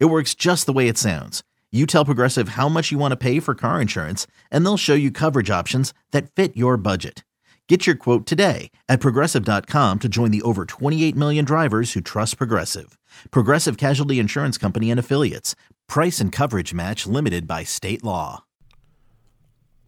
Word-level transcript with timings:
It 0.00 0.06
works 0.06 0.34
just 0.34 0.66
the 0.66 0.72
way 0.72 0.88
it 0.88 0.96
sounds. 0.96 1.42
You 1.72 1.86
tell 1.86 2.04
Progressive 2.04 2.50
how 2.50 2.68
much 2.68 2.92
you 2.92 2.98
want 2.98 3.12
to 3.12 3.16
pay 3.16 3.40
for 3.40 3.54
car 3.56 3.80
insurance, 3.80 4.28
and 4.50 4.64
they'll 4.64 4.76
show 4.76 4.94
you 4.94 5.10
coverage 5.10 5.50
options 5.50 5.92
that 6.12 6.30
fit 6.30 6.56
your 6.56 6.76
budget. 6.76 7.24
Get 7.68 7.86
your 7.86 7.96
quote 7.96 8.26
today 8.26 8.70
at 8.88 9.00
progressive.com 9.00 9.98
to 9.98 10.08
join 10.08 10.30
the 10.30 10.42
over 10.42 10.66
28 10.66 11.16
million 11.16 11.44
drivers 11.44 11.94
who 11.94 12.00
trust 12.00 12.36
Progressive. 12.38 12.96
Progressive 13.30 13.76
Casualty 13.76 14.18
Insurance 14.20 14.56
Company 14.56 14.90
and 14.90 15.00
Affiliates. 15.00 15.56
Price 15.88 16.20
and 16.20 16.30
coverage 16.30 16.72
match 16.72 17.06
limited 17.06 17.48
by 17.48 17.64
state 17.64 18.04
law. 18.04 18.44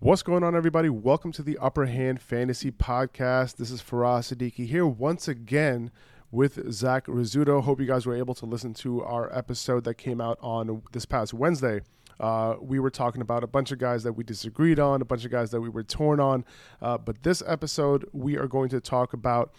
What's 0.01 0.23
going 0.23 0.42
on, 0.42 0.56
everybody? 0.56 0.88
Welcome 0.88 1.32
to 1.32 1.42
the 1.42 1.56
Upper 1.59 1.87
Hand 1.87 2.20
Fantasy 2.20 2.70
Podcast. 2.70 3.56
This 3.56 3.70
is 3.70 3.80
Faraz 3.80 4.34
Siddiqui 4.34 4.66
here 4.66 4.87
once 4.87 5.28
again 5.28 5.90
with 6.30 6.72
Zach 6.72 7.06
Rizzuto. 7.06 7.62
Hope 7.62 7.80
you 7.80 7.86
guys 7.86 8.06
were 8.06 8.16
able 8.16 8.34
to 8.34 8.46
listen 8.46 8.74
to 8.74 9.02
our 9.02 9.34
episode 9.36 9.84
that 9.84 9.94
came 9.94 10.20
out 10.20 10.38
on 10.40 10.82
this 10.92 11.06
past 11.06 11.32
Wednesday. 11.32 11.80
Uh, 12.18 12.54
we 12.60 12.78
were 12.78 12.90
talking 12.90 13.20
about 13.20 13.44
a 13.44 13.46
bunch 13.46 13.72
of 13.72 13.78
guys 13.78 14.02
that 14.02 14.14
we 14.14 14.24
disagreed 14.24 14.78
on, 14.78 15.02
a 15.02 15.04
bunch 15.04 15.24
of 15.24 15.30
guys 15.30 15.51
that 15.51 15.60
we 15.60 15.68
were 15.68 15.82
torn 15.82 16.18
on. 16.18 16.45
Uh, 16.80 16.96
but 16.96 17.23
this 17.23 17.42
episode, 17.46 18.09
we 18.12 18.36
are 18.36 18.46
going 18.46 18.68
to 18.70 18.80
talk 18.80 19.12
about 19.12 19.52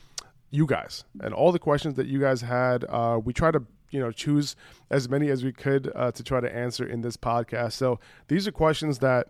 you 0.50 0.66
guys 0.66 1.04
and 1.22 1.34
all 1.34 1.52
the 1.52 1.60
questions 1.60 1.96
that 1.96 2.08
you 2.08 2.20
guys 2.20 2.42
had. 2.42 2.86
Uh, 2.90 3.20
we 3.24 3.34
try 3.34 3.52
to 3.52 3.64
you 3.92 4.00
know 4.00 4.12
choose 4.12 4.56
as 4.90 5.08
many 5.08 5.30
as 5.30 5.44
we 5.44 5.52
could 5.52 5.92
uh, 5.96 6.12
to 6.12 6.24
try 6.24 6.40
to 6.40 6.54
answer 6.54 6.88
in 6.88 7.02
this 7.02 7.18
podcast. 7.18 7.74
So 7.74 8.00
these 8.28 8.48
are 8.48 8.52
questions 8.52 9.00
that 9.00 9.28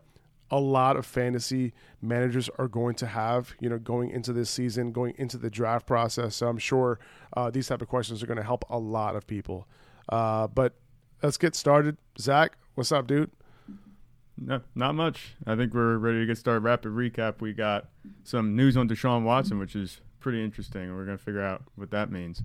a 0.50 0.60
lot 0.60 0.96
of 0.96 1.06
fantasy 1.06 1.74
managers 2.02 2.50
are 2.58 2.68
going 2.68 2.96
to 2.96 3.08
have, 3.08 3.54
you 3.60 3.70
know, 3.70 3.78
going 3.78 4.10
into 4.12 4.32
this 4.34 4.50
season, 4.50 4.92
going 4.92 5.14
into 5.18 5.38
the 5.38 5.50
draft 5.50 5.86
process. 5.86 6.36
So 6.36 6.48
I'm 6.48 6.58
sure 6.58 7.00
uh, 7.36 7.50
these 7.50 7.68
type 7.68 7.82
of 7.82 7.88
questions 7.88 8.24
are 8.24 8.28
going 8.28 8.38
to 8.38 8.44
help 8.44 8.66
a 8.70 8.78
lot 8.78 9.16
of 9.16 9.28
people. 9.28 9.68
Uh, 10.10 10.48
but 10.48 10.74
let's 11.22 11.38
get 11.38 11.56
started. 11.56 11.98
Zach, 12.20 12.58
What's 12.78 12.92
up, 12.92 13.08
dude? 13.08 13.32
No, 14.38 14.62
not 14.76 14.94
much. 14.94 15.36
I 15.48 15.56
think 15.56 15.74
we're 15.74 15.98
ready 15.98 16.20
to 16.20 16.28
get 16.28 16.38
started. 16.38 16.60
Rapid 16.60 16.92
recap. 16.92 17.42
We 17.42 17.54
got 17.54 17.88
some 18.24 18.56
news 18.56 18.78
on 18.78 18.88
Deshaun 18.88 19.24
Watson, 19.24 19.58
which 19.58 19.76
is 19.76 20.00
pretty 20.20 20.44
interesting, 20.44 20.96
we're 20.96 21.06
going 21.06 21.18
to 21.18 21.24
figure 21.24 21.42
out 21.42 21.64
what 21.74 21.90
that 21.90 22.12
means. 22.12 22.44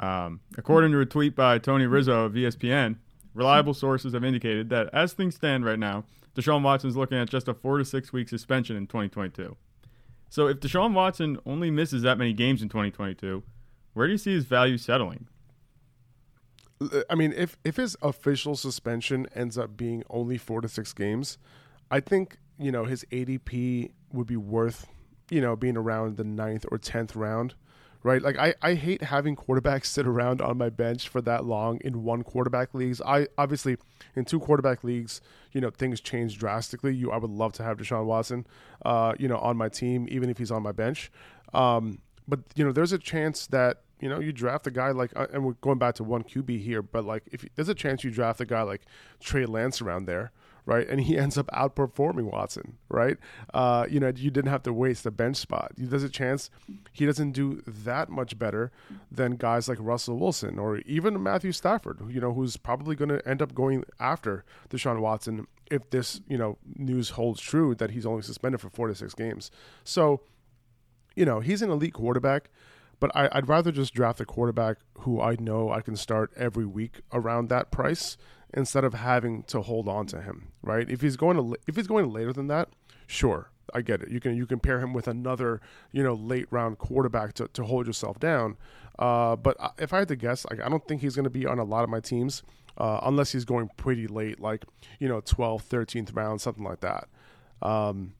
Um, 0.00 0.40
according 0.56 0.92
to 0.92 1.00
a 1.00 1.04
tweet 1.04 1.36
by 1.36 1.58
Tony 1.58 1.86
Rizzo 1.86 2.24
of 2.24 2.32
ESPN, 2.32 2.96
reliable 3.34 3.74
sources 3.74 4.14
have 4.14 4.24
indicated 4.24 4.70
that 4.70 4.88
as 4.94 5.12
things 5.12 5.34
stand 5.34 5.66
right 5.66 5.78
now, 5.78 6.04
Deshaun 6.36 6.62
Watson 6.62 6.90
is 6.90 6.96
looking 6.96 7.18
at 7.18 7.30
just 7.30 7.48
a 7.48 7.54
four 7.54 7.78
to 7.78 7.84
six 7.84 8.12
week 8.12 8.28
suspension 8.28 8.76
in 8.76 8.86
2022. 8.86 9.56
So 10.28 10.48
if 10.48 10.60
Deshaun 10.60 10.92
Watson 10.92 11.38
only 11.46 11.70
misses 11.70 12.02
that 12.02 12.18
many 12.18 12.32
games 12.32 12.62
in 12.62 12.68
2022, 12.68 13.42
where 13.94 14.06
do 14.06 14.12
you 14.12 14.18
see 14.18 14.34
his 14.34 14.44
value 14.44 14.76
settling? 14.76 15.28
I 17.08 17.14
mean, 17.14 17.32
if 17.32 17.56
if 17.64 17.76
his 17.76 17.96
official 18.02 18.54
suspension 18.54 19.26
ends 19.34 19.56
up 19.56 19.78
being 19.78 20.02
only 20.10 20.36
four 20.36 20.60
to 20.60 20.68
six 20.68 20.92
games, 20.92 21.38
I 21.90 22.00
think 22.00 22.36
you 22.58 22.70
know 22.70 22.84
his 22.84 23.04
ADP 23.10 23.92
would 24.12 24.26
be 24.26 24.36
worth 24.36 24.86
you 25.30 25.40
know 25.40 25.56
being 25.56 25.78
around 25.78 26.18
the 26.18 26.24
ninth 26.24 26.66
or 26.70 26.76
tenth 26.76 27.16
round, 27.16 27.54
right? 28.06 28.22
Like 28.22 28.38
I 28.38 28.54
I 28.62 28.74
hate 28.74 29.02
having 29.02 29.34
quarterbacks 29.36 29.86
sit 29.96 30.06
around 30.06 30.40
on 30.40 30.56
my 30.56 30.70
bench 30.70 31.08
for 31.08 31.20
that 31.22 31.44
long 31.44 31.80
in 31.82 32.04
one 32.04 32.22
quarterback 32.22 32.72
leagues. 32.72 33.02
I 33.02 33.26
obviously 33.36 33.76
in 34.14 34.24
two 34.24 34.40
quarterback 34.40 34.84
leagues, 34.84 35.20
you 35.52 35.60
know 35.60 35.70
things 35.70 36.00
change 36.00 36.38
drastically. 36.38 36.94
You 36.94 37.10
I 37.10 37.18
would 37.18 37.30
love 37.30 37.52
to 37.54 37.64
have 37.64 37.78
Deshaun 37.78 38.06
Watson, 38.06 38.46
uh, 38.84 39.14
you 39.18 39.28
know, 39.28 39.38
on 39.38 39.56
my 39.56 39.68
team 39.68 40.06
even 40.08 40.30
if 40.30 40.38
he's 40.38 40.52
on 40.52 40.62
my 40.62 40.72
bench. 40.72 41.10
Um, 41.52 41.98
but 42.28 42.40
you 42.54 42.64
know, 42.64 42.72
there's 42.72 42.92
a 42.92 42.98
chance 42.98 43.46
that 43.48 43.82
you 43.98 44.10
know, 44.10 44.20
you 44.20 44.30
draft 44.30 44.66
a 44.66 44.70
guy 44.70 44.90
like, 44.90 45.10
uh, 45.16 45.26
and 45.32 45.42
we're 45.42 45.54
going 45.54 45.78
back 45.78 45.94
to 45.94 46.04
one 46.04 46.22
QB 46.22 46.62
here, 46.62 46.82
but 46.82 47.06
like, 47.06 47.22
if 47.32 47.46
there's 47.54 47.70
a 47.70 47.74
chance 47.74 48.04
you 48.04 48.10
draft 48.10 48.42
a 48.42 48.44
guy 48.44 48.60
like 48.60 48.82
Trey 49.20 49.46
Lance 49.46 49.80
around 49.80 50.04
there, 50.04 50.32
right, 50.66 50.86
and 50.86 51.00
he 51.00 51.16
ends 51.18 51.38
up 51.38 51.46
outperforming 51.48 52.30
Watson, 52.30 52.76
right? 52.90 53.16
Uh, 53.54 53.86
you 53.88 53.98
know, 53.98 54.12
you 54.14 54.30
didn't 54.30 54.50
have 54.50 54.64
to 54.64 54.72
waste 54.72 55.06
a 55.06 55.10
bench 55.10 55.36
spot. 55.36 55.72
There's 55.78 56.02
a 56.02 56.10
chance 56.10 56.50
he 56.92 57.06
doesn't 57.06 57.32
do 57.32 57.62
that 57.66 58.10
much 58.10 58.38
better 58.38 58.70
than 59.10 59.36
guys 59.36 59.68
like 59.68 59.78
Russell 59.80 60.18
Wilson 60.18 60.58
or 60.58 60.78
even 60.78 61.22
Matthew 61.22 61.52
Stafford, 61.52 62.00
you 62.10 62.20
know, 62.20 62.34
who's 62.34 62.56
probably 62.56 62.96
going 62.96 63.08
to 63.08 63.26
end 63.26 63.40
up 63.40 63.54
going 63.54 63.84
after 63.98 64.44
Deshaun 64.68 65.00
Watson 65.00 65.46
if 65.70 65.88
this, 65.90 66.20
you 66.28 66.36
know, 66.36 66.58
news 66.76 67.10
holds 67.10 67.40
true 67.40 67.74
that 67.76 67.90
he's 67.90 68.06
only 68.06 68.22
suspended 68.22 68.60
for 68.60 68.68
four 68.68 68.88
to 68.88 68.94
six 68.94 69.14
games. 69.14 69.50
So, 69.84 70.20
you 71.14 71.24
know, 71.24 71.40
he's 71.40 71.62
an 71.62 71.70
elite 71.70 71.94
quarterback. 71.94 72.50
But 72.98 73.14
I, 73.14 73.28
would 73.34 73.48
rather 73.48 73.72
just 73.72 73.92
draft 73.92 74.22
a 74.22 74.24
quarterback 74.24 74.78
who 75.00 75.20
I 75.20 75.36
know 75.38 75.70
I 75.70 75.82
can 75.82 75.96
start 75.96 76.32
every 76.34 76.64
week 76.64 77.02
around 77.12 77.50
that 77.50 77.70
price 77.70 78.16
instead 78.54 78.84
of 78.84 78.94
having 78.94 79.42
to 79.44 79.62
hold 79.62 79.88
on 79.88 80.06
to 80.06 80.20
him, 80.22 80.52
right? 80.62 80.88
If 80.88 81.00
he's 81.00 81.16
going 81.16 81.36
to 81.36 81.56
if 81.66 81.76
he's 81.76 81.86
going 81.86 82.10
later 82.10 82.32
than 82.32 82.46
that, 82.48 82.68
sure, 83.06 83.50
I 83.74 83.82
get 83.82 84.02
it. 84.02 84.10
You 84.10 84.20
can 84.20 84.36
you 84.36 84.46
can 84.46 84.60
pair 84.60 84.80
him 84.80 84.92
with 84.92 85.08
another 85.08 85.60
you 85.92 86.02
know 86.02 86.14
late 86.14 86.46
round 86.50 86.78
quarterback 86.78 87.34
to, 87.34 87.48
to 87.48 87.64
hold 87.64 87.86
yourself 87.86 88.18
down. 88.18 88.56
Uh, 88.98 89.36
but 89.36 89.56
if 89.78 89.92
I 89.92 89.98
had 90.00 90.08
to 90.08 90.16
guess, 90.16 90.46
like 90.50 90.60
I 90.60 90.68
don't 90.68 90.86
think 90.86 91.02
he's 91.02 91.14
going 91.14 91.24
to 91.24 91.30
be 91.30 91.46
on 91.46 91.58
a 91.58 91.64
lot 91.64 91.84
of 91.84 91.90
my 91.90 92.00
teams 92.00 92.42
uh, 92.78 93.00
unless 93.02 93.32
he's 93.32 93.44
going 93.44 93.70
pretty 93.76 94.06
late, 94.06 94.40
like 94.40 94.64
you 94.98 95.08
know 95.08 95.20
12th, 95.20 95.64
13th 95.64 96.14
round, 96.14 96.40
something 96.40 96.64
like 96.64 96.80
that. 96.80 97.08
Um, 97.62 98.14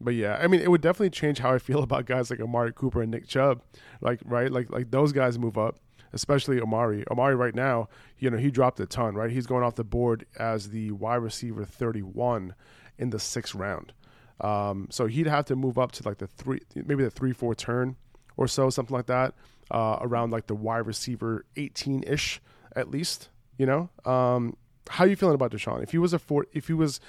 but 0.00 0.14
yeah, 0.14 0.38
I 0.40 0.46
mean, 0.46 0.60
it 0.60 0.70
would 0.70 0.80
definitely 0.80 1.10
change 1.10 1.38
how 1.38 1.52
I 1.52 1.58
feel 1.58 1.82
about 1.82 2.06
guys 2.06 2.30
like 2.30 2.40
Amari 2.40 2.72
Cooper 2.72 3.02
and 3.02 3.10
Nick 3.10 3.26
Chubb. 3.26 3.62
Like, 4.00 4.20
right, 4.24 4.50
like 4.50 4.70
like 4.70 4.90
those 4.90 5.12
guys 5.12 5.38
move 5.38 5.58
up, 5.58 5.78
especially 6.14 6.60
Amari. 6.60 7.04
Amari 7.10 7.34
right 7.34 7.54
now, 7.54 7.88
you 8.18 8.30
know, 8.30 8.38
he 8.38 8.50
dropped 8.50 8.80
a 8.80 8.86
ton. 8.86 9.14
Right, 9.14 9.30
he's 9.30 9.46
going 9.46 9.62
off 9.62 9.74
the 9.74 9.84
board 9.84 10.26
as 10.38 10.70
the 10.70 10.92
wide 10.92 11.16
receiver 11.16 11.64
31 11.64 12.54
in 12.98 13.10
the 13.10 13.18
sixth 13.18 13.54
round. 13.54 13.92
Um, 14.40 14.88
so 14.90 15.06
he'd 15.06 15.26
have 15.26 15.44
to 15.46 15.56
move 15.56 15.78
up 15.78 15.92
to 15.92 16.08
like 16.08 16.18
the 16.18 16.26
three, 16.26 16.60
maybe 16.74 17.04
the 17.04 17.10
three 17.10 17.32
four 17.32 17.54
turn 17.54 17.96
or 18.36 18.48
so, 18.48 18.70
something 18.70 18.94
like 18.96 19.06
that, 19.06 19.34
uh, 19.70 19.98
around 20.00 20.30
like 20.30 20.46
the 20.46 20.54
wide 20.54 20.86
receiver 20.86 21.44
18 21.56 22.04
ish 22.06 22.40
at 22.74 22.90
least. 22.90 23.28
You 23.58 23.66
know, 23.66 23.90
um, 24.04 24.56
how 24.88 25.04
are 25.04 25.06
you 25.06 25.16
feeling 25.16 25.36
about 25.36 25.52
Deshaun? 25.52 25.82
If 25.82 25.92
he 25.92 25.98
was 25.98 26.12
a 26.12 26.18
four, 26.18 26.46
if 26.52 26.66
he 26.66 26.72
was 26.72 27.00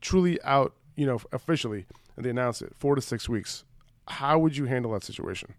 truly 0.00 0.40
out, 0.42 0.74
you 0.96 1.06
know, 1.06 1.20
officially 1.32 1.86
and 2.16 2.24
they 2.24 2.30
announced 2.30 2.62
it 2.62 2.74
four 2.76 2.94
to 2.94 3.00
six 3.00 3.28
weeks. 3.28 3.64
How 4.06 4.38
would 4.38 4.56
you 4.56 4.66
handle 4.66 4.92
that 4.92 5.04
situation? 5.04 5.54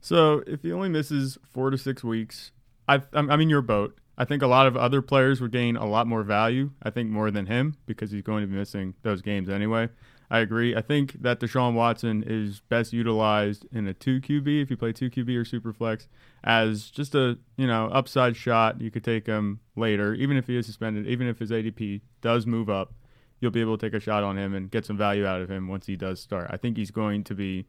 So 0.00 0.42
if 0.46 0.62
he 0.62 0.72
only 0.72 0.88
misses 0.88 1.38
four 1.52 1.70
to 1.70 1.78
six 1.78 2.04
weeks, 2.04 2.52
I, 2.88 3.02
I'm 3.12 3.40
in 3.40 3.50
your 3.50 3.62
boat. 3.62 3.98
I 4.18 4.24
think 4.24 4.42
a 4.42 4.46
lot 4.46 4.66
of 4.66 4.76
other 4.76 5.02
players 5.02 5.40
would 5.40 5.52
gain 5.52 5.76
a 5.76 5.86
lot 5.86 6.06
more 6.06 6.22
value. 6.22 6.70
I 6.82 6.90
think 6.90 7.10
more 7.10 7.30
than 7.30 7.46
him 7.46 7.76
because 7.84 8.10
he's 8.10 8.22
going 8.22 8.42
to 8.42 8.46
be 8.46 8.56
missing 8.56 8.94
those 9.02 9.20
games 9.20 9.48
anyway. 9.48 9.90
I 10.30 10.38
agree. 10.40 10.74
I 10.74 10.80
think 10.80 11.22
that 11.22 11.38
Deshaun 11.38 11.74
Watson 11.74 12.24
is 12.26 12.60
best 12.60 12.92
utilized 12.92 13.66
in 13.72 13.86
a 13.86 13.94
two 13.94 14.20
QB 14.20 14.62
if 14.62 14.70
you 14.70 14.76
play 14.76 14.92
two 14.92 15.10
QB 15.10 15.36
or 15.40 15.44
super 15.44 15.72
flex 15.72 16.08
as 16.42 16.90
just 16.90 17.14
a 17.14 17.38
you 17.56 17.66
know 17.66 17.86
upside 17.92 18.36
shot. 18.36 18.80
You 18.80 18.90
could 18.90 19.04
take 19.04 19.26
him 19.26 19.60
later, 19.76 20.14
even 20.14 20.36
if 20.36 20.46
he 20.46 20.56
is 20.56 20.66
suspended, 20.66 21.06
even 21.06 21.28
if 21.28 21.38
his 21.38 21.50
ADP 21.50 22.00
does 22.22 22.46
move 22.46 22.68
up 22.70 22.94
you'll 23.40 23.50
be 23.50 23.60
able 23.60 23.76
to 23.76 23.86
take 23.86 23.94
a 23.94 24.00
shot 24.00 24.24
on 24.24 24.38
him 24.38 24.54
and 24.54 24.70
get 24.70 24.84
some 24.84 24.96
value 24.96 25.26
out 25.26 25.40
of 25.40 25.50
him 25.50 25.68
once 25.68 25.86
he 25.86 25.96
does 25.96 26.20
start. 26.20 26.48
I 26.50 26.56
think 26.56 26.76
he's 26.76 26.90
going 26.90 27.24
to 27.24 27.34
be 27.34 27.66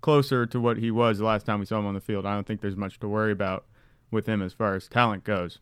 closer 0.00 0.46
to 0.46 0.60
what 0.60 0.78
he 0.78 0.90
was 0.90 1.18
the 1.18 1.24
last 1.24 1.46
time 1.46 1.60
we 1.60 1.66
saw 1.66 1.78
him 1.78 1.86
on 1.86 1.94
the 1.94 2.00
field. 2.00 2.26
I 2.26 2.34
don't 2.34 2.46
think 2.46 2.60
there's 2.60 2.76
much 2.76 2.98
to 3.00 3.08
worry 3.08 3.32
about 3.32 3.66
with 4.10 4.26
him 4.26 4.42
as 4.42 4.52
far 4.52 4.74
as 4.74 4.88
talent 4.88 5.24
goes. 5.24 5.58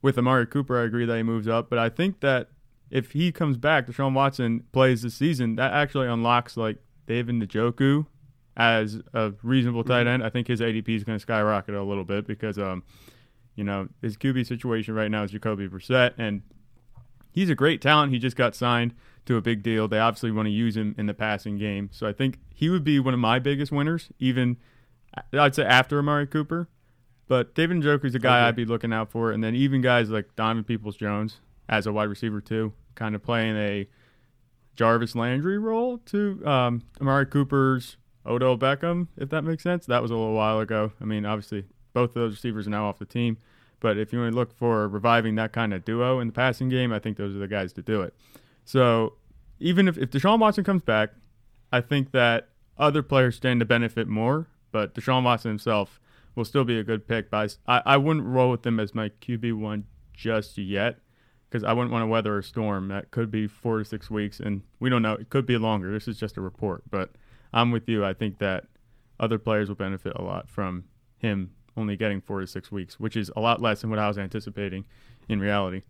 With 0.00 0.18
Amari 0.18 0.46
Cooper, 0.46 0.80
I 0.80 0.84
agree 0.84 1.06
that 1.06 1.16
he 1.16 1.22
moves 1.22 1.48
up, 1.48 1.68
but 1.68 1.78
I 1.78 1.88
think 1.88 2.20
that 2.20 2.48
if 2.90 3.12
he 3.12 3.32
comes 3.32 3.56
back, 3.56 3.86
Deshaun 3.86 4.14
Watson 4.14 4.64
plays 4.72 5.02
this 5.02 5.14
season, 5.14 5.56
that 5.56 5.72
actually 5.72 6.08
unlocks 6.08 6.56
like 6.56 6.78
David 7.06 7.36
Njoku 7.36 8.06
as 8.56 9.00
a 9.12 9.32
reasonable 9.42 9.84
tight 9.84 10.00
mm-hmm. 10.00 10.08
end. 10.08 10.24
I 10.24 10.30
think 10.30 10.48
his 10.48 10.60
ADP 10.60 10.88
is 10.88 11.04
going 11.04 11.18
to 11.18 11.22
skyrocket 11.22 11.74
a 11.74 11.82
little 11.82 12.04
bit 12.04 12.26
because, 12.26 12.58
um, 12.58 12.82
you 13.54 13.64
know, 13.64 13.88
his 14.00 14.16
QB 14.16 14.46
situation 14.46 14.94
right 14.94 15.10
now 15.10 15.24
is 15.24 15.30
Jacoby 15.30 15.68
Brissett, 15.68 16.14
and 16.16 16.42
he's 17.30 17.50
a 17.50 17.54
great 17.54 17.82
talent. 17.82 18.12
He 18.12 18.18
just 18.18 18.36
got 18.36 18.54
signed 18.54 18.94
to 19.26 19.36
a 19.36 19.40
big 19.40 19.62
deal. 19.62 19.88
They 19.88 19.98
obviously 19.98 20.30
want 20.30 20.46
to 20.46 20.52
use 20.52 20.76
him 20.76 20.94
in 20.98 21.06
the 21.06 21.14
passing 21.14 21.58
game. 21.58 21.90
So 21.92 22.06
I 22.06 22.12
think 22.12 22.38
he 22.58 22.68
would 22.68 22.82
be 22.82 22.98
one 22.98 23.14
of 23.14 23.20
my 23.20 23.38
biggest 23.38 23.70
winners, 23.70 24.08
even 24.18 24.56
I'd 25.32 25.54
say 25.54 25.62
after 25.62 25.96
Amari 26.00 26.26
Cooper. 26.26 26.68
But 27.28 27.54
David 27.54 27.76
Njoku 27.76 28.06
is 28.06 28.16
a 28.16 28.18
guy 28.18 28.40
okay. 28.40 28.48
I'd 28.48 28.56
be 28.56 28.64
looking 28.64 28.92
out 28.92 29.12
for. 29.12 29.30
And 29.30 29.44
then 29.44 29.54
even 29.54 29.80
guys 29.80 30.10
like 30.10 30.34
Donovan 30.34 30.64
Peoples 30.64 30.96
Jones, 30.96 31.36
as 31.68 31.86
a 31.86 31.92
wide 31.92 32.08
receiver 32.08 32.40
too, 32.40 32.72
kind 32.96 33.14
of 33.14 33.22
playing 33.22 33.56
a 33.56 33.86
Jarvis 34.74 35.14
Landry 35.14 35.56
role 35.56 35.98
to 36.06 36.44
um, 36.44 36.82
Amari 37.00 37.26
Cooper's 37.26 37.96
Odell 38.26 38.58
Beckham, 38.58 39.06
if 39.16 39.28
that 39.28 39.42
makes 39.42 39.62
sense. 39.62 39.86
That 39.86 40.02
was 40.02 40.10
a 40.10 40.16
little 40.16 40.34
while 40.34 40.58
ago. 40.58 40.90
I 41.00 41.04
mean, 41.04 41.24
obviously, 41.24 41.64
both 41.92 42.10
of 42.10 42.14
those 42.14 42.32
receivers 42.32 42.66
are 42.66 42.70
now 42.70 42.88
off 42.88 42.98
the 42.98 43.04
team. 43.06 43.36
But 43.78 43.98
if 43.98 44.12
you 44.12 44.18
want 44.18 44.32
to 44.32 44.36
look 44.36 44.52
for 44.52 44.88
reviving 44.88 45.36
that 45.36 45.52
kind 45.52 45.72
of 45.72 45.84
duo 45.84 46.18
in 46.18 46.26
the 46.26 46.32
passing 46.32 46.68
game, 46.68 46.92
I 46.92 46.98
think 46.98 47.18
those 47.18 47.36
are 47.36 47.38
the 47.38 47.46
guys 47.46 47.72
to 47.74 47.82
do 47.82 48.02
it. 48.02 48.14
So 48.64 49.12
even 49.60 49.86
if, 49.86 49.96
if 49.96 50.10
Deshaun 50.10 50.40
Watson 50.40 50.64
comes 50.64 50.82
back, 50.82 51.10
I 51.72 51.80
think 51.80 52.12
that 52.12 52.48
other 52.76 53.02
players 53.02 53.36
stand 53.36 53.60
to 53.60 53.66
benefit 53.66 54.08
more. 54.08 54.46
But 54.70 54.94
Deshaun 54.94 55.24
Watson 55.24 55.50
himself 55.50 56.00
will 56.34 56.44
still 56.44 56.64
be 56.64 56.78
a 56.78 56.84
good 56.84 57.06
pick. 57.08 57.30
But 57.30 57.56
I, 57.66 57.82
I 57.84 57.96
wouldn't 57.96 58.26
roll 58.26 58.50
with 58.50 58.66
him 58.66 58.78
as 58.78 58.94
my 58.94 59.10
QB1 59.20 59.84
just 60.12 60.58
yet 60.58 60.98
because 61.48 61.64
I 61.64 61.72
wouldn't 61.72 61.92
want 61.92 62.02
to 62.02 62.06
weather 62.06 62.38
a 62.38 62.42
storm. 62.42 62.88
That 62.88 63.10
could 63.10 63.30
be 63.30 63.46
four 63.46 63.78
to 63.78 63.84
six 63.84 64.10
weeks, 64.10 64.38
and 64.38 64.62
we 64.80 64.90
don't 64.90 65.02
know. 65.02 65.14
It 65.14 65.30
could 65.30 65.46
be 65.46 65.56
longer. 65.56 65.90
This 65.90 66.08
is 66.08 66.18
just 66.18 66.36
a 66.36 66.40
report. 66.40 66.82
But 66.90 67.10
I'm 67.52 67.70
with 67.70 67.88
you. 67.88 68.04
I 68.04 68.12
think 68.12 68.38
that 68.38 68.64
other 69.18 69.38
players 69.38 69.68
will 69.68 69.76
benefit 69.76 70.12
a 70.14 70.22
lot 70.22 70.48
from 70.48 70.84
him 71.18 71.52
only 71.76 71.96
getting 71.96 72.20
four 72.20 72.40
to 72.40 72.46
six 72.46 72.70
weeks, 72.70 73.00
which 73.00 73.16
is 73.16 73.30
a 73.36 73.40
lot 73.40 73.62
less 73.62 73.80
than 73.80 73.90
what 73.90 73.98
I 73.98 74.08
was 74.08 74.18
anticipating 74.18 74.84
in 75.28 75.40
reality. 75.40 75.82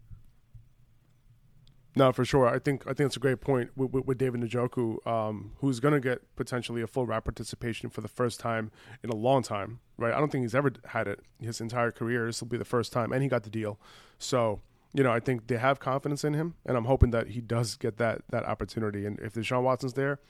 No, 1.98 2.12
for 2.12 2.24
sure. 2.24 2.46
I 2.46 2.60
think 2.60 2.86
I 2.86 2.92
think 2.92 3.08
it's 3.08 3.16
a 3.16 3.20
great 3.20 3.40
point 3.40 3.70
with, 3.76 3.90
with, 3.90 4.06
with 4.06 4.18
David 4.18 4.40
Njoku, 4.40 5.04
um, 5.04 5.50
who's 5.58 5.80
going 5.80 5.94
to 5.94 6.00
get 6.00 6.22
potentially 6.36 6.80
a 6.80 6.86
full 6.86 7.06
rap 7.06 7.24
participation 7.24 7.90
for 7.90 8.02
the 8.02 8.08
first 8.08 8.38
time 8.38 8.70
in 9.02 9.10
a 9.10 9.16
long 9.16 9.42
time, 9.42 9.80
right? 9.96 10.14
I 10.14 10.20
don't 10.20 10.30
think 10.30 10.42
he's 10.44 10.54
ever 10.54 10.72
had 10.90 11.08
it 11.08 11.18
his 11.40 11.60
entire 11.60 11.90
career. 11.90 12.26
This 12.26 12.40
will 12.40 12.46
be 12.46 12.56
the 12.56 12.64
first 12.64 12.92
time, 12.92 13.10
and 13.10 13.20
he 13.20 13.28
got 13.28 13.42
the 13.42 13.50
deal. 13.50 13.80
So, 14.16 14.60
you 14.94 15.02
know, 15.02 15.10
I 15.10 15.18
think 15.18 15.48
they 15.48 15.56
have 15.56 15.80
confidence 15.80 16.22
in 16.22 16.34
him, 16.34 16.54
and 16.64 16.76
I'm 16.76 16.84
hoping 16.84 17.10
that 17.10 17.30
he 17.30 17.40
does 17.40 17.74
get 17.74 17.96
that 17.96 18.22
that 18.30 18.44
opportunity. 18.44 19.04
And 19.04 19.18
if 19.18 19.34
Deshaun 19.34 19.64
Watson's 19.64 19.94
there, 19.94 20.20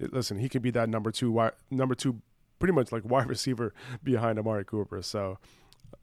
it, 0.00 0.12
listen, 0.12 0.38
he 0.38 0.48
could 0.48 0.62
be 0.62 0.72
that 0.72 0.88
number 0.88 1.12
two, 1.12 1.50
number 1.70 1.94
two, 1.94 2.20
pretty 2.58 2.72
much 2.74 2.90
like 2.90 3.04
wide 3.04 3.28
receiver 3.36 3.72
behind 4.02 4.40
Amari 4.40 4.64
Cooper. 4.64 5.00
So, 5.02 5.38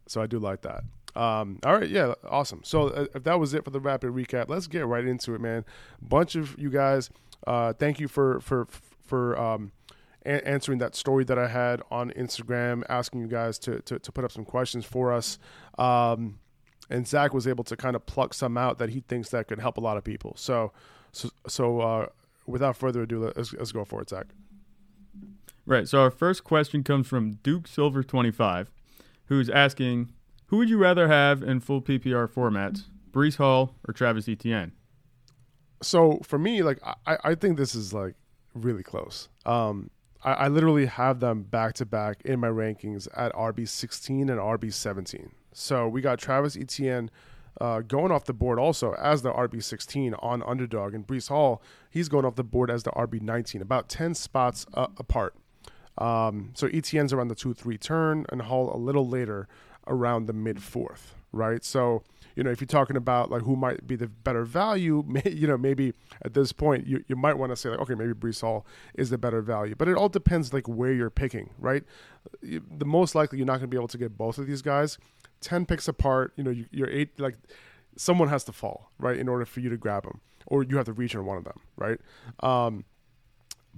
so 0.07 0.21
I 0.21 0.27
do 0.27 0.39
like 0.39 0.61
that. 0.61 0.85
Um, 1.15 1.59
all 1.65 1.77
right, 1.77 1.89
yeah, 1.89 2.13
awesome. 2.29 2.61
So 2.63 2.89
uh, 2.89 3.05
if 3.15 3.23
that 3.23 3.39
was 3.39 3.53
it 3.53 3.65
for 3.65 3.71
the 3.71 3.79
rapid 3.79 4.11
recap, 4.11 4.47
let's 4.47 4.67
get 4.67 4.85
right 4.85 5.05
into 5.05 5.33
it, 5.33 5.41
man. 5.41 5.65
Bunch 6.01 6.35
of 6.35 6.57
you 6.57 6.69
guys, 6.69 7.09
uh, 7.47 7.73
thank 7.73 7.99
you 7.99 8.07
for 8.07 8.39
for 8.41 8.67
for 9.03 9.37
um, 9.39 9.71
a- 10.25 10.47
answering 10.47 10.77
that 10.79 10.95
story 10.95 11.23
that 11.23 11.39
I 11.39 11.47
had 11.47 11.81
on 11.89 12.11
Instagram, 12.11 12.83
asking 12.89 13.21
you 13.21 13.27
guys 13.27 13.57
to 13.59 13.81
to, 13.81 13.97
to 13.97 14.11
put 14.11 14.23
up 14.23 14.31
some 14.31 14.45
questions 14.45 14.85
for 14.85 15.11
us. 15.11 15.39
Um, 15.77 16.39
and 16.91 17.07
Zach 17.07 17.33
was 17.33 17.47
able 17.47 17.63
to 17.65 17.75
kind 17.75 17.95
of 17.95 18.05
pluck 18.05 18.33
some 18.33 18.57
out 18.57 18.77
that 18.77 18.89
he 18.89 18.99
thinks 19.01 19.29
that 19.29 19.47
could 19.47 19.59
help 19.59 19.77
a 19.77 19.81
lot 19.81 19.97
of 19.97 20.03
people. 20.03 20.33
So, 20.37 20.71
so, 21.11 21.29
so 21.47 21.81
uh, 21.81 22.07
without 22.47 22.77
further 22.77 23.03
ado, 23.03 23.31
let's, 23.35 23.53
let's 23.53 23.71
go 23.71 23.85
for 23.85 24.01
it, 24.01 24.09
Zach. 24.09 24.25
Right. 25.65 25.87
So 25.87 26.01
our 26.01 26.09
first 26.11 26.43
question 26.43 26.83
comes 26.83 27.07
from 27.07 27.33
Duke 27.43 27.67
Silver 27.67 28.03
twenty 28.03 28.31
five, 28.31 28.69
who's 29.25 29.49
asking 29.49 30.13
who 30.49 30.57
would 30.57 30.69
you 30.69 30.77
rather 30.77 31.07
have 31.07 31.43
in 31.43 31.59
full 31.59 31.81
PPR 31.81 32.27
formats, 32.27 32.85
Breece 33.11 33.37
Hall 33.37 33.75
or 33.87 33.93
Travis 33.93 34.27
Etienne? 34.27 34.71
So 35.81 36.19
for 36.23 36.39
me, 36.39 36.63
like 36.63 36.79
I, 36.83 37.17
I 37.23 37.35
think 37.35 37.57
this 37.57 37.75
is 37.75 37.93
like 37.93 38.15
really 38.55 38.83
close. 38.83 39.29
Um, 39.45 39.91
I, 40.23 40.33
I 40.33 40.47
literally 40.47 40.87
have 40.87 41.19
them 41.19 41.43
back 41.43 41.73
to 41.75 41.85
back 41.85 42.23
in 42.25 42.39
my 42.39 42.47
rankings 42.47 43.07
at 43.15 43.31
RB 43.33 43.67
sixteen 43.67 44.29
and 44.29 44.39
RB 44.39 44.73
seventeen. 44.73 45.31
So 45.53 45.87
we 45.87 46.01
got 46.01 46.17
Travis 46.17 46.57
Etienne 46.57 47.11
uh, 47.61 47.81
going 47.81 48.11
off 48.11 48.25
the 48.25 48.33
board 48.33 48.57
also 48.57 48.93
as 48.93 49.21
the 49.21 49.31
RB 49.31 49.63
sixteen 49.63 50.15
on 50.15 50.41
underdog, 50.43 50.95
and 50.95 51.05
Breece 51.05 51.29
Hall 51.29 51.61
he's 51.91 52.09
going 52.09 52.25
off 52.25 52.35
the 52.35 52.43
board 52.43 52.71
as 52.71 52.81
the 52.81 52.91
RB 52.91 53.21
nineteen, 53.21 53.61
about 53.61 53.87
ten 53.87 54.15
spots 54.15 54.65
uh, 54.73 54.87
apart. 54.97 55.35
Um, 55.99 56.51
so 56.55 56.67
Etienne's 56.67 57.13
around 57.13 57.27
the 57.27 57.35
two 57.35 57.53
three 57.53 57.77
turn, 57.77 58.25
and 58.29 58.41
Hall 58.41 58.75
a 58.75 58.77
little 58.77 59.07
later 59.07 59.47
around 59.89 60.27
the 60.27 60.33
mid 60.33 60.61
fourth, 60.61 61.15
right? 61.33 61.63
So, 61.65 62.03
you 62.35 62.43
know, 62.43 62.51
if 62.51 62.61
you're 62.61 62.67
talking 62.67 62.95
about 62.95 63.29
like 63.29 63.41
who 63.41 63.55
might 63.55 63.85
be 63.85 63.95
the 63.95 64.07
better 64.07 64.45
value, 64.45 65.03
may, 65.07 65.23
you 65.29 65.47
know, 65.47 65.57
maybe 65.57 65.93
at 66.23 66.33
this 66.33 66.53
point 66.53 66.87
you, 66.87 67.03
you 67.07 67.15
might 67.15 67.37
want 67.37 67.51
to 67.51 67.55
say 67.55 67.69
like, 67.69 67.79
okay, 67.79 67.95
maybe 67.95 68.13
Breece 68.13 68.41
Hall 68.41 68.65
is 68.93 69.09
the 69.09 69.17
better 69.17 69.41
value, 69.41 69.75
but 69.75 69.89
it 69.89 69.97
all 69.97 70.09
depends 70.09 70.53
like 70.53 70.67
where 70.67 70.93
you're 70.93 71.09
picking, 71.09 71.49
right? 71.59 71.83
The 72.41 72.85
most 72.85 73.15
likely 73.15 73.39
you're 73.39 73.47
not 73.47 73.53
going 73.53 73.61
to 73.61 73.67
be 73.67 73.77
able 73.77 73.87
to 73.89 73.97
get 73.97 74.17
both 74.17 74.37
of 74.37 74.47
these 74.47 74.61
guys. 74.61 74.97
Ten 75.41 75.65
picks 75.65 75.87
apart, 75.87 76.33
you 76.35 76.43
know, 76.43 76.51
you, 76.51 76.65
you're 76.71 76.89
eight 76.89 77.19
like 77.19 77.35
someone 77.97 78.29
has 78.29 78.43
to 78.45 78.51
fall, 78.51 78.91
right, 78.97 79.17
in 79.17 79.27
order 79.27 79.45
for 79.45 79.59
you 79.59 79.69
to 79.69 79.77
grab 79.77 80.03
them, 80.03 80.21
or 80.45 80.63
you 80.63 80.77
have 80.77 80.85
to 80.85 80.93
reach 80.93 81.15
on 81.15 81.25
one 81.25 81.37
of 81.37 81.43
them, 81.43 81.59
right? 81.77 81.99
Um, 82.41 82.85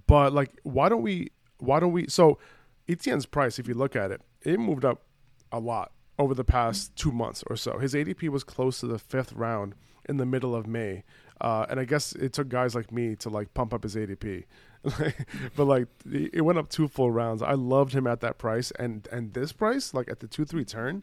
but 0.07 0.33
like, 0.33 0.51
why 0.63 0.89
don't 0.89 1.03
we? 1.03 1.31
Why 1.59 1.79
don't 1.79 1.91
we? 1.91 2.07
So 2.07 2.39
Etienne's 2.87 3.27
price, 3.27 3.59
if 3.59 3.67
you 3.67 3.75
look 3.75 3.95
at 3.95 4.11
it, 4.11 4.21
it 4.41 4.59
moved 4.59 4.83
up 4.83 5.03
a 5.51 5.59
lot 5.59 5.91
over 6.21 6.33
the 6.33 6.43
past 6.43 6.95
two 6.95 7.11
months 7.11 7.43
or 7.47 7.55
so. 7.55 7.77
His 7.79 7.93
ADP 7.93 8.29
was 8.29 8.43
close 8.43 8.79
to 8.79 8.87
the 8.87 8.99
fifth 8.99 9.33
round 9.33 9.75
in 10.07 10.17
the 10.17 10.25
middle 10.25 10.55
of 10.55 10.67
May. 10.67 11.03
Uh, 11.39 11.65
and 11.69 11.79
I 11.79 11.85
guess 11.85 12.13
it 12.13 12.33
took 12.33 12.49
guys 12.49 12.75
like 12.75 12.91
me 12.91 13.15
to 13.17 13.29
like 13.29 13.53
pump 13.55 13.73
up 13.73 13.81
his 13.81 13.95
ADP, 13.95 14.43
but 15.55 15.65
like 15.65 15.87
it 16.11 16.45
went 16.45 16.59
up 16.59 16.69
two 16.69 16.87
full 16.87 17.09
rounds. 17.09 17.41
I 17.41 17.53
loved 17.53 17.93
him 17.93 18.05
at 18.05 18.19
that 18.21 18.37
price, 18.37 18.71
and 18.77 19.07
and 19.11 19.33
this 19.33 19.51
price, 19.51 19.91
like 19.95 20.07
at 20.07 20.19
the 20.19 20.27
two 20.27 20.45
three 20.45 20.63
turn, 20.63 21.01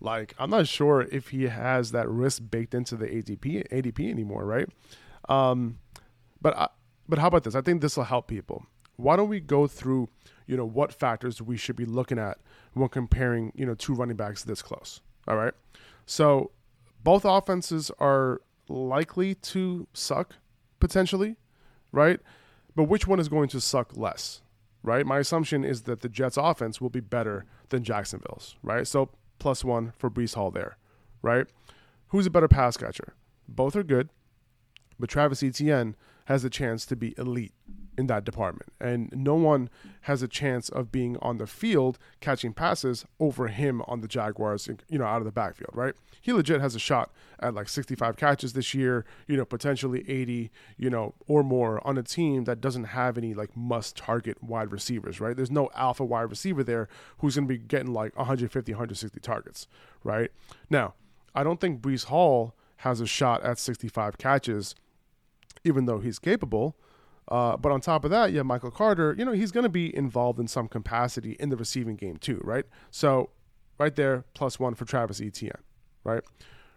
like 0.00 0.34
I'm 0.38 0.50
not 0.50 0.68
sure 0.68 1.02
if 1.02 1.30
he 1.30 1.44
has 1.44 1.90
that 1.90 2.08
risk 2.08 2.42
baked 2.48 2.74
into 2.74 2.96
the 2.96 3.06
ADP 3.06 3.68
ADP 3.70 4.08
anymore, 4.08 4.44
right? 4.44 4.68
Um, 5.28 5.78
but 6.40 6.56
I, 6.56 6.68
but 7.08 7.18
how 7.18 7.26
about 7.26 7.42
this? 7.42 7.56
I 7.56 7.60
think 7.60 7.80
this 7.80 7.96
will 7.96 8.04
help 8.04 8.28
people. 8.28 8.64
Why 8.96 9.16
don't 9.16 9.28
we 9.28 9.40
go 9.40 9.66
through, 9.66 10.10
you 10.46 10.56
know, 10.56 10.64
what 10.64 10.92
factors 10.92 11.40
we 11.40 11.56
should 11.56 11.76
be 11.76 11.84
looking 11.84 12.18
at 12.18 12.38
when 12.74 12.88
comparing, 12.88 13.52
you 13.54 13.66
know, 13.66 13.74
two 13.74 13.94
running 13.94 14.16
backs 14.16 14.44
this 14.44 14.62
close. 14.62 15.00
All 15.28 15.36
right. 15.36 15.54
So 16.06 16.50
both 17.02 17.24
offenses 17.24 17.90
are 17.98 18.40
likely 18.68 19.34
to 19.34 19.86
suck 19.92 20.36
potentially, 20.80 21.36
right? 21.92 22.20
But 22.74 22.84
which 22.84 23.06
one 23.06 23.20
is 23.20 23.28
going 23.28 23.48
to 23.50 23.60
suck 23.60 23.96
less, 23.96 24.42
right? 24.82 25.06
My 25.06 25.18
assumption 25.18 25.64
is 25.64 25.82
that 25.82 26.00
the 26.00 26.08
Jets 26.08 26.36
offense 26.36 26.80
will 26.80 26.90
be 26.90 27.00
better 27.00 27.44
than 27.68 27.84
Jacksonville's, 27.84 28.56
right? 28.62 28.86
So 28.86 29.10
plus 29.38 29.64
one 29.64 29.92
for 29.98 30.10
Breece 30.10 30.34
Hall 30.34 30.50
there, 30.50 30.76
right? 31.20 31.46
Who's 32.08 32.26
a 32.26 32.30
better 32.30 32.48
pass 32.48 32.76
catcher? 32.76 33.14
Both 33.48 33.76
are 33.76 33.82
good, 33.82 34.08
but 34.98 35.08
Travis 35.08 35.42
Etienne 35.42 35.96
has 36.26 36.44
a 36.44 36.50
chance 36.50 36.86
to 36.86 36.96
be 36.96 37.14
elite 37.18 37.52
in 37.98 38.06
that 38.06 38.24
department. 38.24 38.72
And 38.80 39.12
no 39.14 39.34
one 39.34 39.68
has 40.02 40.22
a 40.22 40.28
chance 40.28 40.68
of 40.68 40.90
being 40.90 41.16
on 41.20 41.38
the 41.38 41.46
field 41.46 41.98
catching 42.20 42.52
passes 42.52 43.04
over 43.20 43.48
him 43.48 43.82
on 43.82 44.00
the 44.00 44.08
Jaguars, 44.08 44.68
you 44.88 44.98
know, 44.98 45.04
out 45.04 45.18
of 45.18 45.24
the 45.24 45.32
backfield, 45.32 45.70
right? 45.74 45.94
He 46.20 46.32
legit 46.32 46.60
has 46.60 46.74
a 46.74 46.78
shot 46.78 47.10
at 47.40 47.54
like 47.54 47.68
65 47.68 48.16
catches 48.16 48.52
this 48.52 48.74
year, 48.74 49.04
you 49.26 49.36
know, 49.36 49.44
potentially 49.44 50.04
80, 50.08 50.50
you 50.76 50.88
know, 50.88 51.14
or 51.26 51.42
more 51.42 51.86
on 51.86 51.98
a 51.98 52.02
team 52.02 52.44
that 52.44 52.60
doesn't 52.60 52.84
have 52.84 53.18
any 53.18 53.34
like 53.34 53.56
must 53.56 53.96
target 53.96 54.42
wide 54.42 54.72
receivers, 54.72 55.20
right? 55.20 55.36
There's 55.36 55.50
no 55.50 55.68
alpha 55.74 56.04
wide 56.04 56.30
receiver 56.30 56.62
there 56.64 56.88
who's 57.18 57.34
going 57.34 57.48
to 57.48 57.54
be 57.54 57.58
getting 57.58 57.92
like 57.92 58.16
150, 58.16 58.72
160 58.72 59.20
targets, 59.20 59.66
right? 60.04 60.30
Now, 60.70 60.94
I 61.34 61.42
don't 61.42 61.60
think 61.60 61.80
Breece 61.80 62.04
Hall 62.04 62.54
has 62.78 63.00
a 63.00 63.06
shot 63.06 63.42
at 63.42 63.58
65 63.58 64.18
catches, 64.18 64.74
even 65.64 65.86
though 65.86 65.98
he's 65.98 66.18
capable. 66.18 66.76
Uh, 67.28 67.56
but 67.56 67.72
on 67.72 67.80
top 67.80 68.04
of 68.04 68.10
that, 68.10 68.32
yeah, 68.32 68.42
Michael 68.42 68.70
Carter, 68.70 69.14
you 69.16 69.24
know, 69.24 69.32
he's 69.32 69.52
going 69.52 69.64
to 69.64 69.70
be 69.70 69.94
involved 69.94 70.38
in 70.38 70.48
some 70.48 70.68
capacity 70.68 71.36
in 71.38 71.48
the 71.50 71.56
receiving 71.56 71.96
game 71.96 72.16
too, 72.16 72.40
right? 72.44 72.64
So, 72.90 73.30
right 73.78 73.94
there, 73.94 74.24
plus 74.34 74.58
one 74.58 74.74
for 74.74 74.84
Travis 74.84 75.20
Etienne, 75.20 75.52
right? 76.04 76.22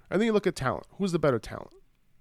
And 0.09 0.21
then 0.21 0.27
you 0.27 0.33
look 0.33 0.47
at 0.47 0.55
talent. 0.55 0.85
Who's 0.97 1.11
the 1.11 1.19
better 1.19 1.39
talent? 1.39 1.71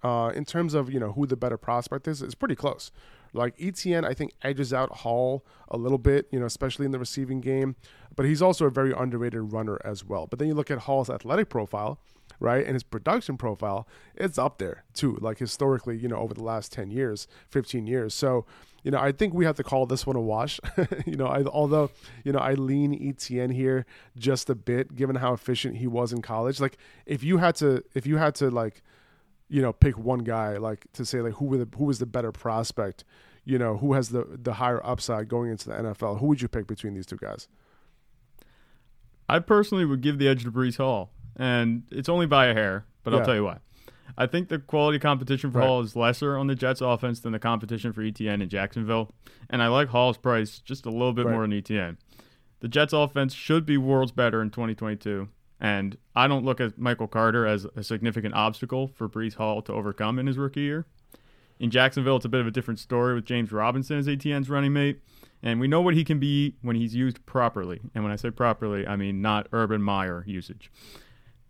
Uh, 0.03 0.31
in 0.35 0.45
terms 0.45 0.75
of 0.75 0.93
you 0.93 1.01
know 1.01 1.13
who 1.13 1.27
the 1.27 1.37
better 1.37 1.57
prospect 1.57 2.07
is, 2.07 2.21
it's 2.21 2.35
pretty 2.35 2.55
close. 2.55 2.91
Like 3.33 3.55
Etienne, 3.59 4.05
I 4.05 4.15
think 4.15 4.33
edges 4.43 4.73
out 4.73 4.99
Hall 4.99 5.45
a 5.69 5.77
little 5.77 5.99
bit, 5.99 6.29
you 6.31 6.39
know, 6.39 6.47
especially 6.47 6.85
in 6.87 6.93
the 6.93 6.99
receiving 6.99 7.41
game. 7.41 7.75
But 8.15 8.27
he's 8.27 8.43
also 8.43 8.67
a 8.67 8.71
very 8.71 8.93
underrated 8.93 9.53
runner 9.53 9.81
as 9.85 10.05
well. 10.05 10.27
But 10.27 10.39
then 10.39 10.47
you 10.47 10.55
look 10.55 10.71
at 10.71 10.81
Hall's 10.81 11.11
athletic 11.11 11.49
profile, 11.49 11.99
right? 12.41 12.65
And 12.65 12.75
his 12.75 12.83
production 12.83 13.37
profile, 13.37 13.89
it's 14.15 14.39
up 14.39 14.59
there 14.59 14.85
too, 14.93 15.19
like 15.21 15.39
historically, 15.39 15.97
you 15.97 16.09
know, 16.09 16.17
over 16.17 16.35
the 16.35 16.43
last 16.43 16.73
10 16.73 16.91
years, 16.91 17.27
15 17.51 17.87
years. 17.87 18.15
So, 18.15 18.45
you 18.83 18.91
know, 18.91 18.99
I 18.99 19.13
think 19.13 19.33
we 19.33 19.47
have 19.47 19.57
to 19.57 19.65
call 19.65 19.87
this 19.87 20.07
one 20.07 20.17
a 20.17 20.21
wash. 20.21 20.61
you 21.07 21.17
know, 21.17 21.27
I, 21.27 21.43
although, 21.45 21.91
you 22.23 22.33
know, 22.33 22.39
I 22.39 22.53
lean 22.55 22.95
Etienne 22.95 23.51
here 23.51 23.87
just 24.17 24.51
a 24.51 24.55
bit, 24.55 24.95
given 24.95 25.17
how 25.17 25.33
efficient 25.33 25.79
he 25.79 25.87
was 25.87 26.13
in 26.13 26.21
college. 26.21 26.61
Like, 26.61 26.77
if 27.07 27.25
you 27.25 27.39
had 27.39 27.55
to, 27.57 27.83
if 27.95 28.07
you 28.07 28.19
had 28.19 28.35
to, 28.37 28.51
like, 28.51 28.83
you 29.49 29.63
know, 29.63 29.73
pick 29.73 29.97
one 29.97 30.21
guy, 30.21 30.59
like 30.59 30.87
to 30.93 31.05
say, 31.07 31.21
like, 31.23 31.35
who 31.35 31.47
were 31.47 31.59
the, 31.59 31.69
who 31.77 31.85
was 31.85 31.99
the 31.99 32.07
better 32.07 32.31
prospect, 32.31 33.05
you 33.45 33.59
know, 33.59 33.79
who 33.79 33.95
has 33.95 34.11
the 34.11 34.27
the 34.43 34.55
higher 34.55 34.85
upside 34.85 35.29
going 35.29 35.51
into 35.51 35.69
the 35.69 35.75
NFL? 35.77 36.21
Who 36.21 36.27
would 36.27 36.43
you 36.43 36.49
pick 36.49 36.67
between 36.67 36.95
these 36.95 37.07
two 37.07 37.17
guys? 37.17 37.49
I 39.29 39.39
personally 39.39 39.87
would 39.87 40.03
give 40.03 40.19
the 40.19 40.29
edge 40.29 40.45
to 40.45 40.53
Breece 40.53 40.77
Hall 40.77 41.11
and 41.37 41.83
it's 41.91 42.09
only 42.09 42.27
by 42.27 42.47
a 42.47 42.55
hair, 42.55 42.87
but 43.03 43.13
yeah. 43.13 43.19
I'll 43.21 43.25
tell 43.25 43.35
you 43.35 43.45
why. 43.45 43.59
I 44.17 44.27
think 44.27 44.49
the 44.49 44.59
quality 44.59 44.99
competition 44.99 45.51
for 45.51 45.59
Right. 45.59 45.67
Hall 45.67 45.81
is 45.81 45.97
lesser 45.97 46.37
on 46.37 46.47
the 46.47 46.55
Jets 46.55 46.81
offense 46.81 47.21
than 47.21 47.33
the 47.33 47.39
competition 47.39 47.93
for 47.93 48.03
Etienne 48.03 48.43
in 48.43 48.49
Jacksonville. 48.49 49.11
And 49.51 49.63
I 49.63 49.67
like 49.69 49.89
Hall's 49.89 50.19
price 50.19 50.61
just 50.61 50.87
a 50.87 50.91
little 50.91 51.13
bit 51.13 51.27
Right. 51.27 51.33
more 51.33 51.43
than 51.43 51.53
Etienne. 51.53 51.99
The 52.61 52.69
Jets 52.69 52.93
offense 52.93 53.35
should 53.35 53.67
be 53.67 53.77
worlds 53.77 54.13
better 54.13 54.41
in 54.41 54.51
2022. 54.51 55.29
And 55.61 55.97
I 56.15 56.29
don't 56.29 56.45
look 56.45 56.61
at 56.61 56.79
Michael 56.79 57.09
Carter 57.09 57.47
as 57.47 57.65
a 57.77 57.83
significant 57.83 58.35
obstacle 58.35 58.89
for 58.89 59.09
Breece 59.09 59.35
Hall 59.35 59.63
to 59.63 59.73
overcome 59.73 60.19
in 60.19 60.27
his 60.27 60.39
rookie 60.39 60.61
year. 60.61 60.87
In 61.59 61.71
Jacksonville, 61.71 62.17
it's 62.17 62.25
a 62.25 62.29
bit 62.29 62.41
of 62.41 62.47
a 62.47 62.51
different 62.51 62.81
story 62.81 63.15
with 63.15 63.25
James 63.25 63.51
Robinson 63.53 63.99
as 63.99 64.09
Etienne's 64.09 64.51
running 64.51 64.73
mate. 64.73 65.01
And 65.43 65.61
we 65.61 65.69
know 65.69 65.81
what 65.81 65.95
he 65.95 66.05
can 66.05 66.19
be 66.19 66.57
when 66.63 66.77
he's 66.77 66.95
used 66.95 67.25
properly. 67.27 67.81
And 67.95 68.05
when 68.05 68.13
I 68.13 68.17
say 68.17 68.31
properly, 68.31 68.87
I 68.87 68.97
mean 68.97 69.21
not 69.23 69.47
Urban 69.53 69.83
Meyer 69.83 70.25
usage. 70.27 70.71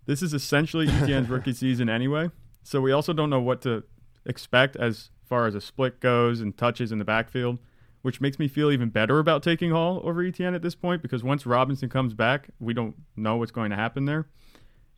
This 0.07 0.23
is 0.23 0.35
essentially 0.35 0.89
Etienne's 0.89 1.29
rookie 1.29 1.53
season 1.55 1.89
anyway. 1.89 2.31
So 2.63 2.81
we 2.81 2.93
also 2.93 3.13
don't 3.13 3.31
know 3.31 3.41
what 3.41 3.61
to 3.63 3.85
expect 4.27 4.77
as 4.77 5.11
far 5.25 5.47
as 5.47 5.55
a 5.55 5.61
split 5.61 6.01
goes 6.01 6.41
and 6.41 6.57
touches 6.57 6.93
in 6.93 6.99
the 6.99 7.05
backfield, 7.05 7.59
which 8.03 8.21
makes 8.21 8.39
me 8.39 8.49
feel 8.49 8.71
even 8.71 8.89
better 8.89 9.19
about 9.19 9.43
taking 9.43 9.71
Hall 9.71 10.01
over 10.05 10.23
Etienne 10.23 10.55
at 10.55 10.63
this 10.63 10.75
point 10.75 11.03
because 11.03 11.23
once 11.23 11.47
Robinson 11.47 11.89
comes 11.89 12.15
back, 12.15 12.49
we 12.61 12.75
don't 12.75 12.95
know 13.17 13.37
what's 13.37 13.53
going 13.53 13.71
to 13.71 13.77
happen 13.77 14.05
there. 14.05 14.29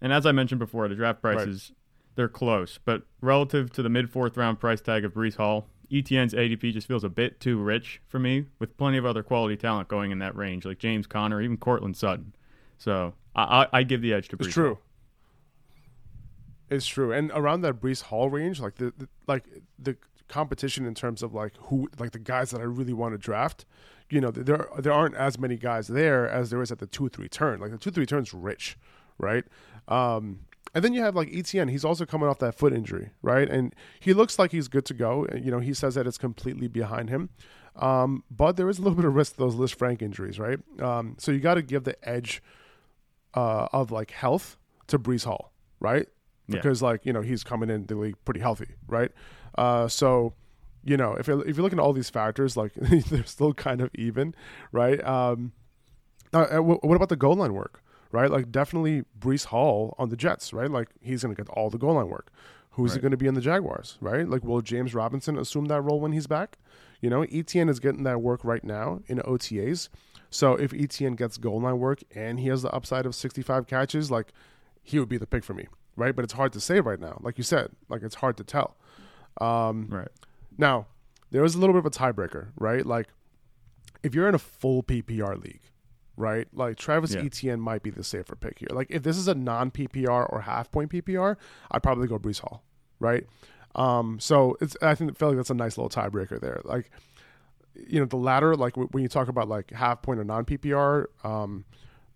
And 0.00 0.12
as 0.12 0.26
I 0.26 0.32
mentioned 0.32 0.58
before, 0.58 0.88
the 0.88 0.94
draft 0.94 1.20
prices 1.22 1.72
they're 2.16 2.28
close, 2.28 2.78
but 2.84 3.02
relative 3.20 3.70
to 3.72 3.82
the 3.82 3.88
mid 3.88 4.10
fourth 4.10 4.36
round 4.36 4.58
price 4.58 4.80
tag 4.80 5.04
of 5.04 5.12
Breece 5.12 5.36
Hall, 5.36 5.68
Etienne's 5.92 6.34
ADP 6.34 6.72
just 6.72 6.88
feels 6.88 7.04
a 7.04 7.08
bit 7.08 7.40
too 7.40 7.58
rich 7.58 8.00
for 8.08 8.18
me, 8.18 8.46
with 8.58 8.76
plenty 8.76 8.98
of 8.98 9.06
other 9.06 9.22
quality 9.22 9.56
talent 9.56 9.88
going 9.88 10.10
in 10.10 10.18
that 10.18 10.34
range, 10.34 10.64
like 10.64 10.78
James 10.78 11.06
Conner, 11.06 11.40
even 11.40 11.56
Courtland 11.56 11.96
Sutton. 11.96 12.34
So 12.78 13.14
I, 13.34 13.42
I, 13.42 13.78
I 13.78 13.82
give 13.82 14.02
the 14.02 14.12
edge 14.12 14.28
to 14.28 14.36
Breece. 14.36 14.46
It's 14.46 14.54
true. 14.54 14.78
It's 16.68 16.86
true, 16.86 17.12
and 17.12 17.30
around 17.32 17.60
that 17.62 17.80
Breece 17.80 18.02
Hall 18.02 18.28
range, 18.28 18.60
like 18.60 18.76
the, 18.76 18.92
the 18.96 19.08
like 19.26 19.44
the 19.78 19.96
competition 20.28 20.86
in 20.86 20.94
terms 20.94 21.22
of 21.22 21.34
like 21.34 21.52
who 21.62 21.88
like 21.98 22.12
the 22.12 22.18
guys 22.18 22.50
that 22.50 22.60
I 22.60 22.64
really 22.64 22.92
want 22.92 23.14
to 23.14 23.18
draft, 23.18 23.64
you 24.10 24.20
know, 24.20 24.30
there 24.30 24.68
there 24.78 24.92
aren't 24.92 25.14
as 25.14 25.38
many 25.38 25.56
guys 25.56 25.88
there 25.88 26.28
as 26.28 26.50
there 26.50 26.60
is 26.62 26.72
at 26.72 26.78
the 26.78 26.86
two 26.86 27.08
three 27.08 27.28
turn. 27.28 27.60
Like 27.60 27.70
the 27.70 27.78
two 27.78 27.90
three 27.90 28.06
turn's 28.06 28.34
rich, 28.34 28.76
right? 29.18 29.44
Um, 29.88 30.40
and 30.74 30.84
then 30.84 30.92
you 30.92 31.02
have 31.02 31.14
like 31.14 31.28
Etienne. 31.32 31.68
He's 31.68 31.84
also 31.84 32.04
coming 32.04 32.28
off 32.28 32.38
that 32.40 32.54
foot 32.54 32.72
injury, 32.72 33.10
right? 33.22 33.48
And 33.48 33.74
he 33.98 34.12
looks 34.12 34.38
like 34.38 34.52
he's 34.52 34.68
good 34.68 34.84
to 34.86 34.94
go. 34.94 35.26
You 35.34 35.50
know, 35.50 35.60
he 35.60 35.72
says 35.72 35.94
that 35.94 36.06
it's 36.06 36.18
completely 36.18 36.68
behind 36.68 37.08
him. 37.08 37.30
Um, 37.76 38.24
but 38.30 38.56
there 38.56 38.68
is 38.68 38.78
a 38.78 38.82
little 38.82 38.96
bit 38.96 39.04
of 39.04 39.14
risk 39.14 39.32
to 39.32 39.38
those 39.38 39.54
Lisfranc 39.54 40.02
injuries, 40.02 40.38
right? 40.38 40.58
Um, 40.80 41.16
so 41.18 41.30
you 41.32 41.40
got 41.40 41.54
to 41.54 41.62
give 41.62 41.84
the 41.84 41.96
edge 42.08 42.42
uh, 43.34 43.68
of 43.72 43.90
like 43.90 44.10
health 44.10 44.56
to 44.88 44.98
Breece 44.98 45.24
Hall, 45.24 45.52
right? 45.80 46.08
Yeah. 46.48 46.56
Because 46.56 46.82
like 46.82 47.04
you 47.04 47.12
know 47.12 47.22
he's 47.22 47.42
coming 47.44 47.70
in 47.70 47.86
the 47.86 47.96
league 47.96 48.16
pretty 48.24 48.40
healthy, 48.40 48.74
right? 48.88 49.10
Uh, 49.56 49.88
so 49.88 50.34
you 50.84 50.96
know 50.96 51.14
if 51.14 51.26
you're, 51.26 51.46
if 51.46 51.56
you're 51.56 51.62
looking 51.64 51.78
at 51.78 51.82
all 51.82 51.92
these 51.92 52.10
factors, 52.10 52.56
like 52.56 52.72
they're 52.74 53.24
still 53.24 53.52
kind 53.54 53.80
of 53.80 53.90
even, 53.94 54.34
right? 54.72 55.02
Um, 55.04 55.52
uh, 56.32 56.46
uh, 56.58 56.62
what 56.62 56.94
about 56.96 57.08
the 57.08 57.16
goal 57.16 57.34
line 57.34 57.54
work, 57.54 57.82
right? 58.12 58.30
Like 58.30 58.50
definitely 58.52 59.04
Breece 59.18 59.46
Hall 59.46 59.94
on 59.98 60.08
the 60.10 60.16
Jets, 60.16 60.52
right? 60.52 60.70
Like 60.70 60.88
he's 61.00 61.22
going 61.22 61.34
to 61.34 61.40
get 61.42 61.48
all 61.50 61.70
the 61.70 61.78
goal 61.78 61.94
line 61.94 62.08
work. 62.08 62.30
Who's 62.70 62.90
Right. 62.90 62.98
it 62.98 63.00
going 63.00 63.10
to 63.12 63.16
be 63.16 63.26
in 63.26 63.32
the 63.34 63.40
Jaguars, 63.40 63.96
right? 64.02 64.28
Like 64.28 64.44
will 64.44 64.60
James 64.60 64.94
Robinson 64.94 65.38
assume 65.38 65.64
that 65.66 65.80
role 65.80 65.98
when 66.00 66.12
he's 66.12 66.26
back? 66.26 66.58
You 67.00 67.08
know, 67.08 67.22
Etienne 67.22 67.68
is 67.70 67.80
getting 67.80 68.02
that 68.04 68.20
work 68.20 68.44
right 68.44 68.62
now 68.62 69.00
in 69.06 69.18
OTAs. 69.20 69.88
So 70.28 70.54
if 70.56 70.74
Etienne 70.74 71.14
gets 71.14 71.38
goal 71.38 71.60
line 71.62 71.78
work 71.78 72.00
and 72.14 72.38
he 72.38 72.48
has 72.48 72.62
the 72.62 72.70
upside 72.72 73.06
of 73.06 73.14
65 73.14 73.66
catches, 73.66 74.10
like 74.10 74.32
he 74.82 74.98
would 74.98 75.08
be 75.08 75.16
the 75.16 75.26
pick 75.26 75.42
for 75.44 75.54
me, 75.54 75.68
right? 75.96 76.14
But 76.14 76.24
it's 76.24 76.34
hard 76.34 76.52
to 76.54 76.60
say 76.60 76.80
right 76.80 77.00
now, 77.00 77.18
like 77.22 77.38
you 77.38 77.44
said, 77.44 77.70
like 77.88 78.02
it's 78.02 78.16
hard 78.16 78.36
to 78.38 78.44
tell. 78.44 78.76
Um, 79.40 79.88
Right. 79.90 80.08
now, 80.56 80.86
there 81.30 81.44
is 81.44 81.54
a 81.54 81.58
little 81.58 81.74
bit 81.74 81.80
of 81.80 81.86
a 81.86 81.90
tiebreaker, 81.90 82.48
right? 82.56 82.84
Like, 82.86 83.08
if 84.02 84.14
you're 84.14 84.28
in 84.28 84.34
a 84.34 84.38
full 84.38 84.82
PPR 84.82 85.42
league, 85.42 85.60
right? 86.16 86.46
Like 86.54 86.76
Travis 86.78 87.14
Yeah. 87.14 87.22
Etienne 87.22 87.60
might 87.60 87.82
be 87.82 87.90
the 87.90 88.04
safer 88.04 88.36
pick 88.36 88.58
here. 88.60 88.68
Like, 88.70 88.86
if 88.90 89.02
this 89.02 89.16
is 89.18 89.28
a 89.28 89.34
non 89.34 89.70
PPR 89.70 90.24
or 90.32 90.40
half 90.42 90.70
point 90.70 90.90
PPR, 90.90 91.36
I'd 91.70 91.82
probably 91.82 92.06
go 92.06 92.18
Breece 92.18 92.40
Hall, 92.40 92.62
right? 93.00 93.26
Um, 93.74 94.18
so 94.20 94.56
it's 94.60 94.76
I 94.80 94.94
think 94.94 95.16
feel 95.18 95.28
like 95.28 95.36
that's 95.36 95.50
a 95.50 95.54
nice 95.54 95.76
little 95.76 95.90
tiebreaker 95.90 96.40
there. 96.40 96.60
Like, 96.64 96.90
you 97.74 98.00
know, 98.00 98.06
the 98.06 98.16
latter, 98.16 98.56
like 98.56 98.72
w- 98.74 98.88
when 98.92 99.02
you 99.02 99.08
talk 99.08 99.28
about 99.28 99.48
like 99.48 99.70
half 99.72 100.00
point 100.00 100.18
or 100.18 100.24
non 100.24 100.46
PPR, 100.46 101.06
um, 101.24 101.66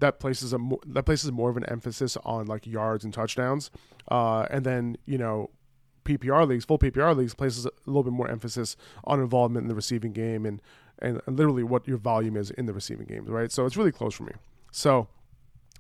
that 0.01 0.21
places 0.21 0.53
a 0.53 0.59
mo- 0.59 0.81
that 0.87 1.05
places 1.05 1.31
more 1.33 1.51
of 1.51 1.57
an 1.57 1.65
emphasis 1.67 2.17
on 2.25 2.47
like 2.47 2.67
yards 2.67 3.05
and 3.05 3.15
touchdowns, 3.15 3.71
uh, 4.11 4.47
and 4.51 4.65
then 4.65 4.97
you 5.07 5.19
know 5.19 5.51
PPR 6.05 6.47
leagues, 6.47 6.65
full 6.65 6.79
PPR 6.79 7.17
leagues, 7.17 7.35
places 7.35 7.67
a 7.67 7.71
little 7.87 8.03
bit 8.03 8.13
more 8.13 8.29
emphasis 8.29 8.77
on 9.05 9.21
involvement 9.21 9.65
in 9.65 9.69
the 9.69 9.75
receiving 9.75 10.13
game 10.13 10.47
and, 10.47 10.61
and 11.01 11.21
literally 11.27 11.63
what 11.63 11.87
your 11.87 11.99
volume 11.99 12.37
is 12.37 12.51
in 12.51 12.67
the 12.67 12.73
receiving 12.73 13.07
game, 13.07 13.25
right? 13.27 13.53
So 13.53 13.67
it's 13.67 13.77
really 13.77 13.93
close 13.93 14.15
for 14.15 14.25
me. 14.25 14.33
So, 14.71 15.09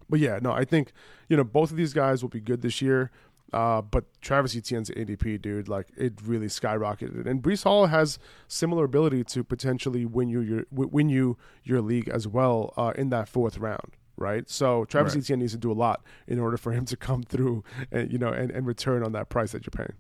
but 0.08 0.20
yeah, 0.20 0.38
no, 0.42 0.52
I 0.52 0.64
think 0.64 0.92
you 1.28 1.36
know 1.36 1.44
both 1.44 1.70
of 1.70 1.76
these 1.76 1.92
guys 1.92 2.22
will 2.22 2.30
be 2.30 2.40
good 2.40 2.62
this 2.62 2.80
year. 2.82 3.10
Uh, 3.52 3.82
but 3.82 4.04
Travis 4.20 4.54
Etienne's 4.54 4.90
ADP, 4.90 5.42
dude, 5.42 5.68
like 5.68 5.88
it 5.96 6.14
really 6.22 6.46
skyrocketed, 6.46 7.26
and 7.26 7.42
Breece 7.42 7.64
Hall 7.64 7.86
has 7.86 8.16
similar 8.46 8.84
ability 8.84 9.24
to 9.24 9.42
potentially 9.42 10.04
win 10.06 10.28
you 10.28 10.40
your 10.40 10.64
win 10.70 11.08
you 11.08 11.36
your 11.64 11.80
league 11.80 12.08
as 12.08 12.28
well 12.28 12.72
uh, 12.76 12.92
in 12.94 13.10
that 13.10 13.28
fourth 13.28 13.58
round, 13.58 13.96
right? 14.20 14.48
So 14.48 14.84
Travis 14.84 15.14
Right. 15.14 15.24
Etienne 15.24 15.40
needs 15.40 15.52
to 15.52 15.58
do 15.58 15.72
a 15.72 15.74
lot 15.74 16.04
in 16.28 16.38
order 16.38 16.56
for 16.56 16.72
him 16.72 16.84
to 16.86 16.96
come 16.96 17.22
through 17.22 17.64
and 17.90 18.12
you 18.12 18.18
know 18.18 18.28
and, 18.28 18.50
and 18.50 18.66
return 18.66 19.02
on 19.02 19.12
that 19.12 19.28
price 19.28 19.52
that 19.52 19.66
you're 19.66 19.86
paying. 19.86 19.98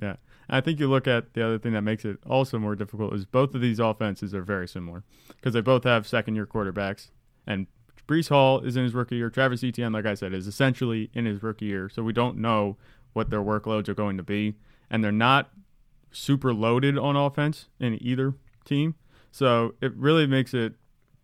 Yeah. 0.00 0.16
I 0.48 0.60
think 0.60 0.78
you 0.78 0.88
look 0.88 1.08
at 1.08 1.34
the 1.34 1.44
other 1.44 1.58
thing 1.58 1.72
that 1.72 1.82
makes 1.82 2.04
it 2.04 2.18
also 2.24 2.58
more 2.58 2.76
difficult 2.76 3.12
is 3.14 3.24
both 3.24 3.54
of 3.54 3.60
these 3.60 3.80
offenses 3.80 4.32
are 4.32 4.42
very 4.42 4.68
similar 4.68 5.02
because 5.28 5.54
they 5.54 5.60
both 5.60 5.84
have 5.84 6.06
second 6.06 6.36
year 6.36 6.46
quarterbacks. 6.46 7.10
And 7.46 7.66
Breece 8.06 8.28
Hall 8.28 8.60
is 8.60 8.76
in 8.76 8.84
his 8.84 8.94
rookie 8.94 9.16
year. 9.16 9.30
Travis 9.30 9.64
Etienne, 9.64 9.92
like 9.92 10.06
I 10.06 10.14
said, 10.14 10.32
is 10.32 10.46
essentially 10.46 11.10
in 11.14 11.24
his 11.24 11.42
rookie 11.42 11.66
year. 11.66 11.88
So 11.88 12.04
we 12.04 12.12
don't 12.12 12.38
know 12.38 12.76
what 13.12 13.30
their 13.30 13.42
workloads 13.42 13.88
are 13.88 13.94
going 13.94 14.16
to 14.18 14.22
be. 14.22 14.54
And 14.88 15.02
they're 15.02 15.10
not 15.10 15.50
super 16.12 16.54
loaded 16.54 16.96
on 16.96 17.16
offense 17.16 17.68
in 17.80 17.98
either 18.00 18.34
team. 18.64 18.94
So 19.32 19.74
it 19.80 19.92
really 19.96 20.26
makes 20.26 20.54
it 20.54 20.74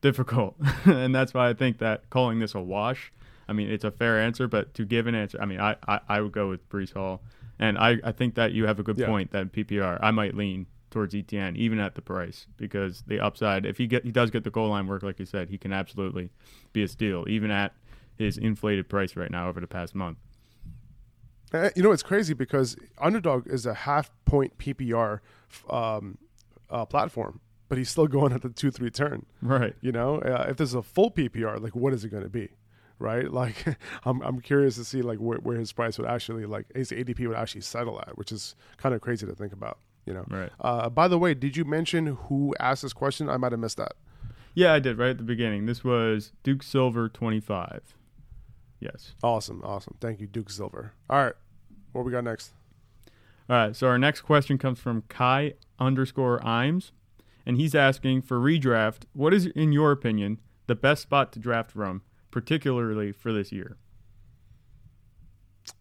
difficult. 0.02 0.56
and 0.84 1.14
that's 1.14 1.32
why 1.32 1.48
I 1.48 1.54
think 1.54 1.78
that 1.78 2.10
calling 2.10 2.38
this 2.38 2.54
a 2.54 2.60
wash, 2.60 3.10
I 3.48 3.54
mean, 3.54 3.70
it's 3.70 3.84
a 3.84 3.90
fair 3.90 4.20
answer, 4.20 4.46
but 4.46 4.74
to 4.74 4.84
give 4.84 5.06
an 5.06 5.14
answer, 5.14 5.38
I 5.40 5.46
mean, 5.46 5.60
I, 5.60 5.76
I, 5.88 6.00
I 6.08 6.20
would 6.20 6.32
go 6.32 6.48
with 6.50 6.68
Breece 6.68 6.92
Hall. 6.92 7.22
And 7.58 7.78
I, 7.78 7.98
I 8.04 8.12
think 8.12 8.34
that 8.34 8.52
you 8.52 8.66
have 8.66 8.78
a 8.78 8.82
good 8.82 8.98
Yeah. 8.98 9.06
point 9.06 9.30
that 9.32 9.52
PPR, 9.52 9.98
I 10.02 10.10
might 10.10 10.34
lean 10.36 10.66
towards 10.90 11.14
Etienne, 11.14 11.56
even 11.56 11.78
at 11.78 11.94
the 11.94 12.02
price, 12.02 12.46
because 12.56 13.02
the 13.06 13.18
upside, 13.20 13.64
if 13.64 13.78
he 13.78 13.86
get 13.86 14.04
he 14.04 14.10
does 14.12 14.30
get 14.30 14.44
the 14.44 14.50
goal 14.50 14.68
line 14.70 14.86
work, 14.86 15.02
like 15.02 15.18
you 15.18 15.24
said, 15.26 15.48
he 15.48 15.56
can 15.58 15.72
absolutely 15.72 16.30
be 16.72 16.82
a 16.82 16.88
steal, 16.88 17.24
even 17.28 17.50
at 17.50 17.72
his 18.18 18.36
inflated 18.36 18.88
price 18.88 19.16
right 19.16 19.30
now 19.30 19.48
over 19.48 19.58
the 19.60 19.66
past 19.66 19.94
month. 19.94 20.18
Uh, 21.54 21.70
You 21.76 21.82
know, 21.82 21.92
it's 21.92 22.02
crazy 22.02 22.34
because 22.34 22.76
Underdog 22.98 23.46
is 23.46 23.64
a 23.66 23.74
half 23.74 24.10
point 24.24 24.58
PPR 24.58 25.20
um, 25.70 26.18
uh, 26.70 26.84
platform, 26.84 27.40
but 27.72 27.78
he's 27.78 27.88
still 27.88 28.06
going 28.06 28.34
at 28.34 28.42
the 28.42 28.50
two 28.50 28.70
three 28.70 28.90
turn. 28.90 29.24
Right. 29.40 29.74
You 29.80 29.92
know, 29.92 30.18
uh, 30.18 30.44
if 30.50 30.58
there's 30.58 30.74
a 30.74 30.82
full 30.82 31.10
PPR, 31.10 31.58
like 31.58 31.74
what 31.74 31.94
is 31.94 32.04
it 32.04 32.10
going 32.10 32.22
to 32.22 32.28
be? 32.28 32.50
Right, 32.98 33.32
like 33.32 33.64
I'm 34.04 34.20
I'm 34.20 34.42
curious 34.42 34.74
to 34.74 34.84
see 34.84 35.00
like 35.00 35.20
where, 35.20 35.38
where 35.38 35.56
his 35.56 35.72
price 35.72 35.96
would 35.96 36.06
actually 36.06 36.44
like 36.44 36.66
his 36.74 36.90
ADP 36.90 37.26
would 37.26 37.36
actually 37.38 37.62
settle 37.62 37.98
at, 37.98 38.18
which 38.18 38.30
is 38.30 38.56
kind 38.76 38.94
of 38.94 39.00
crazy 39.00 39.24
to 39.24 39.34
think 39.34 39.54
about. 39.54 39.78
You 40.04 40.12
know. 40.12 40.26
Right. 40.28 40.50
Uh, 40.60 40.90
by 40.90 41.08
the 41.08 41.18
way, 41.18 41.32
did 41.32 41.56
you 41.56 41.64
mention 41.64 42.08
who 42.28 42.54
asked 42.60 42.82
this 42.82 42.92
question? 42.92 43.30
I 43.30 43.38
might 43.38 43.52
have 43.52 43.60
missed 43.60 43.78
that. 43.78 43.92
Yeah, 44.52 44.74
I 44.74 44.78
did 44.78 44.98
right 44.98 45.08
at 45.08 45.16
the 45.16 45.24
beginning. 45.24 45.64
This 45.64 45.82
was 45.82 46.32
Duke 46.42 46.62
Silver 46.62 47.08
25. 47.08 47.96
Yes. 48.80 49.14
Awesome, 49.22 49.62
awesome. 49.64 49.96
Thank 49.98 50.20
you, 50.20 50.26
Duke 50.26 50.50
Silver. 50.50 50.92
All 51.08 51.24
right, 51.24 51.34
what 51.92 52.04
we 52.04 52.12
got 52.12 52.24
next? 52.24 52.52
All 53.48 53.56
right. 53.56 53.74
So 53.74 53.86
our 53.86 53.96
next 53.96 54.20
question 54.20 54.58
comes 54.58 54.78
from 54.78 55.04
Kai 55.08 55.54
underscore 55.78 56.38
Imes, 56.40 56.90
and 57.46 57.56
he's 57.56 57.74
asking 57.74 58.22
for 58.22 58.38
redraft. 58.38 59.02
What 59.12 59.32
is, 59.34 59.46
in 59.46 59.72
your 59.72 59.92
opinion, 59.92 60.38
the 60.66 60.74
best 60.74 61.02
spot 61.02 61.32
to 61.32 61.38
draft 61.38 61.70
from, 61.72 62.02
particularly 62.30 63.12
for 63.12 63.32
this 63.32 63.52
year? 63.52 63.76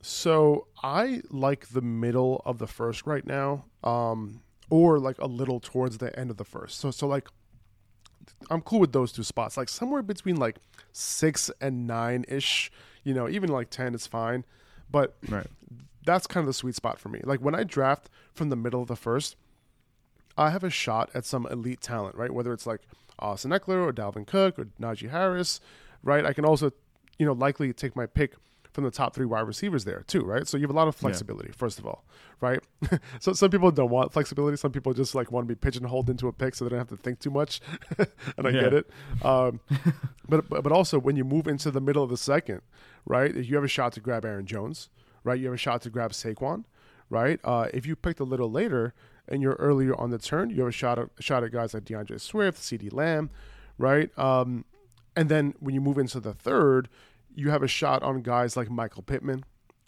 So 0.02 0.68
I 0.84 1.22
like 1.30 1.70
the 1.70 1.82
middle 1.82 2.42
of 2.46 2.58
the 2.60 2.68
first 2.68 3.06
right 3.06 3.26
now, 3.26 3.66
um, 3.84 4.42
or 4.70 5.00
like 5.00 5.18
a 5.20 5.26
little 5.28 5.60
towards 5.60 5.98
the 5.98 6.18
end 6.18 6.30
of 6.30 6.38
the 6.38 6.46
first. 6.46 6.80
So 6.80 6.92
so 6.92 7.08
like 7.08 7.28
I'm 8.50 8.62
cool 8.62 8.80
with 8.80 8.94
those 8.94 9.12
two 9.12 9.24
spots, 9.24 9.58
like 9.58 9.70
somewhere 9.70 10.02
between 10.02 10.36
like 10.38 10.58
six 10.92 11.50
and 11.60 11.88
nine 11.88 12.26
ish. 12.28 12.72
You 13.04 13.14
know, 13.16 13.28
even 13.28 13.50
like 13.50 13.70
ten 13.72 13.96
is 13.96 14.06
fine, 14.06 14.46
but 14.92 15.16
Right. 15.28 15.48
that's 16.06 16.28
kind 16.28 16.44
of 16.44 16.48
the 16.48 16.54
sweet 16.54 16.76
spot 16.76 17.00
for 17.00 17.10
me. 17.10 17.22
Like 17.24 17.40
when 17.42 17.56
I 17.56 17.64
draft 17.64 18.10
from 18.34 18.50
the 18.50 18.56
middle 18.56 18.82
of 18.82 18.88
the 18.88 18.96
first, 18.96 19.36
I 20.42 20.50
have 20.50 20.64
a 20.64 20.70
shot 20.70 21.10
at 21.14 21.26
some 21.26 21.46
elite 21.48 21.82
talent, 21.82 22.16
right? 22.16 22.32
Whether 22.32 22.52
it's 22.54 22.66
like 22.66 22.82
Austin 23.20 23.52
Ekeler 23.52 23.86
or 23.86 23.94
Dalvin 23.94 24.26
Cook 24.26 24.58
or 24.58 24.66
Najee 24.80 25.10
Harris, 25.10 25.62
right? 26.04 26.26
I 26.26 26.34
can 26.34 26.46
also, 26.46 26.72
you 27.20 27.26
know, 27.26 27.34
likely 27.34 27.72
take 27.74 27.96
my 27.96 28.08
pick 28.08 28.34
from 28.74 28.86
the 28.86 28.92
top 28.92 29.14
three 29.14 29.26
wide 29.26 29.42
receivers 29.42 29.84
there 29.84 30.04
too, 30.08 30.22
right? 30.22 30.48
So 30.48 30.58
you 30.58 30.64
have 30.64 30.72
a 30.72 30.74
lot 30.76 30.88
of 30.88 30.96
flexibility, 30.96 31.50
yeah. 31.50 31.58
first 31.58 31.78
of 31.78 31.86
all, 31.86 32.06
right? 32.40 32.60
so 33.20 33.34
some 33.34 33.52
people 33.52 33.70
don't 33.72 33.90
want 33.90 34.14
flexibility. 34.14 34.58
Some 34.58 34.72
people 34.72 34.94
just 34.94 35.14
like 35.14 35.32
want 35.32 35.48
to 35.48 35.54
be 35.54 35.60
pigeonholed 35.60 36.10
into 36.10 36.28
a 36.28 36.34
pick 36.34 36.56
so 36.56 36.66
they 36.66 36.70
don't 36.70 36.80
have 36.80 36.90
to 36.90 36.98
think 36.98 37.20
too 37.20 37.32
much, 37.32 37.60
and 38.38 38.48
I 38.48 38.50
yeah. 38.50 38.62
get 38.62 38.74
it. 38.74 38.90
Um, 39.24 39.60
but 40.30 40.50
but 40.50 40.72
also 40.72 41.00
when 41.00 41.16
you 41.16 41.26
move 41.26 41.48
into 41.48 41.70
the 41.70 41.82
middle 41.82 42.04
of 42.04 42.10
the 42.10 42.18
second, 42.18 42.62
right? 43.06 43.36
If 43.36 43.48
You 43.48 43.56
have 43.56 43.66
a 43.66 43.70
shot 43.70 43.94
to 43.94 44.00
grab 44.00 44.26
Aaron 44.26 44.46
Jones, 44.46 44.90
right? 45.24 45.40
You 45.40 45.48
have 45.48 45.56
a 45.56 45.58
shot 45.58 45.82
to 45.84 45.90
grab 45.90 46.14
Saquon, 46.14 46.64
right? 47.10 47.40
Uh, 47.44 47.68
if 47.74 47.86
you 47.86 47.96
picked 47.96 48.20
a 48.20 48.26
little 48.26 48.50
later 48.50 48.94
and 49.28 49.42
you're 49.42 49.54
earlier 49.54 50.00
on 50.00 50.10
the 50.10 50.18
turn, 50.18 50.50
you 50.50 50.60
have 50.60 50.68
a 50.68 50.72
shot 50.72 51.00
at, 51.00 51.10
a 51.18 51.22
shot 51.22 51.44
at 51.44 51.52
guys 51.52 51.74
like 51.74 51.86
D'Andre 51.86 52.18
Swift, 52.18 52.60
CeeDee 52.60 52.94
Lamb, 52.94 53.30
right? 53.78 54.18
Um, 54.18 54.66
and 55.16 55.30
then 55.30 55.54
when 55.60 55.76
you 55.76 55.82
move 55.82 55.98
into 55.98 56.20
the 56.20 56.34
third, 56.34 56.90
you 57.36 57.50
have 57.50 57.64
a 57.64 57.68
shot 57.68 58.04
on 58.04 58.22
guys 58.22 58.58
like 58.58 58.70
Michael 58.70 59.04
Pittman, 59.04 59.44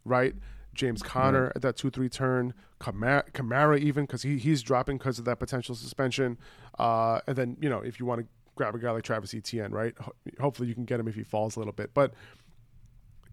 right? 0.05 0.35
James 0.73 1.03
Conner 1.03 1.51
at 1.55 1.61
that 1.61 1.77
two 1.77 1.89
three 1.89 2.09
turn, 2.09 2.53
Kamara, 2.79 3.29
Kamara 3.31 3.79
even 3.79 4.05
because 4.05 4.23
he 4.23 4.37
he's 4.37 4.61
dropping 4.61 4.97
because 4.97 5.19
of 5.19 5.25
that 5.25 5.39
potential 5.39 5.75
suspension, 5.75 6.37
uh, 6.79 7.19
and 7.27 7.35
then 7.35 7.57
you 7.61 7.69
know 7.69 7.79
if 7.79 7.99
you 7.99 8.05
want 8.05 8.21
to 8.21 8.27
grab 8.55 8.73
a 8.73 8.79
guy 8.79 8.91
like 8.91 9.03
Travis 9.03 9.33
Etienne, 9.33 9.71
right? 9.71 9.93
Ho- 9.99 10.13
hopefully 10.39 10.67
you 10.67 10.73
can 10.73 10.85
get 10.85 10.99
him 10.99 11.07
if 11.07 11.15
he 11.15 11.23
falls 11.23 11.55
a 11.55 11.59
little 11.59 11.73
bit, 11.73 11.93
but 11.93 12.13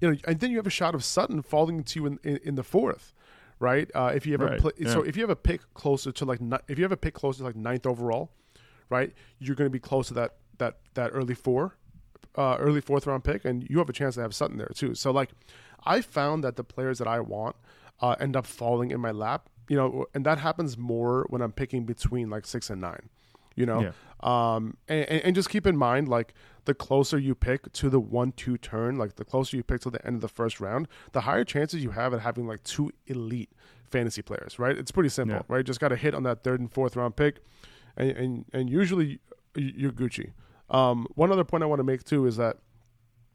you 0.00 0.10
know, 0.10 0.16
and 0.26 0.40
then 0.40 0.50
you 0.50 0.56
have 0.56 0.66
a 0.66 0.70
shot 0.70 0.94
of 0.94 1.04
Sutton 1.04 1.42
falling 1.42 1.82
to 1.84 2.00
you 2.00 2.06
in, 2.06 2.18
in, 2.22 2.40
in 2.42 2.54
the 2.54 2.62
fourth, 2.62 3.12
right? 3.60 3.88
Uh, 3.94 4.10
if 4.14 4.26
you 4.26 4.32
have 4.32 4.40
right. 4.40 4.58
a 4.58 4.60
pl- 4.60 4.72
yeah. 4.78 4.92
so 4.92 5.02
if 5.02 5.16
you 5.16 5.22
have 5.22 5.30
a 5.30 5.36
pick 5.36 5.60
closer 5.74 6.10
to 6.10 6.24
like 6.24 6.40
if 6.66 6.78
you 6.78 6.84
have 6.84 6.90
a 6.90 6.96
pick 6.96 7.14
closer 7.14 7.38
to 7.38 7.44
like 7.44 7.54
ninth 7.54 7.86
overall, 7.86 8.30
right? 8.88 9.12
You're 9.38 9.54
going 9.54 9.66
to 9.66 9.72
be 9.72 9.78
close 9.78 10.08
to 10.08 10.14
that 10.14 10.34
that 10.58 10.78
that 10.94 11.10
early 11.12 11.34
four, 11.34 11.76
uh, 12.36 12.56
early 12.58 12.80
fourth 12.80 13.06
round 13.06 13.22
pick, 13.22 13.44
and 13.44 13.68
you 13.70 13.78
have 13.78 13.88
a 13.88 13.92
chance 13.92 14.16
to 14.16 14.22
have 14.22 14.34
Sutton 14.34 14.56
there 14.56 14.72
too. 14.74 14.94
So 14.94 15.12
like, 15.12 15.30
I 15.84 16.00
found 16.00 16.42
that 16.42 16.56
the 16.56 16.64
players 16.64 16.98
that 16.98 17.06
I 17.06 17.20
want 17.20 17.54
uh, 18.00 18.16
end 18.18 18.34
up 18.34 18.46
falling 18.46 18.90
in 18.90 19.00
my 19.00 19.10
lap, 19.10 19.48
you 19.68 19.76
know, 19.76 20.06
and 20.14 20.24
that 20.26 20.38
happens 20.38 20.76
more 20.76 21.26
when 21.28 21.42
I'm 21.42 21.52
picking 21.52 21.84
between 21.84 22.30
like 22.30 22.46
six 22.46 22.70
and 22.70 22.80
nine, 22.80 23.10
you 23.54 23.66
know. 23.66 23.80
Yeah. 23.80 23.92
Um, 24.22 24.76
and, 24.88 25.08
and 25.08 25.34
just 25.34 25.48
keep 25.48 25.66
in 25.66 25.76
mind 25.76 26.08
like 26.08 26.34
the 26.66 26.74
closer 26.74 27.18
you 27.18 27.34
pick 27.34 27.72
to 27.72 27.88
the 27.88 28.00
one 28.00 28.32
two 28.32 28.58
turn, 28.58 28.96
like 28.96 29.16
the 29.16 29.24
closer 29.24 29.56
you 29.56 29.62
pick 29.62 29.80
to 29.82 29.90
the 29.90 30.04
end 30.06 30.16
of 30.16 30.20
the 30.20 30.28
first 30.28 30.60
round, 30.60 30.88
the 31.12 31.22
higher 31.22 31.44
chances 31.44 31.82
you 31.82 31.90
have 31.90 32.12
at 32.12 32.20
having 32.20 32.46
like 32.46 32.62
two 32.64 32.90
elite 33.06 33.50
fantasy 33.90 34.22
players, 34.22 34.58
right? 34.58 34.76
It's 34.76 34.90
pretty 34.90 35.08
simple, 35.08 35.36
yeah. 35.36 35.42
right? 35.48 35.64
Just 35.64 35.80
got 35.80 35.88
to 35.88 35.96
hit 35.96 36.14
on 36.14 36.22
that 36.24 36.44
third 36.44 36.60
and 36.60 36.70
fourth 36.70 36.96
round 36.96 37.16
pick, 37.16 37.40
and 37.96 38.10
and, 38.10 38.44
and 38.52 38.70
usually 38.70 39.20
you're 39.54 39.92
Gucci. 39.92 40.32
Um, 40.68 41.06
one 41.14 41.32
other 41.32 41.44
point 41.44 41.62
I 41.62 41.66
want 41.66 41.80
to 41.80 41.84
make 41.84 42.04
too 42.04 42.26
is 42.26 42.36
that 42.36 42.58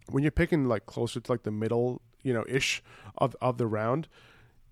when 0.10 0.24
you're 0.24 0.32
picking 0.32 0.66
like 0.68 0.86
closer 0.86 1.20
to 1.20 1.32
like 1.32 1.44
the 1.44 1.52
middle, 1.52 2.02
you 2.24 2.34
know, 2.34 2.46
ish 2.48 2.82
of 3.18 3.36
of 3.42 3.58
the 3.58 3.68
round, 3.68 4.08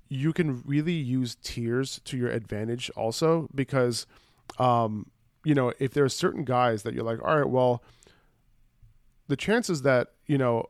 you 0.09 0.31
can 0.31 0.61
really 0.65 0.93
use 0.93 1.35
tiers 1.41 1.99
to 2.05 2.17
your 2.17 2.29
advantage 2.29 2.89
also 2.95 3.49
because, 3.53 4.05
um, 4.59 5.07
you 5.43 5.55
know, 5.55 5.73
if 5.79 5.93
there 5.93 6.03
are 6.03 6.09
certain 6.09 6.43
guys 6.43 6.83
that 6.83 6.93
you're 6.93 7.03
like, 7.03 7.21
all 7.21 7.37
right, 7.37 7.49
well, 7.49 7.83
the 9.27 9.35
chances 9.35 9.81
that 9.83 10.09
you 10.25 10.37
know, 10.37 10.69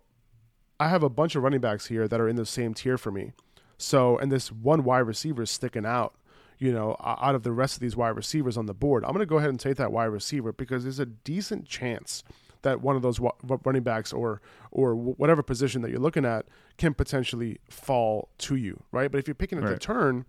I 0.80 0.90
have 0.90 1.04
a 1.04 1.10
bunch 1.10 1.36
of 1.36 1.44
running 1.44 1.62
backs 1.62 1.88
here 1.88 2.08
that 2.08 2.20
are 2.20 2.28
in 2.28 2.36
the 2.36 2.46
same 2.46 2.74
tier 2.74 2.98
for 2.98 3.12
me, 3.12 3.34
so 3.78 4.18
and 4.18 4.32
this 4.32 4.52
one 4.52 4.84
wide 4.84 5.00
receiver 5.00 5.44
is 5.44 5.52
sticking 5.52 5.86
out 5.86 6.16
you 6.60 6.72
know, 6.72 6.96
out 7.04 7.36
of 7.36 7.44
the 7.44 7.52
rest 7.52 7.76
of 7.76 7.82
these 7.82 7.98
wide 7.98 8.16
receivers 8.16 8.58
on 8.58 8.68
the 8.68 8.74
board. 8.74 9.04
I'm 9.04 9.10
going 9.10 9.20
to 9.20 9.26
go 9.26 9.38
ahead 9.38 9.50
and 9.50 9.60
take 9.60 9.76
that 9.78 9.92
wide 9.92 10.06
receiver 10.06 10.54
because 10.54 10.84
there's 10.84 11.00
a 11.00 11.06
decent 11.06 11.68
chance 11.68 12.24
that 12.62 12.82
one 12.82 12.96
of 12.96 13.02
those 13.02 13.20
running 13.66 13.84
backs 13.84 14.12
or 14.14 14.42
or 14.72 14.96
whatever 14.96 15.44
position 15.44 15.82
that 15.82 15.92
you're 15.92 16.00
looking 16.00 16.26
at 16.26 16.46
can 16.78 16.94
potentially 16.94 17.60
fall 17.70 18.30
to 18.40 18.56
you, 18.56 18.82
right? 18.92 19.12
But 19.12 19.20
if 19.20 19.28
you're 19.28 19.36
picking 19.36 19.58
at 19.58 19.66
right. 19.66 19.74
the 19.74 19.80
turn, 19.80 20.26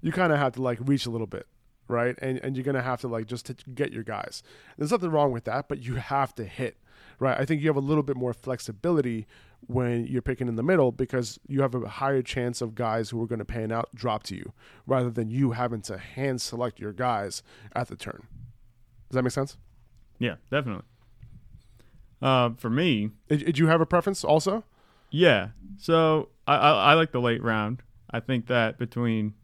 you 0.00 0.12
kind 0.12 0.32
of 0.32 0.38
have 0.38 0.52
to 0.54 0.62
like 0.62 0.78
reach 0.82 1.06
a 1.06 1.10
little 1.10 1.26
bit, 1.26 1.46
right? 1.88 2.16
And 2.20 2.38
and 2.38 2.56
you're 2.56 2.64
gonna 2.64 2.82
have 2.82 3.00
to 3.00 3.08
like 3.08 3.26
just 3.26 3.46
to 3.46 3.54
get 3.74 3.92
your 3.92 4.04
guys. 4.04 4.42
There's 4.76 4.92
nothing 4.92 5.10
wrong 5.10 5.32
with 5.32 5.44
that, 5.44 5.68
but 5.68 5.82
you 5.82 5.94
have 5.96 6.34
to 6.36 6.44
hit, 6.44 6.76
right? 7.18 7.38
I 7.38 7.44
think 7.44 7.62
you 7.62 7.68
have 7.68 7.76
a 7.76 7.80
little 7.80 8.02
bit 8.02 8.16
more 8.16 8.32
flexibility 8.32 9.26
when 9.66 10.06
you're 10.06 10.22
picking 10.22 10.48
in 10.48 10.56
the 10.56 10.62
middle 10.62 10.92
because 10.92 11.38
you 11.48 11.62
have 11.62 11.74
a 11.74 11.88
higher 11.88 12.22
chance 12.22 12.60
of 12.60 12.74
guys 12.74 13.10
who 13.10 13.22
are 13.22 13.26
going 13.26 13.40
to 13.40 13.44
pan 13.44 13.72
out 13.72 13.88
drop 13.94 14.22
to 14.24 14.36
you 14.36 14.52
rather 14.86 15.10
than 15.10 15.30
you 15.30 15.52
having 15.52 15.80
to 15.82 15.98
hand 15.98 16.40
select 16.40 16.78
your 16.78 16.92
guys 16.92 17.42
at 17.74 17.88
the 17.88 17.96
turn. 17.96 18.26
Does 19.08 19.16
that 19.16 19.22
make 19.22 19.32
sense? 19.32 19.56
Yeah, 20.18 20.36
definitely. 20.50 20.84
Uh, 22.20 22.50
for 22.56 22.70
me, 22.70 23.10
did, 23.28 23.44
did, 23.44 23.58
you 23.58 23.68
have 23.68 23.80
a 23.80 23.86
preference 23.86 24.24
also? 24.24 24.64
Yeah, 25.10 25.48
so 25.78 26.28
I, 26.46 26.56
I, 26.56 26.70
I 26.70 26.94
like 26.94 27.12
the 27.12 27.20
late 27.20 27.42
round. 27.42 27.82
I 28.10 28.20
think 28.20 28.46
that 28.46 28.78
between 28.78 29.34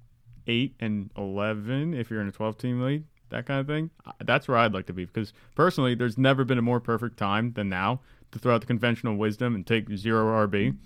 eight 0.46 0.74
and 0.80 1.10
eleven, 1.16 1.94
if 1.94 2.10
you're 2.10 2.20
in 2.20 2.28
a 2.28 2.32
twelve 2.32 2.58
team 2.58 2.80
league, 2.80 3.04
that 3.30 3.46
kind 3.46 3.60
of 3.60 3.66
thing, 3.66 3.90
that's 4.24 4.48
where 4.48 4.56
I'd 4.56 4.72
like 4.72 4.86
to 4.86 4.92
be 4.92 5.04
because 5.04 5.32
personally, 5.54 5.94
there's 5.94 6.18
never 6.18 6.44
been 6.44 6.58
a 6.58 6.62
more 6.62 6.80
perfect 6.80 7.16
time 7.16 7.52
than 7.52 7.68
now 7.68 8.00
to 8.32 8.38
throw 8.38 8.54
out 8.54 8.60
the 8.60 8.66
conventional 8.66 9.16
wisdom 9.16 9.54
and 9.54 9.66
take 9.66 9.88
zero 9.96 10.46
RB 10.46 10.76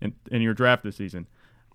in, 0.00 0.14
in 0.30 0.42
your 0.42 0.54
draft 0.54 0.82
this 0.82 0.96
season. 0.96 1.26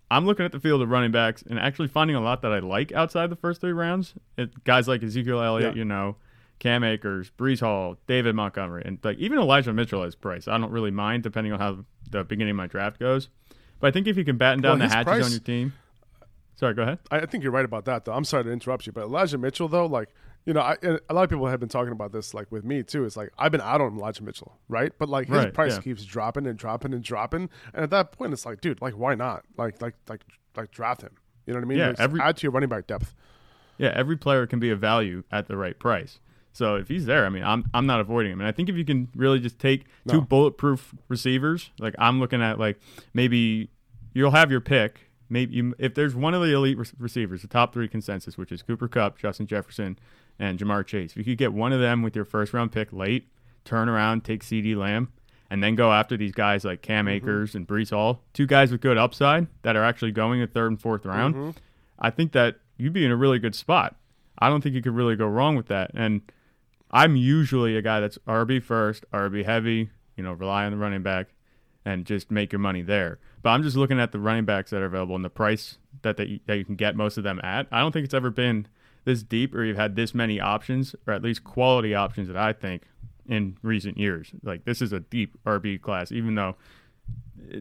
I'm 0.09 0.25
looking 0.25 0.45
at 0.45 0.51
the 0.51 0.59
field 0.59 0.81
of 0.81 0.89
running 0.89 1.11
backs 1.11 1.43
and 1.49 1.59
actually 1.59 1.89
finding 1.89 2.15
a 2.15 2.21
lot 2.21 2.41
that 2.41 2.53
I 2.53 2.59
like 2.59 2.93
outside 2.93 3.29
the 3.29 3.35
first 3.35 3.59
three 3.59 3.73
rounds. 3.73 4.13
It, 4.37 4.63
guys 4.63 4.87
like 4.87 5.03
Ezekiel 5.03 5.41
Elliott, 5.41 5.75
yeah. 5.75 5.79
you 5.79 5.85
know, 5.85 6.15
Cam 6.59 6.83
Akers, 6.83 7.29
Breece 7.37 7.59
Hall, 7.59 7.97
David 8.07 8.35
Montgomery, 8.35 8.83
and 8.85 8.99
like 9.03 9.17
even 9.17 9.37
Elijah 9.37 9.73
Mitchell 9.73 10.03
as 10.03 10.15
price. 10.15 10.47
I 10.47 10.57
don't 10.57 10.71
really 10.71 10.91
mind 10.91 11.23
depending 11.23 11.51
on 11.51 11.59
how 11.59 11.85
the 12.09 12.23
beginning 12.23 12.51
of 12.51 12.57
my 12.57 12.67
draft 12.67 12.99
goes. 12.99 13.29
But 13.79 13.87
I 13.87 13.91
think 13.91 14.07
if 14.07 14.17
you 14.17 14.25
can 14.25 14.37
batten 14.37 14.61
down 14.61 14.79
well, 14.79 14.87
the 14.87 14.93
hatches 14.95 15.11
price, 15.11 15.25
on 15.25 15.31
your 15.31 15.39
team. 15.39 15.73
Sorry, 16.57 16.73
go 16.73 16.81
ahead. 16.81 16.99
I 17.11 17.25
think 17.25 17.43
you're 17.43 17.53
right 17.53 17.65
about 17.65 17.85
that, 17.85 18.05
though. 18.05 18.13
I'm 18.13 18.25
sorry 18.25 18.43
to 18.43 18.51
interrupt 18.51 18.85
you, 18.85 18.91
but 18.91 19.03
Elijah 19.03 19.37
Mitchell, 19.37 19.67
though, 19.67 19.85
like 19.85 20.09
you 20.47 20.53
know, 20.53 20.61
I, 20.61 20.77
a 21.09 21.13
lot 21.13 21.25
of 21.25 21.29
people 21.29 21.45
have 21.47 21.59
been 21.59 21.67
talking 21.67 21.91
about 21.91 22.13
this, 22.13 22.33
like 22.33 22.49
with 22.53 22.63
me 22.63 22.81
too. 22.81 23.03
It's 23.03 23.17
like 23.17 23.31
I've 23.37 23.51
been 23.51 23.59
out 23.59 23.81
on 23.81 23.97
Elijah 23.97 24.23
Mitchell, 24.23 24.57
right? 24.69 24.93
But 24.97 25.09
like 25.09 25.27
his 25.27 25.37
right, 25.37 25.53
price 25.53 25.73
yeah. 25.73 25.81
keeps 25.81 26.05
dropping 26.05 26.47
and 26.47 26.57
dropping 26.57 26.93
and 26.93 27.03
dropping, 27.03 27.49
and 27.73 27.83
at 27.83 27.89
that 27.89 28.13
point, 28.13 28.31
it's 28.31 28.45
like, 28.45 28.61
dude, 28.61 28.81
like 28.81 28.93
why 28.93 29.13
not? 29.13 29.43
Like, 29.57 29.81
like, 29.81 29.95
like, 30.07 30.21
like 30.55 30.71
draft 30.71 31.01
him. 31.01 31.11
You 31.45 31.53
know 31.53 31.59
what 31.59 31.65
I 31.65 31.67
mean? 31.67 31.77
Yeah, 31.79 31.93
every, 31.99 32.21
add 32.21 32.37
to 32.37 32.43
your 32.43 32.53
running 32.53 32.69
back 32.69 32.87
depth. 32.87 33.13
Yeah, 33.77 33.91
every 33.93 34.15
player 34.15 34.47
can 34.47 34.59
be 34.59 34.69
a 34.69 34.75
value 34.77 35.23
at 35.31 35.49
the 35.49 35.57
right 35.57 35.77
price. 35.77 36.19
So 36.53 36.75
if 36.75 36.87
he's 36.87 37.05
there, 37.05 37.25
I 37.25 37.29
mean, 37.29 37.43
I'm 37.43 37.65
I'm 37.73 37.85
not 37.85 37.99
avoiding 37.99 38.31
him. 38.31 38.39
And 38.39 38.47
I 38.47 38.53
think 38.53 38.69
if 38.69 38.77
you 38.77 38.85
can 38.85 39.09
really 39.17 39.39
just 39.41 39.59
take 39.59 39.85
no. 40.05 40.13
two 40.13 40.21
bulletproof 40.21 40.95
receivers, 41.09 41.71
like 41.77 41.93
I'm 41.99 42.21
looking 42.21 42.41
at, 42.41 42.57
like 42.57 42.79
maybe 43.13 43.69
you'll 44.13 44.31
have 44.31 44.49
your 44.49 44.61
pick. 44.61 45.06
Maybe 45.29 45.55
you, 45.55 45.75
if 45.77 45.93
there's 45.93 46.15
one 46.15 46.33
of 46.33 46.41
the 46.41 46.53
elite 46.53 46.77
re- 46.77 46.85
receivers, 46.97 47.41
the 47.41 47.47
top 47.47 47.73
three 47.73 47.87
consensus, 47.87 48.37
which 48.37 48.51
is 48.51 48.61
Cooper 48.61 48.87
Kupp, 48.87 49.17
Justin 49.17 49.47
Jefferson, 49.47 49.99
and 50.39 50.57
Ja'Marr 50.57 50.85
Chase. 50.85 51.11
If 51.11 51.17
you 51.17 51.23
could 51.23 51.37
get 51.37 51.53
one 51.53 51.73
of 51.73 51.79
them 51.79 52.01
with 52.01 52.15
your 52.15 52.25
first 52.25 52.53
round 52.53 52.71
pick 52.71 52.93
late, 52.93 53.27
turn 53.65 53.89
around, 53.89 54.23
take 54.23 54.43
CeeDee 54.43 54.75
Lamb, 54.75 55.11
and 55.49 55.63
then 55.63 55.75
go 55.75 55.91
after 55.91 56.17
these 56.17 56.33
guys 56.33 56.63
like 56.63 56.81
Cam 56.81 57.05
mm-hmm. 57.05 57.15
Akers 57.15 57.55
and 57.55 57.67
Breece 57.67 57.91
Hall, 57.91 58.23
two 58.33 58.45
guys 58.45 58.71
with 58.71 58.81
good 58.81 58.97
upside 58.97 59.47
that 59.63 59.75
are 59.75 59.83
actually 59.83 60.11
going 60.11 60.41
in 60.41 60.47
third 60.47 60.67
and 60.67 60.81
fourth 60.81 61.05
round, 61.05 61.35
mm-hmm. 61.35 61.49
I 61.99 62.09
think 62.09 62.31
that 62.33 62.57
you'd 62.77 62.93
be 62.93 63.05
in 63.05 63.11
a 63.11 63.15
really 63.15 63.39
good 63.39 63.55
spot. 63.55 63.95
I 64.39 64.49
don't 64.49 64.61
think 64.61 64.75
you 64.75 64.81
could 64.81 64.95
really 64.95 65.15
go 65.15 65.25
wrong 65.25 65.55
with 65.55 65.67
that. 65.67 65.91
And 65.93 66.21
I'm 66.91 67.15
usually 67.15 67.75
a 67.75 67.81
guy 67.81 67.99
that's 67.99 68.17
RB 68.27 68.61
first, 68.61 69.03
RB 69.11 69.43
heavy, 69.45 69.89
you 70.15 70.23
know, 70.23 70.33
rely 70.33 70.65
on 70.65 70.71
the 70.71 70.77
running 70.77 71.01
back 71.01 71.27
and 71.87 72.05
just 72.05 72.29
make 72.29 72.51
your 72.51 72.59
money 72.59 72.81
there. 72.81 73.17
But 73.41 73.51
I'm 73.51 73.63
just 73.63 73.77
looking 73.77 73.97
at 73.97 74.11
the 74.11 74.19
running 74.19 74.43
backs 74.43 74.71
that 74.71 74.81
are 74.81 74.87
available 74.87 75.15
and 75.15 75.23
the 75.23 75.29
price 75.29 75.77
that 76.01 76.17
they, 76.17 76.41
that 76.45 76.57
you 76.57 76.65
can 76.65 76.75
get 76.75 76.97
most 76.97 77.17
of 77.17 77.23
them 77.23 77.39
at. 77.45 77.65
I 77.71 77.79
don't 77.79 77.93
think 77.93 78.03
it's 78.03 78.13
ever 78.13 78.29
been 78.29 78.67
this 79.05 79.23
deep 79.23 79.55
or 79.55 79.63
you've 79.63 79.77
had 79.77 79.95
this 79.95 80.13
many 80.13 80.37
options 80.37 80.97
or 81.07 81.13
at 81.13 81.23
least 81.23 81.45
quality 81.45 81.95
options 81.95 82.27
that 82.27 82.35
I 82.35 82.51
think 82.51 82.83
in 83.25 83.57
recent 83.61 83.97
years. 83.97 84.31
Like 84.43 84.65
this 84.65 84.81
is 84.81 84.91
a 84.91 84.99
deep 84.99 85.37
RB 85.45 85.81
class, 85.81 86.11
even 86.11 86.35
though 86.35 86.57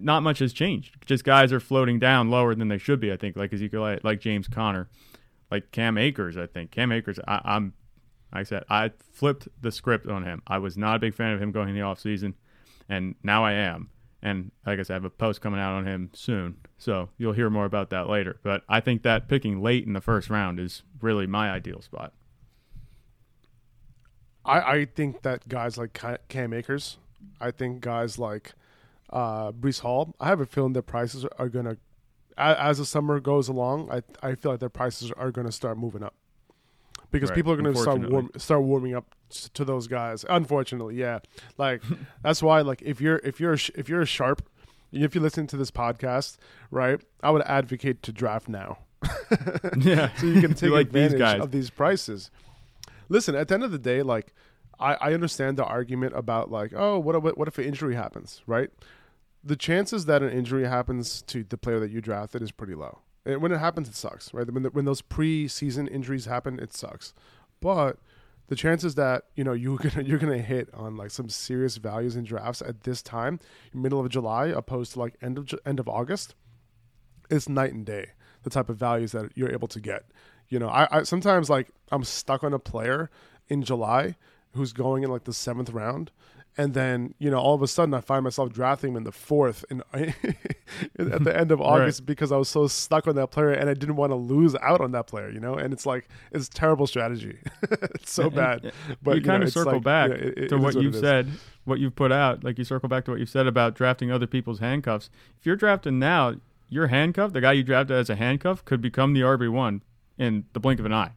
not 0.01 0.25
much 0.25 0.41
has 0.41 0.53
changed. 0.53 0.97
Just 1.07 1.23
guys 1.23 1.53
are 1.53 1.61
floating 1.61 2.01
down 2.01 2.29
lower 2.29 2.57
than 2.57 2.67
they 2.67 2.79
should 2.79 2.99
be. 2.99 3.13
I 3.13 3.17
think 3.17 3.37
like 3.37 3.53
Ezekiel, 3.53 4.01
like 4.03 4.19
James 4.19 4.49
Conner, 4.49 4.89
like 5.53 5.71
Cam 5.71 5.97
Akers. 5.97 6.37
I 6.37 6.49
think 6.49 6.73
Cam 6.73 6.91
Akers. 6.91 7.21
I, 7.29 7.41
am 7.45 7.75
I 8.33 8.43
said, 8.43 8.65
I 8.69 8.91
flipped 9.13 9.47
the 9.63 9.71
script 9.71 10.09
on 10.09 10.25
him. 10.25 10.43
I 10.49 10.59
was 10.59 10.77
not 10.77 10.97
a 10.97 10.99
big 10.99 11.15
fan 11.15 11.33
of 11.33 11.41
him 11.41 11.53
going 11.53 11.69
in 11.69 11.77
the 11.77 11.83
offseason, 11.83 12.35
and 12.89 13.15
now 13.23 13.45
I 13.45 13.53
am. 13.53 13.91
And 14.27 14.51
like 14.67 14.81
I 14.81 14.83
said, 14.83 14.95
I 14.95 14.97
have 14.97 15.05
a 15.05 15.11
post 15.11 15.41
coming 15.41 15.61
out 15.61 15.75
on 15.75 15.87
him 15.87 16.11
soon. 16.13 16.57
So 16.79 17.11
you'll 17.17 17.35
hear 17.35 17.49
more 17.49 17.65
about 17.65 17.91
that 17.91 18.09
later. 18.09 18.41
But 18.43 18.65
I 18.69 18.81
think 18.81 19.05
that 19.05 19.29
picking 19.29 19.63
late 19.63 19.87
in 19.87 19.93
the 19.93 20.01
first 20.01 20.31
round 20.31 20.59
is 20.59 20.83
really 21.01 21.29
my 21.29 21.49
ideal 21.49 21.81
spot. 21.81 22.13
I, 24.45 24.61
I 24.61 24.85
think 24.85 25.23
that 25.23 25.49
guys 25.49 25.79
like 25.79 25.97
Cam 26.27 26.53
Akers, 26.53 26.99
I 27.41 27.53
think 27.53 27.83
guys 27.83 28.19
like 28.19 28.55
uh, 29.11 29.53
Breece 29.53 29.79
Hall, 29.79 30.13
I 30.19 30.27
have 30.27 30.41
a 30.41 30.47
feeling 30.47 30.73
their 30.73 30.83
prices 30.83 31.25
are 31.39 31.49
going 31.49 31.67
to, 31.67 31.77
as 32.37 32.79
the 32.79 32.85
summer 32.85 33.21
goes 33.21 33.47
along, 33.47 33.93
I, 33.93 34.03
I 34.29 34.35
feel 34.35 34.51
like 34.51 34.61
their 34.61 34.69
prices 34.69 35.13
are 35.13 35.31
going 35.31 35.47
to 35.47 35.53
start 35.53 35.79
moving 35.79 36.03
up 36.03 36.15
because 37.11 37.31
right. 37.31 37.37
people 37.37 37.53
are 37.53 37.57
going 37.57 37.73
to 37.73 37.81
start 37.81 38.11
warm, 38.11 38.31
start 38.37 38.63
warming 38.63 38.95
up 38.95 39.15
to 39.55 39.65
those 39.65 39.87
guys. 39.87 40.25
Unfortunately, 40.29 40.97
yeah. 40.97 41.21
Like 41.59 41.83
that's 42.23 42.43
why 42.43 42.61
like 42.61 42.83
if 42.83 43.01
you're 43.01 43.21
if 43.25 43.41
you're 43.41 43.55
if 43.75 43.89
you're 43.89 44.03
a 44.03 44.07
sharp 44.07 44.47
if 44.93 45.15
you 45.15 45.21
listen 45.21 45.47
to 45.49 45.57
this 45.57 45.71
podcast, 45.71 46.37
right, 46.71 47.01
I 47.23 47.31
would 47.31 47.43
advocate 47.43 48.03
to 48.05 48.13
draft 48.13 48.49
now. 48.49 48.79
yeah. 49.79 50.15
so 50.17 50.27
you 50.27 50.41
can 50.41 50.55
take 50.55 50.71
like 50.71 50.93
these 50.93 51.13
advantage 51.13 51.19
guys. 51.19 51.41
of 51.41 51.51
these 51.51 51.71
prices. 51.71 52.31
Listen, 53.09 53.35
at 53.35 53.49
the 53.49 53.55
end 53.55 53.65
of 53.65 53.73
the 53.73 53.79
day, 53.79 54.03
like 54.03 54.33
I, 54.79 54.95
I 54.95 55.15
understand 55.15 55.57
the 55.57 55.65
argument 55.65 56.15
about 56.17 56.51
like, 56.51 56.73
oh, 56.75 56.99
what 56.99 57.21
what 57.23 57.37
what 57.37 57.49
if 57.49 57.59
an 57.59 57.65
injury 57.65 57.95
happens, 57.95 58.43
right? 58.47 58.71
The 59.45 59.57
chances 59.57 60.07
that 60.07 60.23
an 60.23 60.31
injury 60.31 60.67
happens 60.67 61.23
to 61.23 61.45
the 61.45 61.57
player 61.57 61.79
that 61.79 61.91
you 61.91 62.01
drafted 62.01 62.43
is 62.43 62.51
pretty 62.51 62.75
low. 62.75 62.99
And 63.27 63.43
when 63.43 63.53
it 63.53 63.59
happens, 63.59 63.89
it 63.89 63.95
sucks, 63.95 64.33
right? 64.33 64.51
When 64.51 64.63
the, 64.63 64.71
when 64.71 64.85
those 64.85 65.03
preseason 65.03 65.91
injuries 65.91 66.27
happen, 66.27 66.61
it 66.61 66.73
sucks. 66.73 67.13
But 67.61 67.99
the 68.49 68.55
chances 68.55 68.95
that 68.95 69.25
you 69.35 69.43
know 69.43 69.53
you're 69.53 69.79
gonna 69.83 70.03
you're 70.03 70.19
gonna 70.19 70.39
hit 70.39 70.73
on 70.73 70.97
like 70.97 71.11
some 71.11 71.29
serious 71.29 71.77
values 71.77 72.17
in 72.17 72.25
drafts 72.25 72.63
at 72.63 72.85
this 72.85 73.03
time, 73.03 73.41
middle 73.75 74.01
of 74.01 74.09
July, 74.09 74.47
opposed 74.47 74.93
to 74.93 75.01
like 75.01 75.15
end 75.21 75.39
of 75.39 75.53
end 75.67 75.81
of 75.81 75.89
August, 75.89 76.35
it's 77.31 77.49
night 77.49 77.73
and 77.73 77.85
day. 77.85 78.11
The 78.45 78.51
type 78.51 78.69
of 78.69 78.77
values 78.77 79.11
that 79.11 79.33
you're 79.35 79.51
able 79.51 79.67
to 79.69 79.81
get. 79.81 80.05
You 80.49 80.61
know, 80.61 80.69
I, 80.69 80.87
I 80.99 81.03
sometimes 81.03 81.51
like 81.51 81.69
I'm 81.91 82.05
stuck 82.05 82.45
on 82.45 82.55
a 82.55 82.61
player 82.61 83.11
in 83.49 83.65
July 83.65 84.15
who's 84.55 84.73
going 84.73 85.03
in 85.03 85.11
like 85.11 85.25
the 85.25 85.33
seventh 85.33 85.71
round, 85.71 86.13
and 86.59 86.75
then 86.75 87.15
you 87.19 87.31
know 87.31 87.39
all 87.39 87.55
of 87.55 87.63
a 87.63 87.69
sudden 87.69 87.93
I 87.95 88.01
find 88.01 88.25
myself 88.25 88.53
drafting 88.53 88.91
him 88.93 88.97
in 88.97 89.05
the 89.05 89.13
fourth 89.13 89.65
in, 89.71 89.83
at 90.99 91.25
the 91.25 91.37
end 91.37 91.53
of 91.53 91.61
August 91.61 92.07
because 92.07 92.33
I 92.33 92.37
was 92.37 92.49
so 92.49 92.67
stuck 92.67 93.07
on 93.07 93.15
that 93.17 93.31
player 93.31 93.51
and 93.53 93.69
I 93.69 93.75
didn't 93.75 93.97
want 93.97 94.13
to 94.13 94.17
lose 94.17 94.55
out 94.63 94.81
on 94.81 94.93
that 94.93 95.07
player. 95.07 95.31
You 95.31 95.41
know, 95.41 95.55
and 95.55 95.73
it's 95.73 95.87
like 95.87 96.09
it's 96.33 96.49
terrible 96.49 96.87
strategy. 96.87 97.39
it's 97.71 98.13
so 98.13 98.31
bad. 98.31 98.73
But 99.03 99.17
you 99.17 99.23
kind 99.23 99.41
know, 99.41 99.47
of 99.47 99.53
circle 99.53 99.75
like, 99.75 99.83
back 99.83 100.11
yeah, 100.11 100.17
it- 100.17 100.49
to 100.49 100.57
is 100.57 100.63
what 100.63 100.75
you've 100.83 100.97
said, 100.97 101.29
what 101.65 101.79
you've 101.79 101.97
put 101.97 102.13
out. 102.13 102.45
Like 102.45 102.59
you 102.59 102.65
circle 102.65 102.89
back 102.89 103.05
to 103.07 103.11
what 103.13 103.21
you've 103.21 103.29
said 103.29 103.47
about 103.47 103.75
drafting 103.75 104.11
other 104.11 104.27
people's 104.27 104.61
handcuffs. 104.61 105.11
If 105.39 105.47
you're 105.47 105.57
drafting 105.57 105.99
now, 105.99 106.37
your 106.69 106.89
handcuff, 106.89 107.33
the 107.33 107.41
guy 107.41 107.53
you 107.53 107.63
drafted 107.63 107.97
as 107.97 108.11
a 108.11 108.17
handcuff, 108.17 108.65
could 108.65 108.81
become 108.81 109.13
the 109.13 109.21
RB 109.21 109.51
one 109.51 109.83
in 110.19 110.45
the 110.53 110.61
blink 110.61 110.81
of 110.81 110.87
an 110.87 110.93
eye. 110.93 111.13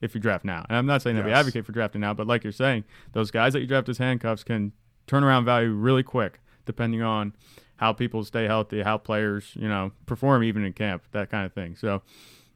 If 0.00 0.16
you 0.16 0.20
draft 0.20 0.44
now, 0.44 0.66
and 0.68 0.76
I'm 0.76 0.86
not 0.86 1.00
saying 1.00 1.14
that 1.14 1.24
we 1.24 1.30
advocate 1.30 1.64
for 1.64 1.70
drafting 1.70 2.00
now, 2.00 2.12
but 2.12 2.26
like 2.26 2.42
you're 2.42 2.52
saying, 2.52 2.82
those 3.12 3.30
guys 3.30 3.52
that 3.52 3.60
you 3.60 3.68
draft 3.68 3.88
as 3.88 3.98
handcuffs 3.98 4.42
can 4.42 4.72
turn 5.12 5.24
around 5.24 5.44
value 5.44 5.72
really 5.72 6.02
quick, 6.02 6.40
depending 6.64 7.02
on 7.02 7.34
how 7.76 7.92
people 7.92 8.24
stay 8.24 8.44
healthy, 8.44 8.80
how 8.80 8.96
players 8.96 9.52
you 9.54 9.68
know 9.68 9.92
perform 10.06 10.42
even 10.42 10.64
in 10.64 10.72
camp, 10.72 11.02
that 11.12 11.30
kind 11.30 11.44
of 11.44 11.52
thing. 11.52 11.76
So, 11.76 12.00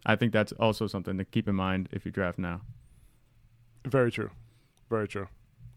I 0.07 0.17
think 0.17 0.33
that's 0.33 0.53
also 0.53 0.87
something 0.87 1.19
to 1.19 1.25
keep 1.27 1.49
in 1.49 1.55
mind 1.55 1.91
if 1.93 2.07
you 2.07 2.11
draft 2.11 2.39
now. 2.39 2.63
Very 3.85 4.11
true. 4.11 4.31
Very 4.89 5.07
true. 5.07 5.29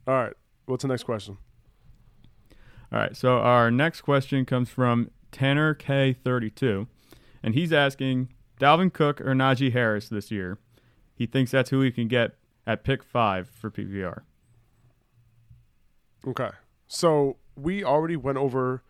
All 0.08 0.14
right. 0.14 0.34
What's 0.68 0.84
the 0.84 0.88
next 0.88 1.04
question? 1.04 1.38
All 2.92 3.00
right, 3.00 3.16
so 3.16 3.38
our 3.38 3.70
next 3.70 4.02
question 4.02 4.46
comes 4.46 4.70
from 4.70 5.12
Tanner 5.32 5.76
K32, 5.76 6.88
and 7.44 7.54
he's 7.54 7.72
asking 7.72 8.30
Dalvin 8.60 8.92
Cook 8.92 9.22
or 9.22 9.36
Najee 9.36 9.74
Harris 9.74 10.10
this 10.10 10.32
year. 10.32 10.58
He 11.14 11.28
thinks 11.28 11.52
that's 11.52 11.70
who 11.70 11.82
he 11.82 11.92
can 11.92 12.08
get 12.08 12.36
at 12.66 12.84
pick 12.84 13.04
five 13.04 13.48
for 13.48 13.70
PPR. 13.70 14.22
Okay. 16.26 16.50
So 16.90 17.38
we 17.56 17.84
already 17.84 18.18
went 18.18 18.40
over 18.40 18.84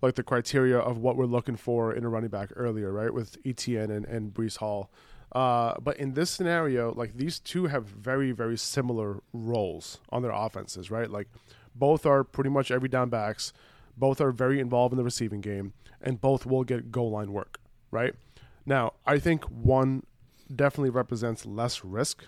like 0.00 0.14
the 0.14 0.22
criteria 0.22 0.78
of 0.78 0.98
what 0.98 1.16
we're 1.16 1.24
looking 1.24 1.56
for 1.56 1.92
in 1.92 2.04
a 2.04 2.08
running 2.08 2.30
back 2.30 2.50
earlier, 2.54 2.92
right? 2.92 3.12
With 3.12 3.36
Etienne 3.44 3.90
and, 3.90 4.04
and 4.04 4.32
Breece 4.32 4.58
Hall. 4.58 4.90
Uh, 5.32 5.74
but 5.80 5.96
in 5.96 6.12
this 6.12 6.30
scenario, 6.30 6.92
like 6.94 7.16
these 7.16 7.38
two 7.40 7.66
have 7.66 7.86
very, 7.86 8.32
very 8.32 8.56
similar 8.56 9.22
roles 9.32 9.98
on 10.10 10.22
their 10.22 10.30
offenses, 10.30 10.90
right? 10.90 11.10
Like 11.10 11.28
both 11.74 12.06
are 12.06 12.22
pretty 12.22 12.50
much 12.50 12.70
every 12.70 12.88
down 12.88 13.08
backs, 13.08 13.52
both 13.96 14.20
are 14.20 14.30
very 14.30 14.60
involved 14.60 14.92
in 14.92 14.98
the 14.98 15.04
receiving 15.04 15.40
game, 15.40 15.72
and 16.02 16.20
both 16.20 16.46
will 16.46 16.64
get 16.64 16.92
goal 16.92 17.10
line 17.10 17.32
work, 17.32 17.58
right? 17.90 18.14
Now, 18.66 18.92
I 19.06 19.18
think 19.18 19.44
one 19.44 20.04
definitely 20.54 20.90
represents 20.90 21.46
less 21.46 21.82
risk, 21.82 22.24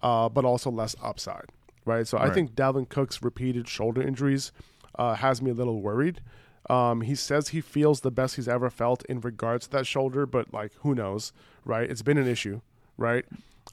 uh, 0.00 0.28
but 0.28 0.44
also 0.44 0.70
less 0.70 0.94
upside, 1.02 1.46
right? 1.84 2.06
So 2.06 2.18
I 2.18 2.30
think 2.34 2.54
Dalvin 2.54 2.88
Cook's 2.88 3.22
repeated 3.22 3.68
shoulder 3.68 4.02
injuries 4.02 4.52
uh, 4.98 5.14
has 5.14 5.40
me 5.40 5.50
a 5.50 5.54
little 5.54 5.80
worried. 5.80 6.20
Um, 6.68 7.00
he 7.00 7.14
says 7.14 7.48
he 7.48 7.60
feels 7.60 8.00
the 8.02 8.10
best 8.10 8.36
he's 8.36 8.46
ever 8.48 8.70
felt 8.70 9.04
in 9.06 9.20
regards 9.20 9.66
to 9.66 9.72
that 9.72 9.86
shoulder, 9.86 10.26
but 10.26 10.52
like 10.52 10.72
who 10.80 10.94
knows, 10.94 11.32
right? 11.64 11.90
It's 11.90 12.02
been 12.02 12.18
an 12.18 12.28
issue, 12.28 12.60
right? 12.96 13.24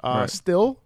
Uh, 0.03 0.19
Right. 0.21 0.29
Still, 0.29 0.79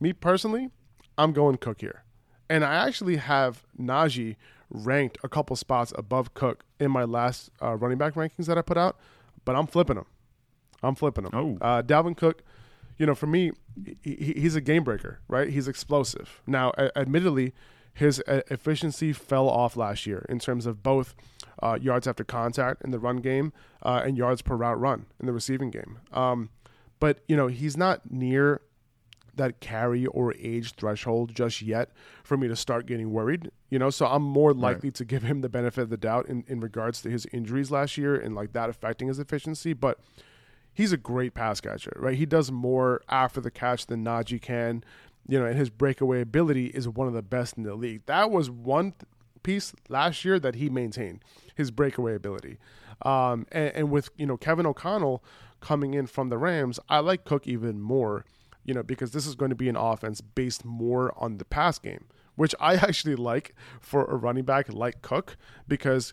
me 0.00 0.12
personally, 0.12 0.70
I'm 1.18 1.32
going 1.32 1.56
Cook 1.56 1.80
here, 1.80 2.04
and 2.48 2.64
I 2.64 2.86
actually 2.86 3.16
have 3.16 3.64
Najee 3.80 4.36
ranked 4.70 5.18
a 5.24 5.28
couple 5.28 5.56
spots 5.56 5.92
above 5.96 6.34
Cook 6.34 6.64
in 6.78 6.90
my 6.90 7.04
last 7.04 7.50
uh, 7.62 7.74
running 7.76 7.98
back 7.98 8.14
rankings 8.14 8.46
that 8.46 8.58
I 8.58 8.62
put 8.62 8.76
out, 8.76 8.98
but 9.44 9.56
I'm 9.56 9.66
flipping 9.66 9.96
him. 9.96 10.06
I'm 10.82 10.94
flipping 10.94 11.24
him. 11.24 11.30
Oh. 11.32 11.58
Uh, 11.60 11.82
Dalvin 11.82 12.16
Cook, 12.16 12.42
you 12.98 13.06
know, 13.06 13.14
for 13.14 13.26
me, 13.26 13.52
he, 14.02 14.14
he- 14.16 14.40
he's 14.40 14.54
a 14.56 14.60
game 14.60 14.84
breaker, 14.84 15.20
right? 15.28 15.48
He's 15.48 15.68
explosive. 15.68 16.40
Now, 16.46 16.72
a- 16.78 16.96
admittedly, 16.98 17.52
his 17.92 18.22
efficiency 18.28 19.12
fell 19.12 19.48
off 19.48 19.76
last 19.76 20.06
year 20.06 20.26
in 20.28 20.38
terms 20.38 20.66
of 20.66 20.82
both 20.82 21.14
uh, 21.62 21.78
yards 21.80 22.06
after 22.06 22.24
contact 22.24 22.82
in 22.84 22.90
the 22.90 22.98
run 22.98 23.16
game 23.18 23.52
uh, 23.82 24.02
and 24.04 24.18
yards 24.18 24.42
per 24.42 24.54
route 24.56 24.78
run 24.78 25.06
in 25.18 25.26
the 25.26 25.32
receiving 25.32 25.70
game. 25.70 25.98
Um, 26.12 26.50
but 27.00 27.20
you 27.28 27.36
know, 27.36 27.46
he's 27.46 27.76
not 27.76 28.10
near 28.10 28.60
that 29.34 29.60
carry 29.60 30.06
or 30.06 30.34
age 30.38 30.72
threshold 30.76 31.34
just 31.34 31.60
yet 31.60 31.90
for 32.24 32.36
me 32.38 32.48
to 32.48 32.56
start 32.56 32.86
getting 32.86 33.10
worried. 33.12 33.50
You 33.70 33.78
know, 33.78 33.90
so 33.90 34.06
I'm 34.06 34.22
more 34.22 34.54
likely 34.54 34.90
to 34.92 35.04
give 35.04 35.22
him 35.22 35.42
the 35.42 35.48
benefit 35.50 35.82
of 35.82 35.90
the 35.90 35.98
doubt 35.98 36.26
in, 36.26 36.44
in 36.48 36.60
regards 36.60 37.02
to 37.02 37.10
his 37.10 37.26
injuries 37.32 37.70
last 37.70 37.98
year 37.98 38.14
and 38.16 38.34
like 38.34 38.52
that 38.54 38.70
affecting 38.70 39.08
his 39.08 39.18
efficiency. 39.18 39.74
But 39.74 39.98
he's 40.76 40.92
a 40.92 40.96
great 40.98 41.32
pass 41.32 41.60
catcher, 41.60 41.92
right? 41.96 42.16
He 42.16 42.26
does 42.26 42.52
more 42.52 43.00
after 43.08 43.40
the 43.40 43.50
catch 43.50 43.86
than 43.86 44.04
Najee 44.04 44.40
can. 44.40 44.84
You 45.26 45.40
know, 45.40 45.46
and 45.46 45.56
his 45.56 45.70
breakaway 45.70 46.20
ability 46.20 46.66
is 46.66 46.86
one 46.86 47.08
of 47.08 47.14
the 47.14 47.22
best 47.22 47.56
in 47.56 47.64
the 47.64 47.74
league. 47.74 48.02
That 48.06 48.30
was 48.30 48.48
one 48.48 48.92
th- 48.92 49.06
piece 49.42 49.74
last 49.88 50.24
year 50.24 50.38
that 50.38 50.54
he 50.54 50.68
maintained 50.68 51.24
his 51.54 51.72
breakaway 51.72 52.14
ability. 52.14 52.58
Um, 53.02 53.46
and, 53.50 53.72
and 53.74 53.90
with 53.90 54.10
you 54.16 54.26
know 54.26 54.36
Kevin 54.36 54.66
O'Connell 54.66 55.24
coming 55.60 55.94
in 55.94 56.06
from 56.06 56.28
the 56.28 56.38
Rams, 56.38 56.78
I 56.88 56.98
like 57.00 57.24
Cook 57.24 57.48
even 57.48 57.80
more. 57.80 58.24
You 58.64 58.74
know, 58.74 58.82
because 58.82 59.12
this 59.12 59.26
is 59.26 59.34
going 59.34 59.50
to 59.50 59.56
be 59.56 59.68
an 59.68 59.76
offense 59.76 60.20
based 60.20 60.64
more 60.64 61.12
on 61.16 61.38
the 61.38 61.44
pass 61.44 61.78
game, 61.78 62.04
which 62.34 62.54
I 62.60 62.74
actually 62.76 63.16
like 63.16 63.54
for 63.80 64.04
a 64.04 64.14
running 64.14 64.44
back 64.44 64.72
like 64.72 65.02
Cook 65.02 65.36
because 65.66 66.12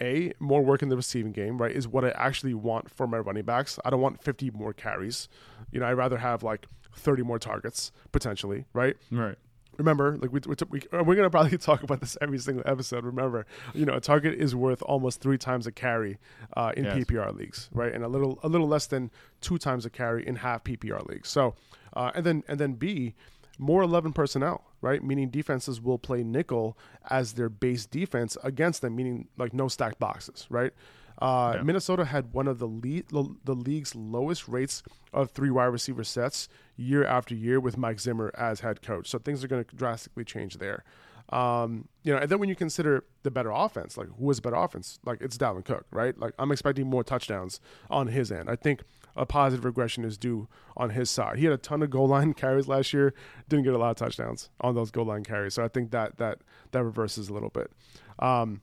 a 0.00 0.32
more 0.38 0.62
work 0.62 0.82
in 0.82 0.88
the 0.88 0.96
receiving 0.96 1.32
game, 1.32 1.58
right, 1.58 1.74
is 1.74 1.86
what 1.88 2.04
I 2.04 2.10
actually 2.10 2.54
want 2.54 2.90
for 2.90 3.06
my 3.06 3.18
running 3.18 3.44
backs. 3.44 3.78
I 3.84 3.90
don't 3.90 4.00
want 4.00 4.22
50 4.22 4.50
more 4.50 4.72
carries. 4.72 5.28
You 5.70 5.80
know, 5.80 5.86
I'd 5.86 5.92
rather 5.92 6.18
have 6.18 6.42
like 6.42 6.66
30 6.94 7.22
more 7.22 7.38
targets 7.38 7.92
potentially, 8.12 8.64
right? 8.72 8.96
Right. 9.10 9.36
Remember, 9.76 10.16
like 10.16 10.32
we, 10.32 10.40
we, 10.46 10.56
we 10.70 10.80
we're 11.04 11.14
gonna 11.14 11.30
probably 11.30 11.56
talk 11.58 11.84
about 11.84 12.00
this 12.00 12.16
every 12.20 12.38
single 12.38 12.64
episode. 12.66 13.04
Remember, 13.04 13.46
you 13.74 13.84
know, 13.86 13.94
a 13.94 14.00
target 14.00 14.34
is 14.34 14.56
worth 14.56 14.82
almost 14.82 15.20
three 15.20 15.38
times 15.38 15.68
a 15.68 15.72
carry 15.72 16.18
uh, 16.56 16.72
in 16.76 16.84
Yes. 16.84 16.96
PPR 17.04 17.32
leagues, 17.36 17.68
right, 17.72 17.92
and 17.94 18.02
a 18.02 18.08
little 18.08 18.40
a 18.42 18.48
little 18.48 18.66
less 18.66 18.86
than 18.86 19.10
two 19.40 19.56
times 19.56 19.86
a 19.86 19.90
carry 19.90 20.26
in 20.26 20.34
half 20.36 20.64
PPR 20.64 21.06
leagues. 21.06 21.28
So, 21.28 21.54
uh, 21.92 22.10
and 22.16 22.26
then 22.26 22.42
and 22.48 22.58
then 22.58 22.72
B, 22.72 23.14
more 23.56 23.82
11 23.84 24.14
personnel, 24.14 24.64
right? 24.80 25.02
Meaning 25.02 25.30
defenses 25.30 25.80
will 25.80 25.98
play 25.98 26.22
nickel 26.22 26.76
as 27.10 27.34
their 27.34 27.48
base 27.48 27.86
defense 27.86 28.36
against 28.44 28.82
them, 28.82 28.96
meaning 28.96 29.28
like 29.36 29.52
no 29.52 29.68
stacked 29.68 29.98
boxes, 29.98 30.46
right? 30.50 30.72
Uh, 31.20 31.54
Yeah. 31.56 31.62
Minnesota 31.62 32.04
had 32.04 32.32
one 32.32 32.46
of 32.46 32.58
the 32.60 32.68
lead, 32.68 33.06
the 33.10 33.54
league's 33.54 33.94
lowest 33.96 34.46
rates 34.46 34.82
of 35.12 35.30
three 35.32 35.50
wide 35.50 35.64
receiver 35.66 36.04
sets 36.04 36.48
year 36.76 37.04
after 37.04 37.34
year 37.34 37.58
with 37.58 37.76
Mike 37.76 37.98
Zimmer 37.98 38.30
as 38.38 38.60
head 38.60 38.82
coach. 38.82 39.08
So 39.08 39.18
things 39.18 39.42
are 39.42 39.48
going 39.48 39.64
to 39.64 39.76
drastically 39.76 40.24
change 40.24 40.58
there. 40.58 40.84
Um, 41.30 41.88
you 42.04 42.12
know, 42.12 42.18
and 42.20 42.30
then 42.30 42.38
when 42.38 42.48
you 42.48 42.56
consider 42.56 43.04
the 43.22 43.30
better 43.30 43.50
offense, 43.50 43.98
like 43.98 44.08
who 44.18 44.30
is 44.30 44.40
better 44.40 44.56
offense? 44.56 44.98
Like 45.04 45.20
it's 45.20 45.36
Dalvin 45.36 45.64
Cook, 45.64 45.86
right? 45.90 46.16
Like 46.18 46.32
I'm 46.38 46.50
expecting 46.52 46.86
more 46.86 47.04
touchdowns 47.04 47.60
on 47.90 48.06
his 48.06 48.32
end. 48.32 48.48
I 48.48 48.56
think 48.56 48.82
a 49.16 49.26
positive 49.26 49.64
regression 49.64 50.04
is 50.04 50.16
due 50.16 50.48
on 50.76 50.90
his 50.90 51.10
side. 51.10 51.38
He 51.38 51.44
had 51.44 51.52
a 51.52 51.58
ton 51.58 51.82
of 51.82 51.90
goal 51.90 52.08
line 52.08 52.34
carries 52.34 52.68
last 52.68 52.92
year, 52.92 53.14
didn't 53.48 53.64
get 53.64 53.74
a 53.74 53.78
lot 53.78 53.90
of 53.90 53.96
touchdowns 53.96 54.50
on 54.60 54.74
those 54.74 54.90
goal 54.90 55.06
line 55.06 55.24
carries. 55.24 55.54
So 55.54 55.64
I 55.64 55.68
think 55.68 55.90
that 55.90 56.18
that 56.18 56.38
that 56.72 56.84
reverses 56.84 57.28
a 57.28 57.34
little 57.34 57.50
bit. 57.50 57.70
Um, 58.18 58.62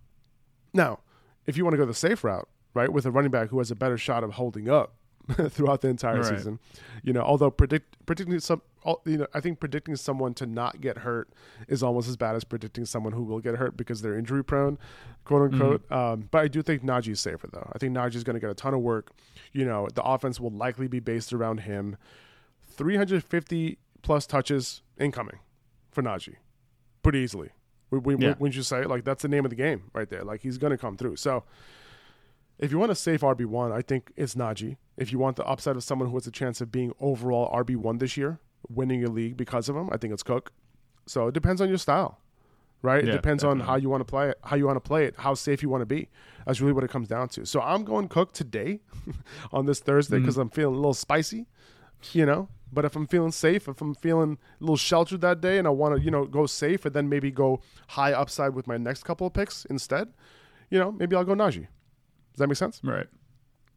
now, 0.74 1.00
if 1.46 1.58
you 1.58 1.64
want 1.64 1.74
to 1.74 1.78
go 1.78 1.86
the 1.86 1.94
safe 1.94 2.24
route, 2.24 2.48
right, 2.74 2.92
with 2.92 3.06
a 3.06 3.12
running 3.12 3.32
back 3.32 3.50
who 3.50 3.60
has 3.60 3.72
a 3.72 3.76
better 3.76 3.98
shot 3.98 4.24
of 4.24 4.34
holding 4.34 4.70
up 4.70 4.96
throughout 5.50 5.82
the 5.82 5.88
entire 5.88 6.22
Right. 6.22 6.38
season, 6.38 6.60
you 7.04 7.12
know, 7.14 7.22
although 7.22 7.50
predict 7.50 7.98
predicting 8.06 8.40
some, 8.40 8.62
you 9.06 9.18
know, 9.18 9.28
I 9.34 9.40
think 9.40 9.60
predicting 9.60 9.96
someone 9.96 10.34
to 10.36 10.46
not 10.46 10.82
get 10.82 11.00
hurt 11.00 11.30
is 11.68 11.82
almost 11.82 12.08
as 12.08 12.16
bad 12.18 12.36
as 12.36 12.44
predicting 12.44 12.86
someone 12.86 13.14
who 13.14 13.24
will 13.24 13.40
get 13.40 13.56
hurt 13.56 13.76
because 13.76 14.02
they're 14.04 14.18
injury 14.18 14.44
prone, 14.44 14.78
quote 15.24 15.52
unquote. 15.54 15.92
Um, 15.92 16.28
but 16.30 16.42
I 16.44 16.48
do 16.48 16.62
think 16.62 16.84
Najee's 16.84 17.20
safer 17.20 17.48
though. 17.52 17.70
I 17.74 17.80
think 17.80 17.94
Najee's 17.96 18.24
going 18.24 18.36
to 18.36 18.40
get 18.40 18.50
a 18.52 18.54
ton 18.54 18.74
of 18.76 18.82
work. 18.82 19.12
You 19.52 19.66
know, 19.66 19.88
the 19.94 20.04
offense 20.04 20.40
will 20.40 20.52
likely 20.52 20.88
be 20.88 21.00
based 21.00 21.34
around 21.34 21.62
him. 21.62 21.98
350 22.80 23.78
plus 24.02 24.28
touches 24.28 24.82
incoming 25.00 25.40
for 25.92 26.04
Najee, 26.04 26.36
pretty 27.02 27.20
easily. 27.20 27.50
We, 27.90 28.00
we, 28.00 28.16
Yeah. 28.18 28.36
Wouldn't 28.40 28.56
you 28.56 28.64
say 28.64 28.84
like 28.84 29.04
that's 29.04 29.22
the 29.22 29.28
name 29.28 29.46
of 29.46 29.50
the 29.50 29.56
game 29.56 29.90
right 29.94 30.10
there? 30.10 30.24
Like 30.24 30.42
he's 30.42 30.58
going 30.58 30.72
to 30.72 30.78
come 30.78 30.98
through. 30.98 31.16
So 31.16 31.44
if 32.60 32.72
you 32.72 32.78
want 32.80 32.92
a 32.92 32.96
safe 32.96 33.22
RB 33.22 33.46
one, 33.46 33.72
I 33.72 33.82
think 33.82 34.12
it's 34.16 34.36
Najee. 34.36 34.78
If 34.98 35.12
you 35.12 35.20
want 35.20 35.36
the 35.36 35.46
upside 35.46 35.76
of 35.76 35.84
someone 35.84 36.10
who 36.10 36.16
has 36.16 36.26
a 36.28 36.32
chance 36.32 36.62
of 36.62 36.72
being 36.72 36.94
overall 37.00 37.52
RB 37.54 37.76
one 37.76 37.98
this 37.98 38.16
year, 38.18 38.40
winning 38.70 39.04
a 39.04 39.10
league 39.10 39.36
because 39.38 39.68
of 39.70 39.76
him, 39.76 39.90
I 39.92 39.98
think 39.98 40.14
it's 40.14 40.24
Cook. 40.24 40.52
So 41.06 41.28
it 41.28 41.34
depends 41.34 41.60
on 41.62 41.68
your 41.70 41.78
style, 41.78 42.20
right? 42.82 43.04
Yeah, 43.04 43.12
it 43.12 43.16
depends 43.16 43.44
on 43.44 43.60
how 43.60 43.76
you 43.76 43.90
want 43.90 44.02
to 44.02 44.06
play 44.06 44.30
it, 44.30 44.40
how 44.44 44.56
you 44.56 44.66
want 44.66 44.78
to 44.78 44.88
play 44.88 45.06
it, 45.06 45.16
how 45.18 45.34
safe 45.34 45.62
you 45.62 45.70
want 45.70 45.82
to 45.82 45.86
be. 45.86 46.10
That's 46.46 46.62
really 46.62 46.74
what 46.74 46.84
it 46.84 46.90
comes 46.90 47.08
down 47.08 47.28
to. 47.30 47.46
So 47.46 47.62
I'm 47.62 47.84
going 47.84 48.08
Cook 48.08 48.32
today 48.34 48.80
on 49.52 49.66
this 49.66 49.80
Thursday 49.80 50.16
Mm-hmm. 50.18 50.26
because 50.26 50.38
I'm 50.38 50.50
feeling 50.50 50.76
a 50.76 50.78
little 50.78 50.94
spicy, 50.94 51.48
you 52.14 52.26
know. 52.26 52.48
But 52.74 52.84
if 52.86 52.96
I'm 52.96 53.08
feeling 53.08 53.32
safe, 53.32 53.68
if 53.68 53.80
I'm 53.82 53.94
feeling 53.96 54.38
a 54.60 54.64
little 54.64 54.78
sheltered 54.78 55.22
that 55.22 55.40
day, 55.42 55.58
and 55.60 55.68
I 55.68 55.72
want 55.72 55.96
to, 55.96 56.02
you 56.02 56.10
know, 56.12 56.26
go 56.26 56.46
safe 56.46 56.86
and 56.86 56.94
then 56.96 57.08
maybe 57.08 57.32
go 57.32 57.62
high 57.90 58.12
upside 58.14 58.54
with 58.56 58.66
my 58.68 58.78
next 58.78 59.04
couple 59.04 59.28
of 59.28 59.34
picks 59.34 59.66
instead, 59.66 60.14
you 60.70 60.80
know, 60.80 60.92
maybe 60.92 61.16
I'll 61.16 61.24
go 61.24 61.36
Najee. 61.36 61.68
Does 62.36 62.40
that 62.40 62.48
make 62.48 62.58
sense? 62.58 62.82
Right. 62.84 63.08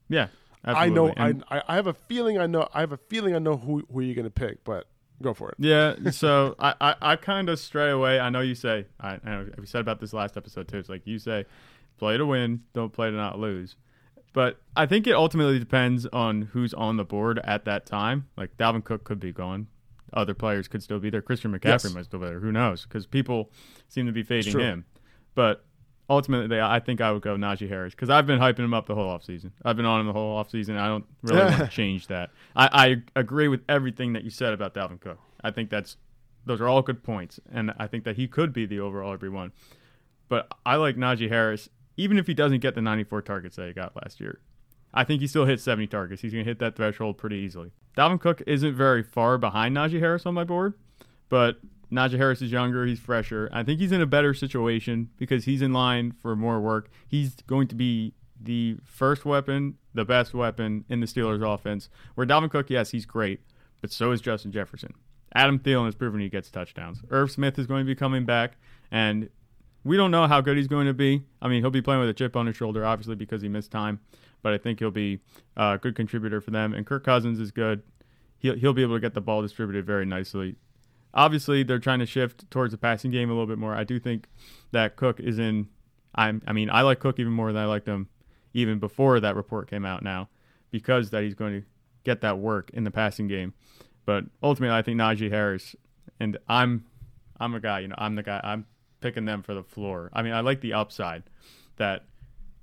Yeah. 0.08 0.28
I 0.64 0.88
know. 0.88 1.12
I, 1.16 1.34
I 1.48 1.76
have 1.76 1.86
a 1.86 1.94
feeling. 1.94 2.38
I 2.38 2.46
know. 2.46 2.68
I 2.74 2.80
have 2.80 2.90
a 2.90 2.96
feeling. 2.96 3.34
I 3.34 3.38
know 3.38 3.56
who 3.56 3.86
who 3.92 4.00
you're 4.00 4.16
gonna 4.16 4.28
pick, 4.30 4.64
but 4.64 4.88
go 5.22 5.32
for 5.32 5.50
it. 5.50 5.54
Yeah, 5.58 5.94
so 6.10 6.56
I, 6.58 6.74
I, 6.80 6.94
I 7.00 7.16
kind 7.16 7.48
of 7.48 7.60
stray 7.60 7.90
away. 7.90 8.18
I 8.18 8.28
know 8.30 8.40
you 8.40 8.56
say, 8.56 8.86
I, 9.00 9.18
I 9.24 9.30
know 9.30 9.48
we 9.56 9.66
said 9.66 9.80
about 9.80 10.00
this 10.00 10.12
last 10.12 10.36
episode 10.36 10.66
too. 10.66 10.78
It's 10.78 10.88
like 10.88 11.06
you 11.06 11.20
say, 11.20 11.44
play 11.96 12.16
to 12.16 12.26
win, 12.26 12.62
don't 12.72 12.92
play 12.92 13.08
to 13.08 13.16
not 13.16 13.38
lose. 13.38 13.76
But 14.32 14.60
I 14.76 14.86
think 14.86 15.06
it 15.06 15.14
ultimately 15.14 15.58
depends 15.60 16.06
on 16.06 16.42
who's 16.52 16.74
on 16.74 16.96
the 16.96 17.04
board 17.04 17.38
at 17.44 17.64
that 17.64 17.86
time. 17.86 18.28
Like 18.36 18.56
Dalvin 18.56 18.84
Cook 18.84 19.04
could 19.04 19.20
be 19.20 19.32
gone. 19.32 19.68
Other 20.12 20.34
players 20.34 20.68
could 20.68 20.82
still 20.82 20.98
be 20.98 21.10
there. 21.10 21.22
Christian 21.22 21.52
McCaffrey 21.52 21.84
Yes. 21.84 21.94
might 21.94 22.04
still 22.04 22.20
be 22.20 22.26
there. 22.26 22.40
Who 22.40 22.52
knows? 22.52 22.82
Because 22.84 23.06
people 23.06 23.50
seem 23.88 24.06
to 24.06 24.12
be 24.12 24.22
fading 24.22 24.58
him. 24.58 24.84
But 25.34 25.64
ultimately, 26.08 26.60
I 26.60 26.80
think 26.80 27.00
I 27.00 27.12
would 27.12 27.22
go 27.22 27.36
Najee 27.36 27.68
Harris 27.68 27.94
because 27.94 28.10
I've 28.10 28.26
been 28.26 28.38
hyping 28.38 28.60
him 28.60 28.74
up 28.74 28.86
the 28.86 28.94
whole 28.94 29.16
offseason. 29.16 29.52
I've 29.64 29.76
been 29.76 29.86
on 29.86 30.00
him 30.00 30.06
the 30.06 30.12
whole 30.12 30.42
offseason. 30.42 30.78
I 30.78 30.88
don't 30.88 31.04
really 31.22 31.40
want 31.40 31.58
to 31.58 31.66
change 31.70 32.06
that. 32.08 32.30
I, 32.56 32.68
I 33.14 33.20
agree 33.20 33.48
with 33.48 33.62
everything 33.68 34.12
that 34.14 34.24
you 34.24 34.30
said 34.30 34.52
about 34.52 34.74
Dalvin 34.74 35.00
Cook. 35.00 35.18
I 35.42 35.50
think 35.50 35.70
that's 35.70 35.96
those 36.44 36.60
are 36.60 36.68
all 36.68 36.82
good 36.82 37.02
points, 37.02 37.38
and 37.52 37.72
I 37.78 37.86
think 37.86 38.04
that 38.04 38.16
he 38.16 38.26
could 38.26 38.52
be 38.52 38.64
the 38.64 38.80
overall 38.80 39.16
RB 39.16 39.30
one. 39.30 39.52
But 40.28 40.50
I 40.64 40.76
like 40.76 40.96
Najee 40.96 41.28
Harris, 41.28 41.68
even 41.96 42.18
if 42.18 42.26
he 42.26 42.34
doesn't 42.34 42.60
get 42.60 42.74
the 42.74 42.82
94 42.82 43.22
targets 43.22 43.56
that 43.56 43.66
he 43.66 43.72
got 43.72 43.94
last 43.96 44.20
year. 44.20 44.40
I 44.92 45.04
think 45.04 45.20
he 45.20 45.26
still 45.26 45.44
hits 45.44 45.62
70 45.62 45.86
targets. 45.88 46.22
He's 46.22 46.32
going 46.32 46.44
to 46.44 46.50
hit 46.50 46.58
that 46.60 46.74
threshold 46.74 47.18
pretty 47.18 47.36
easily. 47.36 47.72
Dalvin 47.96 48.20
Cook 48.20 48.42
isn't 48.46 48.74
very 48.74 49.02
far 49.02 49.36
behind 49.36 49.76
Najee 49.76 50.00
Harris 50.00 50.24
on 50.24 50.34
my 50.34 50.44
board, 50.44 50.74
but 51.28 51.58
Najee 51.90 52.18
Harris 52.18 52.42
is 52.42 52.52
younger. 52.52 52.84
He's 52.86 52.98
fresher. 52.98 53.48
I 53.52 53.62
think 53.62 53.80
he's 53.80 53.92
in 53.92 54.00
a 54.00 54.06
better 54.06 54.34
situation 54.34 55.10
because 55.16 55.44
he's 55.44 55.62
in 55.62 55.72
line 55.72 56.12
for 56.20 56.36
more 56.36 56.60
work. 56.60 56.90
He's 57.06 57.36
going 57.46 57.68
to 57.68 57.74
be 57.74 58.14
the 58.40 58.76
first 58.84 59.24
weapon, 59.24 59.78
the 59.94 60.04
best 60.04 60.34
weapon 60.34 60.84
in 60.88 61.00
the 61.00 61.06
Steelers 61.06 61.42
offense. 61.42 61.88
Where 62.14 62.26
Dalvin 62.26 62.50
Cook, 62.50 62.70
yes, 62.70 62.90
he's 62.90 63.06
great, 63.06 63.40
but 63.80 63.90
so 63.90 64.12
is 64.12 64.20
Justin 64.20 64.52
Jefferson. 64.52 64.94
Adam 65.34 65.58
Thielen 65.58 65.86
has 65.86 65.94
proven 65.94 66.20
he 66.20 66.28
gets 66.28 66.50
touchdowns. 66.50 67.02
Irv 67.10 67.30
Smith 67.30 67.58
is 67.58 67.66
going 67.66 67.84
to 67.84 67.86
be 67.86 67.94
coming 67.94 68.24
back, 68.24 68.56
and 68.90 69.28
we 69.84 69.96
don't 69.96 70.10
know 70.10 70.26
how 70.26 70.40
good 70.40 70.56
he's 70.56 70.68
going 70.68 70.86
to 70.86 70.94
be. 70.94 71.22
I 71.40 71.48
mean, 71.48 71.62
he'll 71.62 71.70
be 71.70 71.82
playing 71.82 72.00
with 72.00 72.08
a 72.08 72.14
chip 72.14 72.36
on 72.36 72.46
his 72.46 72.56
shoulder, 72.56 72.84
obviously, 72.84 73.14
because 73.14 73.42
he 73.42 73.48
missed 73.48 73.70
time, 73.70 74.00
but 74.42 74.52
I 74.52 74.58
think 74.58 74.78
he'll 74.78 74.90
be 74.90 75.20
a 75.56 75.78
good 75.80 75.94
contributor 75.94 76.40
for 76.40 76.50
them. 76.50 76.74
And 76.74 76.86
Kirk 76.86 77.04
Cousins 77.04 77.40
is 77.40 77.50
good. 77.50 77.82
He'll, 78.38 78.54
he'll 78.54 78.72
be 78.72 78.82
able 78.82 78.96
to 78.96 79.00
get 79.00 79.14
the 79.14 79.20
ball 79.20 79.42
distributed 79.42 79.84
very 79.84 80.06
nicely. 80.06 80.56
Obviously, 81.14 81.62
they're 81.62 81.78
trying 81.78 81.98
to 82.00 82.06
shift 82.06 82.50
towards 82.50 82.72
the 82.72 82.78
passing 82.78 83.10
game 83.10 83.30
a 83.30 83.32
little 83.32 83.46
bit 83.46 83.58
more. 83.58 83.74
I 83.74 83.84
do 83.84 83.98
think 83.98 84.28
that 84.72 84.96
Cook 84.96 85.20
is 85.20 85.38
in. 85.38 85.68
I'm, 86.14 86.42
I 86.46 86.52
mean, 86.52 86.70
I 86.70 86.82
like 86.82 87.00
Cook 87.00 87.18
even 87.18 87.32
more 87.32 87.52
than 87.52 87.62
I 87.62 87.66
liked 87.66 87.86
him 87.86 88.08
even 88.54 88.78
before 88.78 89.20
that 89.20 89.36
report 89.36 89.70
came 89.70 89.84
out 89.84 90.02
now 90.02 90.28
because 90.70 91.10
that 91.10 91.22
he's 91.22 91.34
going 91.34 91.60
to 91.60 91.66
get 92.04 92.20
that 92.22 92.38
work 92.38 92.70
in 92.72 92.84
the 92.84 92.90
passing 92.90 93.28
game. 93.28 93.54
But 94.04 94.24
ultimately, 94.42 94.76
I 94.76 94.82
think 94.82 94.98
Najee 94.98 95.30
Harris, 95.30 95.76
and 96.18 96.38
I'm, 96.48 96.84
I'm 97.38 97.54
a 97.54 97.60
guy. 97.60 97.80
You 97.80 97.88
know, 97.88 97.94
I'm 97.98 98.14
the 98.14 98.22
guy. 98.22 98.40
I'm 98.42 98.66
picking 99.00 99.26
them 99.26 99.42
for 99.42 99.54
the 99.54 99.62
floor. 99.62 100.10
I 100.12 100.22
mean, 100.22 100.32
I 100.32 100.40
like 100.40 100.60
the 100.60 100.72
upside 100.72 101.24
that 101.76 102.04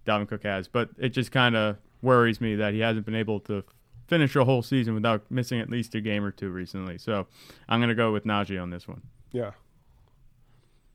Dalvin 0.06 0.28
Cook 0.28 0.44
has, 0.44 0.68
but 0.68 0.90
it 0.98 1.10
just 1.10 1.32
kind 1.32 1.56
of 1.56 1.78
worries 2.02 2.42
me 2.42 2.56
that 2.56 2.74
he 2.74 2.80
hasn't 2.80 3.06
been 3.06 3.16
able 3.16 3.40
to 3.42 3.64
finish 4.08 4.36
a 4.36 4.46
whole 4.46 4.62
season 4.62 4.94
without 4.94 5.30
missing 5.30 5.60
at 5.60 5.70
least 5.70 5.96
a 5.96 6.02
game 6.02 6.24
or 6.24 6.32
two 6.32 6.50
recently. 6.50 6.98
So 6.98 7.28
I'm 7.68 7.80
going 7.80 7.90
to 7.90 7.96
go 7.96 8.12
with 8.12 8.26
Najee 8.26 8.62
on 8.62 8.70
this 8.70 8.88
one. 8.88 9.02
Yeah. 9.32 9.52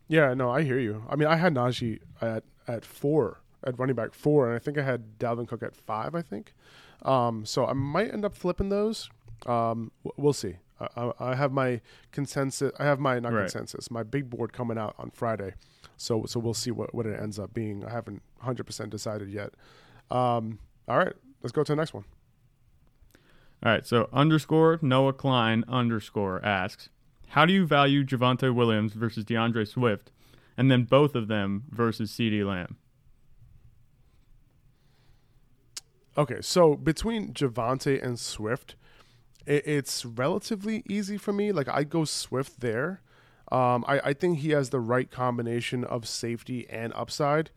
Yeah. 0.08 0.34
No, 0.34 0.50
I 0.50 0.62
hear 0.62 0.78
you. 0.78 1.04
I 1.08 1.16
mean, 1.16 1.28
I 1.28 1.36
had 1.36 1.54
Najee 1.54 2.00
at 2.20 2.44
at 2.66 2.84
four 2.84 3.40
at 3.64 3.78
running 3.78 3.96
back 3.96 4.14
four, 4.14 4.46
and 4.46 4.54
I 4.54 4.58
think 4.58 4.78
I 4.78 4.82
had 4.82 5.18
Dalvin 5.18 5.46
Cook 5.48 5.62
at 5.62 5.76
five. 5.76 6.14
I 6.14 6.22
think. 6.22 6.54
Um, 7.02 7.44
so 7.46 7.66
I 7.66 7.72
might 7.72 8.12
end 8.12 8.24
up 8.24 8.34
flipping 8.34 8.68
those. 8.68 9.10
Um, 9.46 9.90
we'll 10.16 10.34
see. 10.34 10.56
I, 10.96 11.12
I, 11.18 11.34
have 11.34 11.52
my 11.52 11.80
consensus. 12.10 12.72
I 12.78 12.84
have 12.84 12.98
my 12.98 13.18
not 13.18 13.32
Right. 13.32 13.40
consensus. 13.42 13.90
My 13.90 14.02
big 14.02 14.30
board 14.30 14.52
coming 14.52 14.78
out 14.78 14.94
on 14.98 15.10
Friday. 15.10 15.54
So 15.96 16.24
so 16.26 16.40
we'll 16.40 16.54
see 16.54 16.70
what 16.70 16.94
what 16.94 17.06
it 17.06 17.20
ends 17.20 17.38
up 17.38 17.52
being. 17.52 17.84
I 17.84 17.90
haven't 17.90 18.22
hundred 18.38 18.64
percent 18.64 18.90
decided 18.90 19.28
yet. 19.30 19.52
Um, 20.10 20.58
all 20.88 20.98
right, 20.98 21.12
let's 21.42 21.52
go 21.52 21.62
to 21.62 21.72
the 21.72 21.76
next 21.76 21.92
one. 21.92 22.04
All 23.62 23.70
right, 23.72 23.86
so 23.86 24.08
underscore 24.12 24.78
Noah 24.80 25.12
Klein 25.12 25.64
underscore 25.68 26.44
asks, 26.44 26.88
how 27.28 27.44
do 27.44 27.52
you 27.52 27.66
value 27.66 28.04
Javonte 28.04 28.54
Williams 28.54 28.94
versus 28.94 29.24
D'Andre 29.24 29.64
Swift, 29.64 30.10
and 30.56 30.70
then 30.70 30.84
both 30.84 31.14
of 31.14 31.28
them 31.28 31.64
versus 31.70 32.10
CeeDee 32.10 32.44
Lamb? 32.44 32.76
Okay, 36.18 36.40
so 36.40 36.74
between 36.74 37.32
Javonte 37.32 38.02
and 38.02 38.18
Swift, 38.18 38.74
it, 39.46 39.66
it's 39.66 40.04
relatively 40.04 40.82
easy 40.88 41.16
for 41.16 41.32
me. 41.32 41.52
Like 41.52 41.68
I 41.68 41.84
go 41.84 42.04
Swift 42.04 42.60
there. 42.60 43.00
Um, 43.52 43.84
I, 43.86 44.00
I 44.04 44.12
think 44.12 44.38
he 44.38 44.50
has 44.50 44.70
the 44.70 44.80
right 44.80 45.10
combination 45.10 45.84
of 45.84 46.06
safety 46.08 46.68
and 46.68 46.92
upside. 46.94 47.50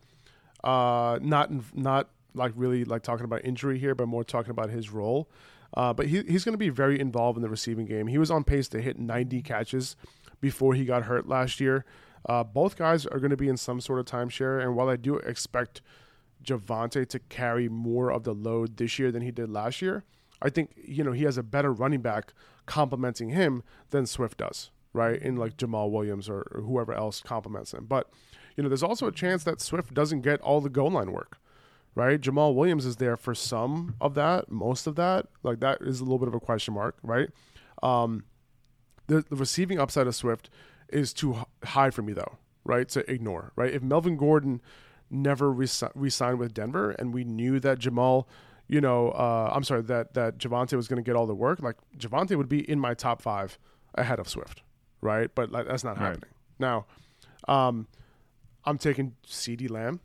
Uh, 0.62 1.18
not 1.20 1.74
not 1.76 2.10
like 2.34 2.52
really 2.54 2.84
like 2.84 3.02
talking 3.02 3.24
about 3.24 3.44
injury 3.44 3.78
here, 3.78 3.94
but 3.94 4.06
more 4.06 4.24
talking 4.24 4.50
about 4.50 4.70
his 4.70 4.90
role. 4.90 5.28
Uh, 5.76 5.92
but 5.92 6.06
he, 6.06 6.22
he's 6.22 6.44
going 6.44 6.52
to 6.52 6.58
be 6.58 6.68
very 6.68 7.00
involved 7.00 7.36
in 7.36 7.42
the 7.42 7.48
receiving 7.48 7.86
game. 7.86 8.06
He 8.06 8.18
was 8.18 8.30
on 8.30 8.44
pace 8.44 8.68
to 8.68 8.80
hit 8.80 8.98
90 8.98 9.42
catches 9.42 9.96
before 10.40 10.74
he 10.74 10.84
got 10.84 11.04
hurt 11.04 11.28
last 11.28 11.60
year. 11.60 11.84
Uh, 12.28 12.44
both 12.44 12.76
guys 12.76 13.06
are 13.06 13.18
going 13.18 13.30
to 13.30 13.36
be 13.36 13.48
in 13.48 13.56
some 13.56 13.80
sort 13.80 13.98
of 13.98 14.06
timeshare, 14.06 14.62
and 14.62 14.74
while 14.74 14.88
I 14.88 14.96
do 14.96 15.16
expect 15.16 15.82
Javonte 16.42 17.06
to 17.08 17.18
carry 17.18 17.68
more 17.68 18.10
of 18.10 18.24
the 18.24 18.34
load 18.34 18.76
this 18.76 18.98
year 18.98 19.12
than 19.12 19.22
he 19.22 19.30
did 19.30 19.50
last 19.50 19.82
year, 19.82 20.04
I 20.40 20.50
think 20.50 20.70
you 20.76 21.04
know 21.04 21.12
he 21.12 21.24
has 21.24 21.36
a 21.36 21.42
better 21.42 21.72
running 21.72 22.00
back 22.00 22.32
complementing 22.66 23.30
him 23.30 23.62
than 23.90 24.06
Swift 24.06 24.38
does, 24.38 24.70
right? 24.92 25.20
In 25.20 25.36
like 25.36 25.56
Jamaal 25.56 25.90
Williams 25.90 26.28
or, 26.28 26.46
or 26.52 26.62
whoever 26.62 26.94
else 26.94 27.20
complements 27.20 27.74
him. 27.74 27.84
But 27.86 28.10
you 28.56 28.62
know, 28.62 28.68
there's 28.68 28.82
also 28.82 29.06
a 29.06 29.12
chance 29.12 29.44
that 29.44 29.60
Swift 29.60 29.92
doesn't 29.92 30.22
get 30.22 30.40
all 30.40 30.60
the 30.60 30.70
goal 30.70 30.90
line 30.90 31.12
work, 31.12 31.38
right? 31.94 32.20
Jamaal 32.20 32.54
Williams 32.54 32.84
is 32.86 32.96
there 32.96 33.16
for 33.16 33.34
some 33.34 33.94
of 34.00 34.14
that, 34.14 34.50
most 34.50 34.86
of 34.86 34.96
that. 34.96 35.26
Like 35.42 35.60
that 35.60 35.78
is 35.82 36.00
a 36.00 36.04
little 36.04 36.18
bit 36.18 36.28
of 36.28 36.34
a 36.34 36.40
question 36.40 36.74
mark, 36.74 36.96
right? 37.02 37.28
Um, 37.82 38.24
the, 39.06 39.24
the 39.28 39.36
receiving 39.36 39.78
upside 39.78 40.06
of 40.06 40.14
Swift 40.14 40.48
is 40.88 41.12
too 41.12 41.36
high 41.64 41.90
for 41.90 42.02
me 42.02 42.12
though, 42.12 42.38
right? 42.64 42.88
To 42.90 43.10
ignore, 43.10 43.52
right? 43.56 43.72
If 43.72 43.82
Melvin 43.82 44.16
Gordon 44.16 44.60
never 45.10 45.52
resi- 45.52 45.90
re-signed 45.94 46.38
with 46.38 46.54
Denver 46.54 46.92
and 46.92 47.12
we 47.12 47.24
knew 47.24 47.60
that 47.60 47.78
Jamal, 47.78 48.26
you 48.68 48.80
know, 48.80 49.10
uh, 49.10 49.50
I'm 49.54 49.62
sorry, 49.64 49.82
that 49.82 50.14
that 50.14 50.38
Javonte 50.38 50.72
was 50.74 50.88
going 50.88 50.96
to 50.96 51.06
get 51.06 51.16
all 51.16 51.26
the 51.26 51.34
work, 51.34 51.60
like 51.60 51.76
Javonte 51.98 52.36
would 52.36 52.48
be 52.48 52.68
in 52.68 52.80
my 52.80 52.94
top 52.94 53.20
five 53.20 53.58
ahead 53.94 54.18
of 54.18 54.28
Swift, 54.28 54.62
right? 55.02 55.30
But 55.34 55.52
like 55.52 55.66
that's 55.66 55.84
not 55.84 55.98
Right. 55.98 56.06
happening 56.06 56.30
now. 56.58 56.86
Um, 57.46 57.86
I'm 58.64 58.78
taking 58.78 59.14
CeeDee 59.26 59.70
Lamb 59.70 60.00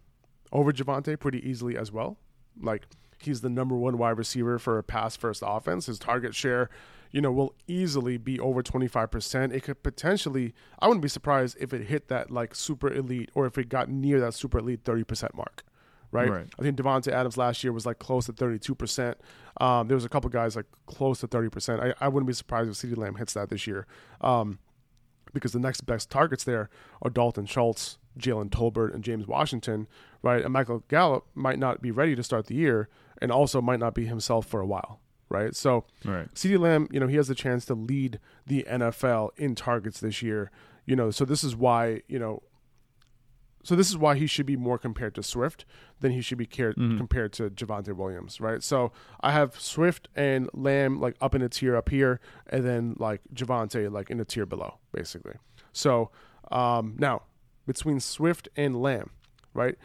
over 0.51 0.71
Javonte 0.71 1.19
pretty 1.19 1.47
easily 1.47 1.77
as 1.77 1.91
well. 1.91 2.17
Like 2.61 2.87
he's 3.19 3.41
the 3.41 3.49
number 3.49 3.75
one 3.75 3.97
wide 3.97 4.17
receiver 4.17 4.59
for 4.59 4.77
a 4.77 4.83
pass 4.83 5.15
first 5.15 5.43
offense. 5.45 5.87
His 5.87 5.99
target 5.99 6.33
share, 6.33 6.69
you 7.11 7.21
know, 7.21 7.31
will 7.31 7.53
easily 7.67 8.17
be 8.17 8.39
over 8.39 8.63
25%. 8.63 9.53
It 9.53 9.63
could 9.63 9.83
potentially, 9.83 10.53
I 10.79 10.87
wouldn't 10.87 11.01
be 11.01 11.09
surprised 11.09 11.57
if 11.59 11.73
it 11.73 11.87
hit 11.87 12.07
that 12.07 12.31
like 12.31 12.55
super 12.55 12.91
elite 12.91 13.29
or 13.33 13.45
if 13.45 13.57
it 13.57 13.69
got 13.69 13.89
near 13.89 14.19
that 14.19 14.33
super 14.33 14.59
elite 14.59 14.83
30% 14.83 15.33
mark. 15.33 15.63
Right? 16.11 16.29
Right. 16.29 16.47
I 16.57 16.63
think 16.63 16.75
Davante 16.75 17.11
Adams 17.11 17.37
last 17.37 17.63
year 17.63 17.71
was 17.71 17.85
like 17.85 17.99
close 17.99 18.25
to 18.25 18.33
32%. 18.33 19.13
Um, 19.61 19.87
there 19.87 19.95
was 19.95 20.05
a 20.05 20.09
couple 20.09 20.27
guys 20.31 20.55
like 20.55 20.65
close 20.87 21.19
to 21.19 21.27
30%. 21.27 21.79
I, 21.79 21.93
I 22.03 22.07
wouldn't 22.07 22.25
be 22.25 22.33
surprised 22.33 22.67
if 22.67 22.75
CeeDee 22.75 22.97
Lamb 22.97 23.15
hits 23.15 23.33
that 23.35 23.49
this 23.49 23.67
year. 23.67 23.85
Um, 24.21 24.57
because 25.31 25.51
the 25.51 25.59
next 25.59 25.81
best 25.81 26.09
targets 26.09 26.43
there 26.43 26.71
are 27.03 27.11
Dalton 27.11 27.45
Schultz, 27.45 27.98
Jalen 28.17 28.49
Tolbert, 28.49 28.93
and 28.93 29.03
James 29.03 29.27
Washington, 29.27 29.87
right? 30.23 30.43
And 30.43 30.53
Michael 30.53 30.83
Gallup 30.87 31.25
might 31.35 31.59
not 31.59 31.81
be 31.81 31.91
ready 31.91 32.15
to 32.15 32.23
start 32.23 32.47
the 32.47 32.55
year 32.55 32.89
and 33.21 33.31
also 33.31 33.61
might 33.61 33.79
not 33.79 33.93
be 33.93 34.05
himself 34.05 34.45
for 34.47 34.59
a 34.61 34.65
while, 34.65 34.99
right? 35.29 35.55
So 35.55 35.85
Right. 36.05 36.33
CeeDee 36.33 36.59
Lamb, 36.59 36.87
you 36.91 36.99
know, 36.99 37.07
he 37.07 37.15
has 37.17 37.27
the 37.27 37.35
chance 37.35 37.65
to 37.65 37.73
lead 37.75 38.19
the 38.47 38.65
NFL 38.69 39.29
in 39.37 39.55
targets 39.55 39.99
this 39.99 40.21
year, 40.21 40.51
you 40.85 40.95
know, 40.95 41.11
so 41.11 41.25
this 41.25 41.43
is 41.43 41.55
why, 41.55 42.01
you 42.07 42.17
know, 42.19 42.41
so 43.63 43.75
this 43.75 43.89
is 43.89 43.97
why 43.97 44.15
he 44.15 44.25
should 44.25 44.45
be 44.45 44.55
more 44.55 44.77
compared 44.77 45.13
to 45.15 45.21
Swift 45.21 45.65
than 45.99 46.11
he 46.13 46.21
should 46.21 46.37
be 46.37 46.45
cared, 46.45 46.77
Mhm. 46.77 46.97
compared 46.97 47.33
to 47.33 47.49
Javonte 47.49 47.93
Williams, 47.93 48.39
right? 48.39 48.63
So 48.63 48.93
I 49.19 49.33
have 49.33 49.59
Swift 49.59 50.07
and 50.15 50.49
Lamb 50.53 50.99
like 51.01 51.15
up 51.19 51.35
in 51.35 51.41
a 51.41 51.49
tier 51.49 51.75
up 51.75 51.89
here, 51.89 52.21
and 52.47 52.63
then 52.63 52.95
like 52.97 53.21
Javonte 53.33 53.91
like 53.91 54.09
in 54.09 54.19
a 54.21 54.25
tier 54.25 54.45
below, 54.45 54.75
basically. 54.93 55.35
So 55.73 56.09
um, 56.51 56.95
now 56.97 57.23
between 57.69 57.99
Swift 57.99 58.49
and 58.55 58.81
Lamb, 58.81 59.11
right? 59.53 59.75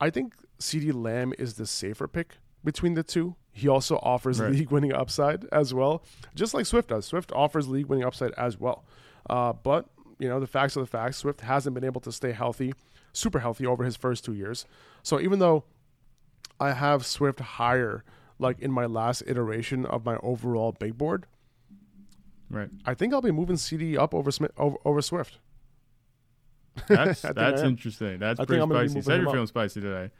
I 0.00 0.10
think 0.10 0.34
CeeDee 0.60 0.94
Lamb 0.94 1.32
is 1.40 1.54
the 1.54 1.66
safer 1.66 2.06
pick 2.06 2.36
between 2.62 2.94
the 2.94 3.02
two. 3.02 3.34
He 3.50 3.66
also 3.66 3.96
offers 3.98 4.40
Right. 4.40 4.52
league 4.52 4.70
winning 4.70 4.92
upside 4.92 5.44
as 5.46 5.74
well, 5.74 6.04
just 6.36 6.54
like 6.54 6.66
Swift 6.66 6.88
does. 6.90 7.04
Swift 7.06 7.32
offers 7.32 7.66
league 7.68 7.86
winning 7.86 8.04
upside 8.04 8.30
as 8.34 8.60
well. 8.60 8.84
Uh, 9.28 9.52
but, 9.52 9.86
you 10.20 10.28
know, 10.28 10.38
the 10.38 10.46
facts 10.46 10.76
are 10.76 10.80
the 10.80 10.86
facts. 10.86 11.16
Swift 11.16 11.40
hasn't 11.40 11.74
been 11.74 11.82
able 11.84 12.00
to 12.02 12.12
stay 12.12 12.30
healthy, 12.30 12.72
super 13.12 13.40
healthy 13.40 13.66
over 13.66 13.82
his 13.84 13.96
first 13.96 14.24
two 14.24 14.34
years. 14.34 14.64
So 15.02 15.18
even 15.20 15.40
though 15.40 15.64
I 16.60 16.72
have 16.74 17.04
Swift 17.04 17.40
higher, 17.40 18.04
like 18.38 18.60
in 18.60 18.70
my 18.70 18.86
last 18.86 19.24
iteration 19.26 19.84
of 19.84 20.04
my 20.04 20.16
overall 20.22 20.70
big 20.72 20.96
board, 20.96 21.26
Right. 22.48 22.70
I 22.84 22.94
think 22.94 23.12
I'll 23.12 23.20
be 23.22 23.30
moving 23.30 23.56
CeeDee 23.56 23.96
up 23.96 24.12
over 24.14 24.30
Smith, 24.30 24.50
over, 24.56 24.76
over 24.84 25.00
Swift. 25.02 25.38
That's 26.88 27.22
that's 27.22 27.62
interesting. 27.62 28.18
That's 28.18 28.40
I 28.40 28.44
pretty 28.44 28.62
I'm 28.62 28.68
gonna 28.68 28.82
be 28.82 28.88
spicy. 28.88 29.04
Said 29.04 29.20
you're 29.20 29.30
feeling 29.30 29.46
spicy 29.46 29.80
today. 29.80 30.10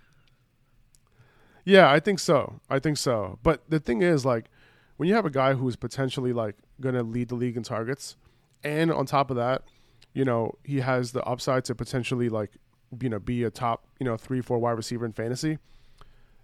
Yeah, 1.65 1.91
I 1.91 2.01
think 2.01 2.19
so. 2.19 2.61
I 2.69 2.79
think 2.79 2.97
so. 2.97 3.39
But 3.43 3.63
the 3.69 3.79
thing 3.79 4.03
is, 4.03 4.25
like, 4.25 4.47
when 4.97 5.09
you 5.09 5.15
have 5.15 5.27
a 5.27 5.31
guy 5.31 5.55
who's 5.55 5.77
potentially 5.77 6.33
like 6.33 6.57
going 6.81 6.95
to 6.95 7.03
lead 7.03 7.29
the 7.29 7.35
league 7.35 7.57
in 7.57 7.63
targets, 7.63 8.17
and 8.65 8.93
on 8.93 9.07
top 9.07 9.31
of 9.31 9.37
that, 9.37 9.63
you 10.13 10.25
know, 10.25 10.57
he 10.65 10.81
has 10.81 11.13
the 11.13 11.23
upside 11.25 11.65
to 11.67 11.75
potentially 11.75 12.29
like, 12.29 12.51
you 13.01 13.09
know, 13.09 13.19
be 13.19 13.45
a 13.45 13.51
top, 13.51 13.87
you 13.99 14.05
know, 14.05 14.17
three, 14.17 14.41
four 14.41 14.59
wide 14.59 14.73
receiver 14.73 15.07
in 15.07 15.13
fantasy. 15.13 15.59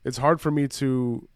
It's 0.04 0.18
hard 0.18 0.40
for 0.40 0.50
me 0.50 0.68
to, 0.68 1.28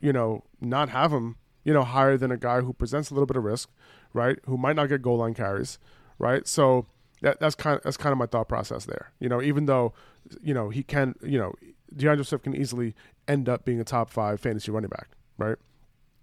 you 0.00 0.12
know, 0.12 0.44
not 0.60 0.88
have 0.90 1.12
him, 1.12 1.36
you 1.64 1.74
know, 1.74 1.82
higher 1.82 2.16
than 2.16 2.30
a 2.30 2.36
guy 2.36 2.60
who 2.60 2.72
presents 2.72 3.10
a 3.10 3.14
little 3.14 3.26
bit 3.26 3.36
of 3.36 3.44
risk, 3.44 3.68
right? 4.12 4.38
Who 4.46 4.56
might 4.56 4.76
not 4.76 4.86
get 4.86 5.02
goal 5.02 5.18
line 5.18 5.34
carries, 5.34 5.78
right? 6.18 6.46
So 6.46 6.86
that 7.22 7.40
that's 7.40 7.54
kind 7.54 7.76
of 7.76 7.82
that's 7.82 7.96
kind 7.96 8.12
of 8.12 8.18
my 8.18 8.26
thought 8.26 8.48
process 8.48 8.84
there. 8.84 9.12
You 9.18 9.28
know, 9.28 9.40
even 9.40 9.66
though, 9.66 9.94
you 10.42 10.52
know, 10.54 10.68
he 10.68 10.82
can, 10.82 11.14
you 11.22 11.38
know, 11.38 11.54
D'Andre 11.96 12.24
Swift 12.24 12.44
can 12.44 12.54
easily 12.54 12.94
end 13.26 13.48
up 13.48 13.64
being 13.64 13.80
a 13.80 13.84
top 13.84 14.10
five 14.10 14.40
fantasy 14.40 14.70
running 14.70 14.90
back, 14.90 15.08
right? 15.38 15.56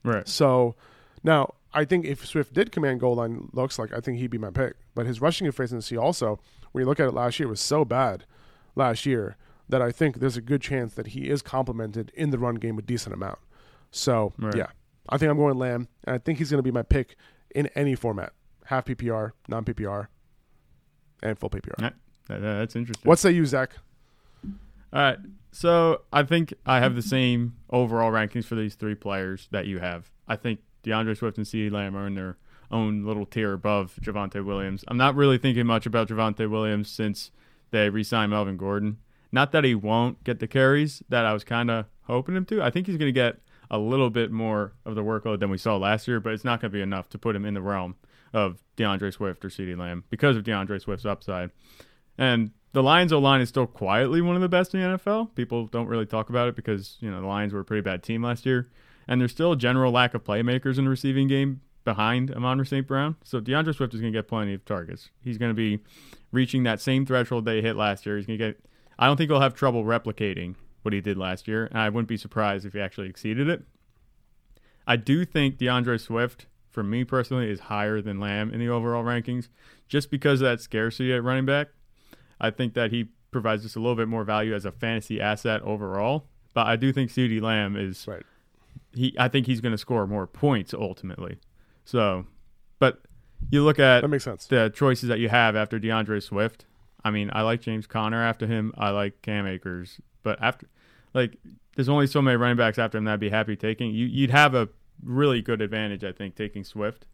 Right. 0.04 0.28
So 0.28 0.76
now 1.24 1.54
I 1.74 1.86
think 1.86 2.06
if 2.06 2.26
Swift 2.26 2.54
did 2.54 2.72
command 2.72 3.00
goal 3.00 3.16
line 3.16 3.50
looks 3.54 3.80
like 3.80 3.94
I 3.94 4.00
think 4.00 4.18
he'd 4.20 4.32
be 4.32 4.38
my 4.38 4.52
pick. 4.52 4.76
But 4.96 5.06
his 5.06 5.22
rushing 5.22 5.48
efficiency 5.48 5.98
also, 5.98 6.40
when 6.72 6.84
you 6.84 6.88
look 6.88 7.00
at 7.00 7.08
it 7.08 7.14
last 7.14 7.40
year, 7.40 7.48
was 7.48 7.62
so 7.62 7.86
bad 7.86 8.26
last 8.76 9.06
year 9.06 9.38
that 9.70 9.82
I 9.82 9.92
think 9.92 10.20
there's 10.20 10.38
a 10.38 10.42
good 10.42 10.62
chance 10.62 10.94
that 10.96 11.08
he 11.08 11.30
is 11.30 11.42
complemented 11.42 12.12
in 12.16 12.32
the 12.32 12.40
run 12.40 12.56
game 12.56 12.78
a 12.78 12.82
decent 12.82 13.14
amount. 13.14 13.40
So 13.92 14.34
Right. 14.38 14.56
yeah, 14.56 14.68
I 15.08 15.18
think 15.18 15.32
I'm 15.32 15.38
going 15.38 15.58
Lamb, 15.58 15.88
and 16.04 16.16
I 16.16 16.18
think 16.18 16.40
he's 16.40 16.50
going 16.50 16.60
to 16.60 16.64
be 16.64 16.72
my 16.72 16.82
pick 16.84 17.16
in 17.56 17.68
any 17.68 17.96
format: 17.96 18.34
half 18.66 18.86
PPR, 18.86 19.32
non 19.48 19.64
PPR, 19.64 20.08
and 21.24 21.38
full 21.38 21.50
PPR. 21.50 21.76
That- 21.78 21.96
that- 22.28 22.40
that's 22.40 22.76
interesting. 22.76 23.08
What 23.08 23.20
say 23.20 23.32
you, 23.32 23.46
Zach? 23.46 23.74
All 24.92 25.02
right. 25.02 25.18
So 25.52 26.02
I 26.14 26.24
think 26.24 26.54
I 26.66 26.80
have 26.80 26.96
the 26.96 27.02
same 27.02 27.56
overall 27.70 28.12
rankings 28.12 28.46
for 28.46 28.56
these 28.56 28.76
three 28.76 28.96
players 28.96 29.48
that 29.52 29.66
you 29.68 29.80
have. 29.80 30.12
I 30.28 30.36
think 30.36 30.60
D'Andre 30.84 31.16
Swift 31.16 31.38
and 31.38 31.46
CeeDee 31.46 31.72
Lamb 31.72 31.96
are 31.96 32.06
in 32.08 32.16
their 32.16 32.38
own 32.72 33.04
little 33.04 33.26
tier 33.26 33.54
above 33.54 33.96
Javonte 34.02 34.44
Williams. 34.46 34.84
I'm 34.88 34.98
not 34.98 35.16
really 35.16 35.38
thinking 35.40 35.66
much 35.66 35.86
about 35.88 36.08
Javonte 36.08 36.50
Williams 36.50 36.90
since 36.90 37.32
they 37.72 37.90
re-signed 37.90 38.32
Melvin 38.32 38.58
Gordon. 38.58 38.98
Not 39.32 39.52
that 39.52 39.64
he 39.64 39.74
won't 39.76 40.24
get 40.24 40.40
the 40.40 40.48
carries 40.48 41.02
that 41.10 41.26
I 41.26 41.34
was 41.34 41.44
kind 41.44 41.70
of 41.72 41.86
hoping 42.04 42.36
him 42.36 42.46
to. 42.46 42.62
I 42.62 42.70
think 42.70 42.86
he's 42.88 42.98
going 42.98 43.10
to 43.10 43.12
get 43.12 43.40
a 43.72 43.78
little 43.78 44.10
bit 44.10 44.32
more 44.32 44.74
of 44.86 44.96
the 44.96 45.04
workload 45.04 45.40
than 45.40 45.50
we 45.50 45.58
saw 45.58 45.78
last 45.78 46.08
year, 46.08 46.20
but 46.20 46.34
it's 46.34 46.44
not 46.46 46.62
going 46.62 46.72
to 46.72 46.76
be 46.76 46.82
enough 46.82 47.10
to 47.10 47.18
put 47.20 47.36
him 47.36 47.46
in 47.46 47.54
the 47.56 47.62
realm 47.62 47.96
of 48.34 48.64
D'Andre 48.76 49.12
Swift 49.12 49.44
or 49.44 49.50
CeeDee 49.50 49.78
Lamb 49.78 50.04
because 50.10 50.36
of 50.38 50.44
D'Andre 50.44 50.80
Swift's 50.80 51.06
upside. 51.06 51.52
And 52.18 52.52
the 52.74 52.84
Lions 52.84 53.12
O 53.12 53.20
line 53.20 53.42
is 53.42 53.50
still 53.50 53.66
quietly 53.66 54.22
one 54.22 54.36
of 54.36 54.42
the 54.42 54.50
best 54.50 54.74
in 54.74 54.82
the 54.82 54.98
NFL. 54.98 55.34
People 55.36 55.68
don't 55.68 55.88
really 55.88 56.06
talk 56.06 56.30
about 56.30 56.48
it 56.48 56.56
because, 56.56 56.98
you 57.00 57.10
know, 57.10 57.22
the 57.22 57.28
Lions 57.28 57.54
were 57.54 57.62
a 57.62 57.66
pretty 57.66 57.82
bad 57.82 58.04
team 58.04 58.24
last 58.24 58.46
year. 58.46 58.70
And 59.08 59.20
there's 59.20 59.32
still 59.32 59.54
a 59.54 59.58
general 59.58 59.92
lack 59.92 60.14
of 60.14 60.24
playmakers 60.24 60.78
in 60.78 60.84
the 60.84 60.90
receiving 60.90 61.28
game 61.28 61.62
behind 61.84 62.30
Amon 62.32 62.64
St. 62.64 62.86
Brown. 62.86 63.16
So 63.24 63.40
D'Andre 63.40 63.74
Swift 63.74 63.94
is 63.96 64.02
going 64.02 64.14
to 64.14 64.18
get 64.18 64.28
plenty 64.28 64.54
of 64.54 64.66
targets. 64.66 65.10
He's 65.24 65.40
going 65.40 65.50
to 65.50 65.56
be 65.56 65.84
reaching 66.32 66.64
that 66.64 66.80
same 66.80 67.06
threshold 67.06 67.46
they 67.46 67.62
hit 67.62 67.76
last 67.76 68.06
year. 68.06 68.18
He's 68.18 68.28
going 68.28 68.38
to 68.38 68.46
get, 68.46 68.60
I 69.00 69.08
don't 69.08 69.18
think 69.18 69.32
he'll 69.32 69.40
have 69.40 69.56
trouble 69.56 69.84
replicating 69.84 70.56
what 70.84 70.94
he 70.94 71.02
did 71.02 71.18
last 71.18 71.48
year. 71.48 71.66
And 71.66 71.80
I 71.80 71.90
wouldn't 71.90 72.08
be 72.08 72.18
surprised 72.18 72.66
if 72.66 72.74
he 72.74 72.80
actually 72.80 73.10
exceeded 73.10 73.50
it. 73.50 73.64
I 74.86 74.96
do 74.96 75.26
think 75.26 75.58
D'Andre 75.58 75.98
Swift, 75.98 76.46
for 76.70 76.84
me 76.84 77.04
personally, 77.04 77.50
is 77.50 77.60
higher 77.62 78.02
than 78.02 78.20
Lamb 78.20 78.52
in 78.54 78.60
the 78.60 78.70
overall 78.70 79.04
rankings 79.04 79.48
just 79.88 80.12
because 80.12 80.42
of 80.42 80.46
that 80.46 80.62
scarcity 80.62 81.14
at 81.14 81.24
running 81.24 81.46
back. 81.46 81.70
I 82.40 82.52
think 82.52 82.74
that 82.76 82.92
he 82.92 83.10
provides 83.32 83.66
us 83.66 83.76
a 83.76 83.80
little 83.80 83.96
bit 83.96 84.08
more 84.08 84.24
value 84.24 84.56
as 84.56 84.66
a 84.66 84.72
fantasy 84.72 85.20
asset 85.22 85.62
overall. 85.64 86.28
But 86.54 86.68
I 86.68 86.76
do 86.76 86.92
think 86.92 87.12
CeeDee 87.12 87.42
Lamb 87.42 87.76
is 87.76 88.08
Right. 88.08 88.24
he. 88.94 89.16
I 89.20 89.28
think 89.28 89.46
he's 89.46 89.62
going 89.62 89.72
to 89.74 89.78
score 89.78 90.08
more 90.08 90.26
points 90.26 90.74
ultimately. 90.74 91.38
So, 91.86 92.26
but 92.80 93.02
you 93.52 93.64
look 93.64 93.78
at 93.80 94.02
That 94.02 94.08
makes 94.08 94.24
sense. 94.24 94.48
the 94.48 94.72
choices 94.74 95.10
that 95.10 95.20
you 95.20 95.30
have 95.30 95.56
after 95.56 95.78
D'Andre 95.80 96.20
Swift. 96.20 96.66
I 97.04 97.12
mean, 97.12 97.30
I 97.34 97.42
like 97.44 97.62
James 97.62 97.88
Conner 97.88 98.22
after 98.22 98.46
him. 98.48 98.74
I 98.78 98.90
like 98.90 99.22
Cam 99.22 99.46
Akers, 99.48 100.02
but 100.24 100.38
after, 100.42 100.68
like, 101.14 101.38
there's 101.76 101.88
only 101.88 102.08
so 102.08 102.22
many 102.22 102.36
running 102.36 102.58
backs 102.58 102.78
after 102.78 102.98
him 102.98 103.06
that 103.06 103.14
I'd 103.14 103.20
be 103.22 103.30
happy 103.30 103.56
taking. 103.56 103.92
You, 103.92 104.06
you'd 104.06 104.32
have 104.32 104.54
a 104.56 104.68
really 105.04 105.42
good 105.42 105.62
advantage, 105.62 106.04
I 106.04 106.12
think, 106.12 106.36
taking 106.36 106.64
Swift, 106.64 107.06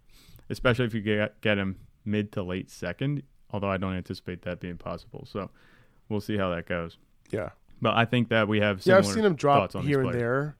especially 0.50 0.86
if 0.86 0.94
you 0.94 1.02
get 1.02 1.40
get 1.42 1.58
him 1.58 1.80
mid 2.04 2.32
to 2.34 2.44
late 2.44 2.70
second. 2.70 3.24
Although 3.52 3.70
I 3.70 3.78
don't 3.78 3.96
anticipate 3.96 4.42
that 4.44 4.60
being 4.60 4.78
possible, 4.78 5.26
so 5.32 5.50
we'll 6.10 6.22
see 6.22 6.38
how 6.38 6.50
that 6.50 6.68
goes. 6.68 6.98
Yeah. 7.32 7.50
But 7.82 7.96
I 7.96 8.06
think 8.06 8.30
that 8.30 8.48
we 8.48 8.60
have 8.60 8.86
Yeah, 8.86 8.98
I've 8.98 9.06
seen 9.06 9.26
him 9.26 9.36
drop 9.36 9.74
here 9.84 10.02
and 10.02 10.14
there. 10.14 10.56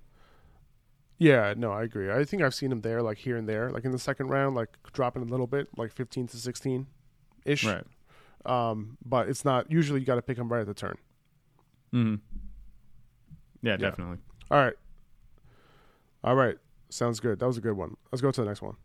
Yeah, 1.18 1.54
no, 1.56 1.72
I 1.72 1.84
agree. 1.84 2.12
I 2.12 2.26
think 2.26 2.44
I've 2.44 2.54
seen 2.54 2.72
him 2.72 2.82
there, 2.82 3.02
like 3.02 3.18
here 3.18 3.38
and 3.38 3.48
there, 3.48 3.72
like 3.72 3.86
in 3.86 3.92
the 3.92 4.00
second 4.00 4.28
round, 4.28 4.56
like 4.56 4.70
dropping 4.92 5.22
a 5.22 5.26
little 5.26 5.48
bit, 5.48 5.70
like 5.78 5.92
fifteen 5.92 6.28
to 6.28 6.38
sixteen, 6.38 6.88
ish. 7.46 7.66
Right. 7.66 7.86
Um, 8.46 8.98
but 9.04 9.30
it's 9.30 9.46
not 9.46 9.72
usually 9.72 10.02
you 10.02 10.06
got 10.06 10.16
to 10.16 10.22
pick 10.22 10.38
him 10.38 10.52
right 10.52 10.62
at 10.62 10.68
the 10.68 10.74
turn. 10.74 10.98
hmm 11.92 12.16
Yeah, 13.62 13.78
definitely. 13.78 14.18
All 14.52 14.60
right, 14.60 14.76
all 16.24 16.36
right, 16.36 16.58
sounds 16.90 17.20
good. 17.20 17.40
That 17.40 17.48
was 17.48 17.58
a 17.58 17.62
good 17.62 17.78
one. 17.78 17.96
Let's 18.12 18.22
go 18.22 18.32
to 18.32 18.42
the 18.42 18.48
next 18.48 18.62
one. 18.62 18.76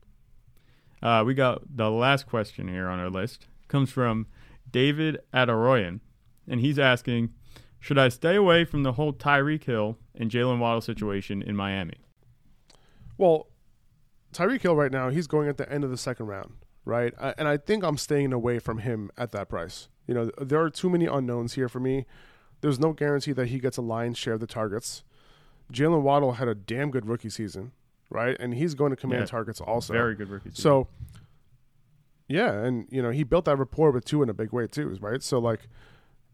Uh, 1.02 1.22
we 1.26 1.34
got 1.34 1.62
the 1.76 1.90
last 1.90 2.26
question 2.26 2.68
here 2.68 2.88
on 2.88 2.98
our 2.98 3.10
list 3.10 3.46
comes 3.68 3.90
from 3.90 4.26
David 4.70 5.18
Adoroyan, 5.32 6.00
and 6.46 6.60
he's 6.60 6.78
asking, 6.78 7.32
should 7.78 7.98
I 7.98 8.08
stay 8.08 8.36
away 8.36 8.64
from 8.64 8.82
the 8.82 8.92
whole 8.92 9.12
Tyreek 9.12 9.64
Hill 9.64 9.96
and 10.14 10.30
Jaylen 10.30 10.58
Waddle 10.58 10.82
situation 10.82 11.40
in 11.40 11.56
Miami? 11.56 11.94
Well, 13.16 13.48
Tyreek 14.34 14.60
Hill 14.62 14.76
right 14.76 14.92
now, 14.92 15.08
he's 15.08 15.26
going 15.26 15.48
at 15.48 15.56
the 15.56 15.70
end 15.72 15.84
of 15.84 15.90
the 15.90 15.96
second 15.96 16.26
round, 16.26 16.52
right? 16.84 17.14
I, 17.18 17.34
and 17.38 17.48
I 17.48 17.56
think 17.56 17.82
I'm 17.82 17.96
staying 17.96 18.32
away 18.32 18.58
from 18.58 18.78
him 18.78 19.10
at 19.16 19.32
that 19.32 19.48
price. 19.48 19.88
You 20.06 20.14
know, 20.14 20.30
there 20.40 20.60
are 20.60 20.70
too 20.70 20.90
many 20.90 21.06
unknowns 21.06 21.54
here 21.54 21.68
for 21.68 21.80
me. 21.80 22.04
There's 22.60 22.78
no 22.78 22.92
guarantee 22.92 23.32
that 23.32 23.48
he 23.48 23.58
gets 23.58 23.76
a 23.78 23.82
lion's 23.82 24.18
share 24.18 24.34
of 24.34 24.40
the 24.40 24.46
targets. 24.46 25.02
Jaylen 25.72 26.02
Waddle 26.02 26.32
had 26.32 26.48
a 26.48 26.54
damn 26.54 26.90
good 26.90 27.06
rookie 27.06 27.30
season, 27.30 27.72
right? 28.10 28.36
And 28.38 28.52
he's 28.54 28.74
going 28.74 28.90
to 28.90 28.96
command 28.96 29.22
Yeah. 29.22 29.26
targets 29.26 29.60
also. 29.60 29.92
Very 29.92 30.14
good 30.14 30.28
rookie. 30.28 30.50
season. 30.50 30.62
So, 30.62 30.88
yeah, 32.28 32.52
and 32.64 32.86
you 32.90 33.02
know 33.02 33.10
he 33.10 33.24
built 33.24 33.44
that 33.46 33.56
rapport 33.56 33.90
with 33.90 34.04
Tua 34.04 34.24
in 34.24 34.28
a 34.28 34.34
big 34.34 34.52
way 34.52 34.66
too, 34.66 34.96
right? 35.00 35.22
So 35.22 35.38
like, 35.38 35.68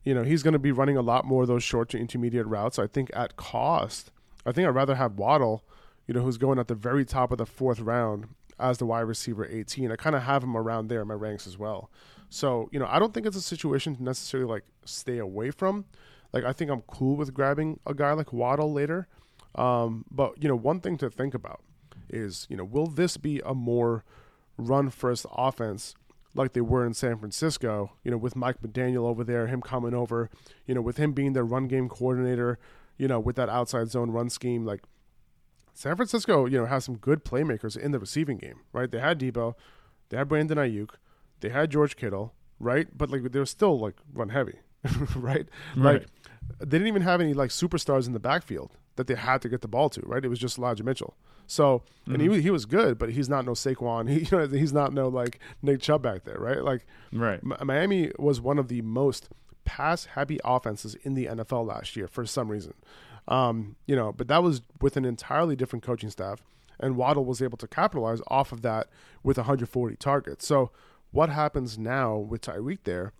you 0.04 0.14
know 0.14 0.22
he's 0.22 0.42
going 0.42 0.52
to 0.52 0.58
be 0.58 0.72
running 0.72 0.96
a 0.96 1.02
lot 1.02 1.24
more 1.24 1.42
of 1.42 1.48
those 1.48 1.62
short 1.62 1.88
to 1.90 1.98
intermediate 1.98 2.46
routes. 2.46 2.78
I 2.78 2.86
think 2.86 3.10
at 3.14 3.36
cost, 3.36 4.10
I 4.44 4.52
think 4.52 4.66
I'd 4.68 4.74
rather 4.74 4.94
have 4.96 5.14
Waddle, 5.18 5.64
you 6.06 6.14
know, 6.14 6.22
who's 6.22 6.36
going 6.38 6.58
at 6.58 6.68
the 6.68 6.74
very 6.74 7.04
top 7.04 7.32
of 7.32 7.38
the 7.38 7.46
fourth 7.46 7.80
round 7.80 8.26
as 8.58 8.78
the 8.78 8.86
wide 8.86 9.00
receiver 9.00 9.46
18. 9.46 9.90
I 9.92 9.96
kind 9.96 10.16
of 10.16 10.22
have 10.22 10.42
him 10.42 10.56
around 10.56 10.88
there 10.88 11.02
in 11.02 11.08
my 11.08 11.14
ranks 11.14 11.46
as 11.46 11.56
well. 11.58 11.90
So 12.28 12.68
you 12.72 12.78
know 12.78 12.86
I 12.90 12.98
don't 12.98 13.14
think 13.14 13.24
it's 13.26 13.36
a 13.36 13.42
situation 13.42 13.96
to 13.96 14.02
necessarily 14.02 14.48
like 14.50 14.64
stay 14.84 15.18
away 15.18 15.50
from. 15.50 15.86
Like 16.32 16.44
I 16.44 16.52
think 16.52 16.70
I'm 16.70 16.82
cool 16.82 17.16
with 17.16 17.32
grabbing 17.32 17.80
a 17.86 17.94
guy 17.94 18.12
like 18.12 18.32
Waddle 18.32 18.72
later. 18.72 19.06
Um, 19.54 20.04
but 20.10 20.42
you 20.42 20.48
know 20.48 20.56
one 20.56 20.80
thing 20.80 20.98
to 20.98 21.08
think 21.08 21.32
about 21.32 21.62
is 22.08 22.46
you 22.48 22.56
know 22.56 22.64
will 22.64 22.86
this 22.86 23.16
be 23.16 23.40
a 23.44 23.54
more 23.54 24.04
run 24.56 24.90
first 24.90 25.26
offense 25.32 25.94
like 26.36 26.52
they 26.52 26.60
were 26.60 26.86
in 26.86 26.94
San 26.94 27.18
Francisco, 27.18 27.92
you 28.04 28.10
know, 28.10 28.16
with 28.16 28.36
Mike 28.36 28.60
McDaniel 28.60 29.04
over 29.04 29.24
there, 29.24 29.46
him 29.46 29.62
coming 29.62 29.94
over, 29.94 30.28
you 30.66 30.74
know, 30.74 30.82
with 30.82 30.98
him 30.98 31.12
being 31.12 31.32
their 31.32 31.44
run 31.44 31.66
game 31.66 31.88
coordinator, 31.88 32.58
you 32.98 33.08
know, 33.08 33.18
with 33.18 33.36
that 33.36 33.48
outside 33.48 33.90
zone 33.90 34.10
run 34.10 34.28
scheme, 34.28 34.64
like 34.64 34.82
San 35.72 35.96
Francisco, 35.96 36.46
you 36.46 36.58
know, 36.58 36.66
has 36.66 36.84
some 36.84 36.96
good 36.96 37.24
playmakers 37.24 37.76
in 37.76 37.92
the 37.92 37.98
receiving 37.98 38.38
game, 38.38 38.60
right? 38.72 38.90
They 38.90 39.00
had 39.00 39.18
Deebo, 39.18 39.54
they 40.08 40.16
had 40.16 40.28
Brandon 40.28 40.58
Aiyuk, 40.58 40.90
they 41.40 41.48
had 41.48 41.70
George 41.70 41.96
Kittle, 41.96 42.34
right? 42.58 42.86
But 42.96 43.10
like 43.10 43.32
they're 43.32 43.46
still 43.46 43.78
like 43.78 43.94
run 44.12 44.30
heavy, 44.30 44.60
right? 45.16 45.48
Right. 45.76 46.02
Like 46.02 46.06
they 46.58 46.78
didn't 46.78 46.88
even 46.88 47.02
have 47.02 47.20
any 47.20 47.34
like 47.34 47.50
superstars 47.50 48.06
in 48.06 48.12
the 48.12 48.20
backfield 48.20 48.72
that 48.96 49.06
they 49.06 49.14
had 49.14 49.42
to 49.42 49.48
get 49.48 49.60
the 49.60 49.68
ball 49.68 49.90
to, 49.90 50.00
right? 50.02 50.24
It 50.24 50.28
was 50.28 50.38
just 50.38 50.58
Elijah 50.58 50.84
Mitchell. 50.84 51.16
So 51.46 51.82
and 52.06 52.20
he 52.20 52.40
he 52.40 52.50
was 52.50 52.66
good, 52.66 52.98
but 52.98 53.10
he's 53.10 53.28
not 53.28 53.44
no 53.44 53.52
Saquon. 53.52 54.08
He 54.10 54.20
you 54.20 54.28
know, 54.32 54.46
he's 54.46 54.72
not 54.72 54.92
no 54.92 55.08
like 55.08 55.40
Nick 55.62 55.80
Chubb 55.80 56.02
back 56.02 56.24
there, 56.24 56.38
right? 56.38 56.62
Like 56.62 56.86
Right. 57.12 57.42
Mi- 57.42 57.56
Miami 57.64 58.12
was 58.18 58.40
one 58.40 58.58
of 58.58 58.68
the 58.68 58.82
most 58.82 59.28
pass 59.64 60.06
happy 60.06 60.38
offenses 60.44 60.94
in 61.02 61.14
the 61.14 61.26
NFL 61.26 61.66
last 61.66 61.96
year 61.96 62.06
for 62.06 62.24
some 62.26 62.48
reason. 62.48 62.74
Um, 63.28 63.76
you 63.86 63.96
know, 63.96 64.12
but 64.12 64.28
that 64.28 64.42
was 64.42 64.62
with 64.80 64.96
an 64.96 65.04
entirely 65.04 65.56
different 65.56 65.84
coaching 65.84 66.10
staff, 66.10 66.42
and 66.78 66.96
Waddle 66.96 67.24
was 67.24 67.42
able 67.42 67.58
to 67.58 67.66
capitalize 67.66 68.20
off 68.28 68.52
of 68.52 68.62
that 68.62 68.88
with 69.24 69.36
140 69.36 69.96
targets. 69.96 70.46
So, 70.46 70.70
what 71.10 71.28
happens 71.30 71.76
now 71.76 72.16
with 72.16 72.42
Tyreek 72.42 72.80
there? 72.84 73.12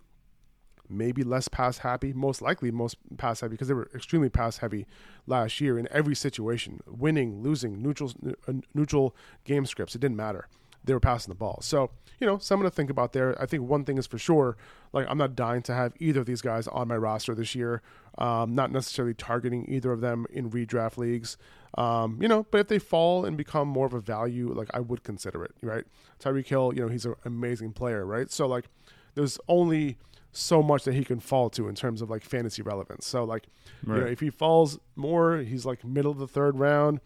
Maybe 0.89 1.23
less 1.23 1.47
pass 1.47 1.79
happy, 1.79 2.13
most 2.13 2.41
likely 2.41 2.71
most 2.71 2.97
pass 3.17 3.41
happy 3.41 3.51
because 3.51 3.67
they 3.67 3.73
were 3.73 3.89
extremely 3.93 4.29
pass 4.29 4.57
heavy 4.57 4.85
last 5.25 5.59
year 5.59 5.77
in 5.77 5.87
every 5.91 6.15
situation, 6.15 6.81
winning, 6.87 7.41
losing, 7.41 7.81
neutral, 7.81 8.11
uh, 8.47 8.53
neutral 8.73 9.15
game 9.43 9.65
scripts. 9.65 9.95
It 9.95 10.01
didn't 10.01 10.17
matter 10.17 10.47
they 10.87 10.93
were 10.93 10.99
passing 10.99 11.29
the 11.29 11.35
ball. 11.35 11.59
So, 11.61 11.91
you 12.19 12.25
know, 12.25 12.39
something 12.39 12.63
to 12.63 12.73
think 12.73 12.89
about 12.89 13.13
there. 13.13 13.39
I 13.39 13.45
think 13.45 13.63
one 13.63 13.83
thing 13.83 13.97
is 13.97 14.07
for 14.07 14.17
sure, 14.17 14.57
like 14.93 15.05
I'm 15.09 15.17
not 15.17 15.35
dying 15.35 15.61
to 15.63 15.73
have 15.73 15.93
either 15.99 16.21
of 16.21 16.25
these 16.25 16.41
guys 16.41 16.67
on 16.67 16.87
my 16.87 16.97
roster 16.97 17.35
this 17.35 17.53
year. 17.53 17.81
Um, 18.17 18.55
not 18.55 18.71
necessarily 18.71 19.13
targeting 19.13 19.65
either 19.69 19.91
of 19.91 20.01
them 20.01 20.25
in 20.31 20.49
redraft 20.49 20.97
leagues. 20.97 21.37
Um, 21.77 22.17
you 22.19 22.27
know, 22.27 22.47
but 22.49 22.61
if 22.61 22.67
they 22.67 22.79
fall 22.79 23.25
and 23.25 23.37
become 23.37 23.67
more 23.67 23.85
of 23.85 23.93
a 23.93 23.99
value, 23.99 24.51
like 24.51 24.69
I 24.73 24.79
would 24.79 25.03
consider 25.03 25.43
it, 25.43 25.51
right? 25.61 25.83
Tyreek 26.19 26.47
Hill, 26.47 26.73
you 26.73 26.81
know, 26.81 26.87
he's 26.87 27.05
an 27.05 27.15
amazing 27.25 27.73
player, 27.73 28.05
right? 28.05 28.31
So 28.31 28.47
like 28.47 28.69
there's 29.13 29.37
only 29.47 29.97
so 30.31 30.61
much 30.61 30.83
that 30.83 30.93
he 30.93 31.03
can 31.03 31.19
fall 31.19 31.49
to 31.51 31.67
in 31.67 31.75
terms 31.75 32.01
of 32.01 32.09
like 32.09 32.23
fantasy 32.23 32.61
relevance. 32.61 33.05
So 33.07 33.23
like, 33.23 33.47
you 33.85 33.93
know, 33.93 34.05
if 34.05 34.19
he 34.19 34.29
falls 34.29 34.77
more, 34.95 35.37
he's 35.37 35.65
like 35.65 35.83
middle 35.83 36.11
of 36.11 36.17
the 36.19 36.27
third 36.27 36.59
round, 36.59 36.99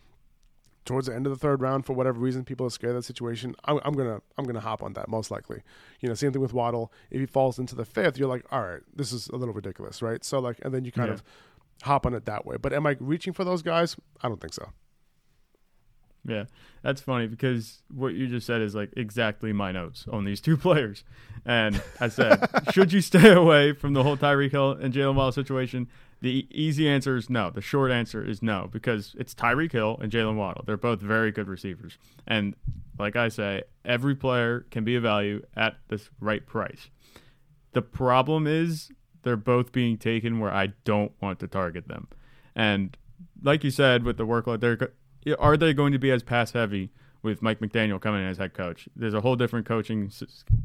towards 0.84 1.08
the 1.08 1.16
end 1.16 1.28
of 1.28 1.32
the 1.32 1.38
third 1.40 1.62
round 1.62 1.86
for 1.86 1.94
whatever 1.94 2.20
reason 2.20 2.44
people 2.44 2.66
are 2.66 2.70
scared 2.72 2.96
of 2.96 3.04
that 3.04 3.06
situation 3.06 3.56
I'm, 3.66 3.80
I'm 3.86 3.94
gonna 3.94 4.20
i'm 4.38 4.46
gonna 4.46 4.60
hop 4.60 4.82
on 4.82 4.94
that 4.94 5.08
most 5.08 5.30
likely. 5.30 5.62
You 6.00 6.10
know 6.10 6.16
same 6.16 6.32
thing 6.34 6.42
with 6.42 6.54
waddle. 6.54 6.92
If 7.12 7.20
he 7.20 7.28
falls 7.28 7.60
into 7.60 7.76
the 7.76 7.86
fifth 7.86 8.18
you're 8.18 8.28
like 8.28 8.46
all 8.52 8.64
right 8.64 8.82
this 8.96 9.14
is 9.14 9.28
a 9.30 9.36
little 9.36 9.54
ridiculous 9.54 10.02
right? 10.02 10.24
So 10.26 10.40
like 10.40 10.58
and 10.64 10.74
then 10.74 10.84
you 10.84 10.92
kind 10.92 11.10
Yeah. 11.10 11.14
of 11.14 11.24
hop 11.84 12.06
on 12.08 12.14
it 12.16 12.26
that 12.26 12.46
way. 12.48 12.58
But 12.58 12.74
am 12.74 12.86
i 12.88 12.98
reaching 13.00 13.32
for 13.32 13.44
those 13.44 13.62
guys? 13.62 13.96
I 14.22 14.28
don't 14.28 14.42
think 14.42 14.54
so 14.56 14.70
Yeah, 16.26 16.46
that's 16.84 17.02
funny 17.02 17.28
because 17.28 17.82
what 17.94 18.14
you 18.14 18.28
just 18.28 18.46
said 18.46 18.62
is 18.62 18.76
like 18.76 18.94
exactly 18.96 19.54
my 19.54 19.72
notes 19.72 20.06
on 20.12 20.26
these 20.26 20.40
two 20.42 20.58
players. 20.68 21.04
And 21.46 21.82
I 22.00 22.10
said, 22.10 22.48
should 22.72 22.94
you 22.94 23.02
stay 23.02 23.32
away 23.32 23.74
from 23.74 23.94
the 23.94 24.04
whole 24.04 24.18
Tyreek 24.18 24.52
Hill 24.52 24.72
and 24.72 24.94
Jaylen 24.94 25.16
Waddle 25.16 25.32
situation? 25.32 25.88
The 26.22 26.48
easy 26.52 26.88
answer 26.88 27.18
is 27.18 27.32
no. 27.32 27.50
The 27.50 27.62
short 27.62 27.92
answer 27.92 28.24
is 28.24 28.44
no 28.44 28.70
because 28.72 29.16
it's 29.18 29.34
Tyreek 29.34 29.72
Hill 29.72 29.98
and 30.02 30.12
Jaylen 30.12 30.36
Waddle. 30.36 30.64
They're 30.66 30.78
both 30.78 31.02
very 31.02 31.32
good 31.32 31.48
receivers. 31.48 31.98
And 32.28 32.56
like 33.00 33.16
I 33.16 33.30
say, 33.30 33.64
every 33.84 34.14
player 34.14 34.68
can 34.70 34.84
be 34.84 34.96
a 34.96 35.02
value 35.02 35.44
at 35.56 35.78
this 35.88 36.12
right 36.20 36.46
price. 36.46 36.90
The 37.74 37.82
problem 37.82 38.46
is 38.46 38.92
they're 39.24 39.36
both 39.36 39.72
being 39.72 39.98
taken 39.98 40.40
where 40.40 40.54
I 40.54 40.74
don't 40.84 41.12
want 41.22 41.40
to 41.40 41.48
target 41.48 41.88
them. 41.88 42.08
And 42.56 42.96
like 43.42 43.64
you 43.64 43.72
said, 43.72 44.04
with 44.04 44.18
the 44.18 44.26
workload, 44.26 44.60
they're 44.60 44.92
are 45.40 45.58
they 45.58 45.74
going 45.74 45.94
to 45.94 46.00
be 46.00 46.12
as 46.12 46.24
pass 46.24 46.52
heavy 46.52 46.92
with 47.24 47.42
Mike 47.42 47.60
McDaniel 47.60 48.02
coming 48.02 48.22
in 48.22 48.28
as 48.28 48.38
head 48.38 48.54
coach? 48.54 48.88
There's 48.96 49.14
a 49.14 49.22
whole 49.22 49.36
different 49.36 49.66
coaching 49.66 50.12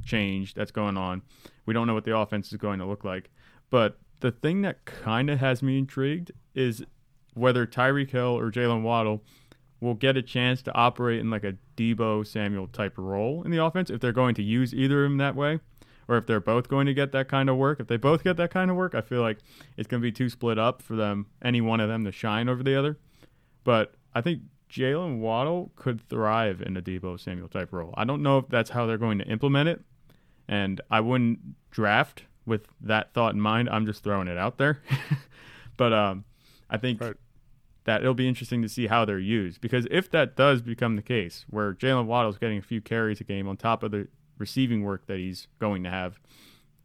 change 0.04 0.54
that's 0.54 0.70
going 0.70 0.96
on. 0.96 1.22
We 1.66 1.74
don't 1.74 1.86
know 1.86 1.94
what 1.94 2.04
the 2.04 2.16
offense 2.16 2.52
is 2.52 2.58
going 2.58 2.78
to 2.78 2.86
look 2.86 3.04
like. 3.04 3.30
But 3.70 3.98
the 4.20 4.30
thing 4.30 4.62
that 4.62 4.84
kind 4.84 5.28
of 5.30 5.40
has 5.40 5.62
me 5.62 5.78
intrigued 5.78 6.32
is 6.54 6.84
whether 7.34 7.66
Tyreek 7.66 8.10
Hill 8.10 8.38
or 8.38 8.50
Jaylen 8.50 8.82
Waddle 8.82 9.22
will 9.80 9.94
get 9.94 10.16
a 10.16 10.22
chance 10.22 10.62
to 10.62 10.74
operate 10.74 11.20
in 11.20 11.30
like 11.30 11.44
a 11.44 11.54
Deebo 11.76 12.26
Samuel 12.26 12.66
type 12.68 12.94
role 12.96 13.42
in 13.42 13.50
the 13.50 13.62
offense 13.62 13.90
if 13.90 14.00
they're 14.00 14.12
going 14.12 14.34
to 14.36 14.42
use 14.42 14.72
either 14.72 15.04
of 15.04 15.10
them 15.10 15.18
that 15.18 15.36
way, 15.36 15.60
or 16.08 16.16
if 16.16 16.26
they're 16.26 16.40
both 16.40 16.68
going 16.68 16.86
to 16.86 16.94
get 16.94 17.12
that 17.12 17.28
kind 17.28 17.50
of 17.50 17.56
work. 17.56 17.78
If 17.78 17.88
they 17.88 17.98
both 17.98 18.24
get 18.24 18.38
that 18.38 18.50
kind 18.50 18.70
of 18.70 18.76
work, 18.76 18.94
I 18.94 19.02
feel 19.02 19.20
like 19.20 19.38
it's 19.76 19.86
going 19.86 20.00
to 20.00 20.06
be 20.06 20.12
too 20.12 20.30
split 20.30 20.58
up 20.58 20.80
for 20.80 20.96
them, 20.96 21.26
any 21.42 21.60
one 21.60 21.80
of 21.80 21.88
them 21.88 22.04
to 22.04 22.12
shine 22.12 22.48
over 22.48 22.62
the 22.62 22.78
other. 22.78 22.98
But 23.64 23.95
I 24.16 24.22
think 24.22 24.40
Jaylen 24.70 25.18
Waddle 25.18 25.72
could 25.76 26.00
thrive 26.08 26.62
in 26.62 26.74
a 26.74 26.80
Deebo 26.80 27.20
Samuel 27.20 27.48
type 27.48 27.70
role. 27.70 27.92
I 27.98 28.04
don't 28.04 28.22
know 28.22 28.38
if 28.38 28.48
that's 28.48 28.70
how 28.70 28.86
they're 28.86 28.96
going 28.96 29.18
to 29.18 29.26
implement 29.26 29.68
it, 29.68 29.82
and 30.48 30.80
I 30.90 31.00
wouldn't 31.00 31.40
draft 31.70 32.24
with 32.46 32.66
that 32.80 33.12
thought 33.12 33.34
in 33.34 33.40
mind. 33.42 33.68
I'm 33.68 33.84
just 33.84 34.02
throwing 34.02 34.26
it 34.26 34.38
out 34.38 34.56
there. 34.56 34.80
but 35.76 35.92
um, 35.92 36.24
I 36.70 36.78
think 36.78 37.02
Right. 37.02 37.16
that 37.84 38.00
it'll 38.00 38.14
be 38.14 38.26
interesting 38.26 38.62
to 38.62 38.70
see 38.70 38.86
how 38.86 39.04
they're 39.04 39.18
used 39.18 39.60
because 39.60 39.86
if 39.90 40.10
that 40.12 40.34
does 40.34 40.62
become 40.62 40.96
the 40.96 41.02
case, 41.02 41.44
where 41.50 41.74
Jaylen 41.74 42.06
Waddle's 42.06 42.38
getting 42.38 42.58
a 42.58 42.62
few 42.62 42.80
carries 42.80 43.20
a 43.20 43.24
game 43.24 43.46
on 43.46 43.58
top 43.58 43.82
of 43.82 43.90
the 43.90 44.08
receiving 44.38 44.82
work 44.82 45.06
that 45.08 45.18
he's 45.18 45.46
going 45.58 45.84
to 45.84 45.90
have, 45.90 46.18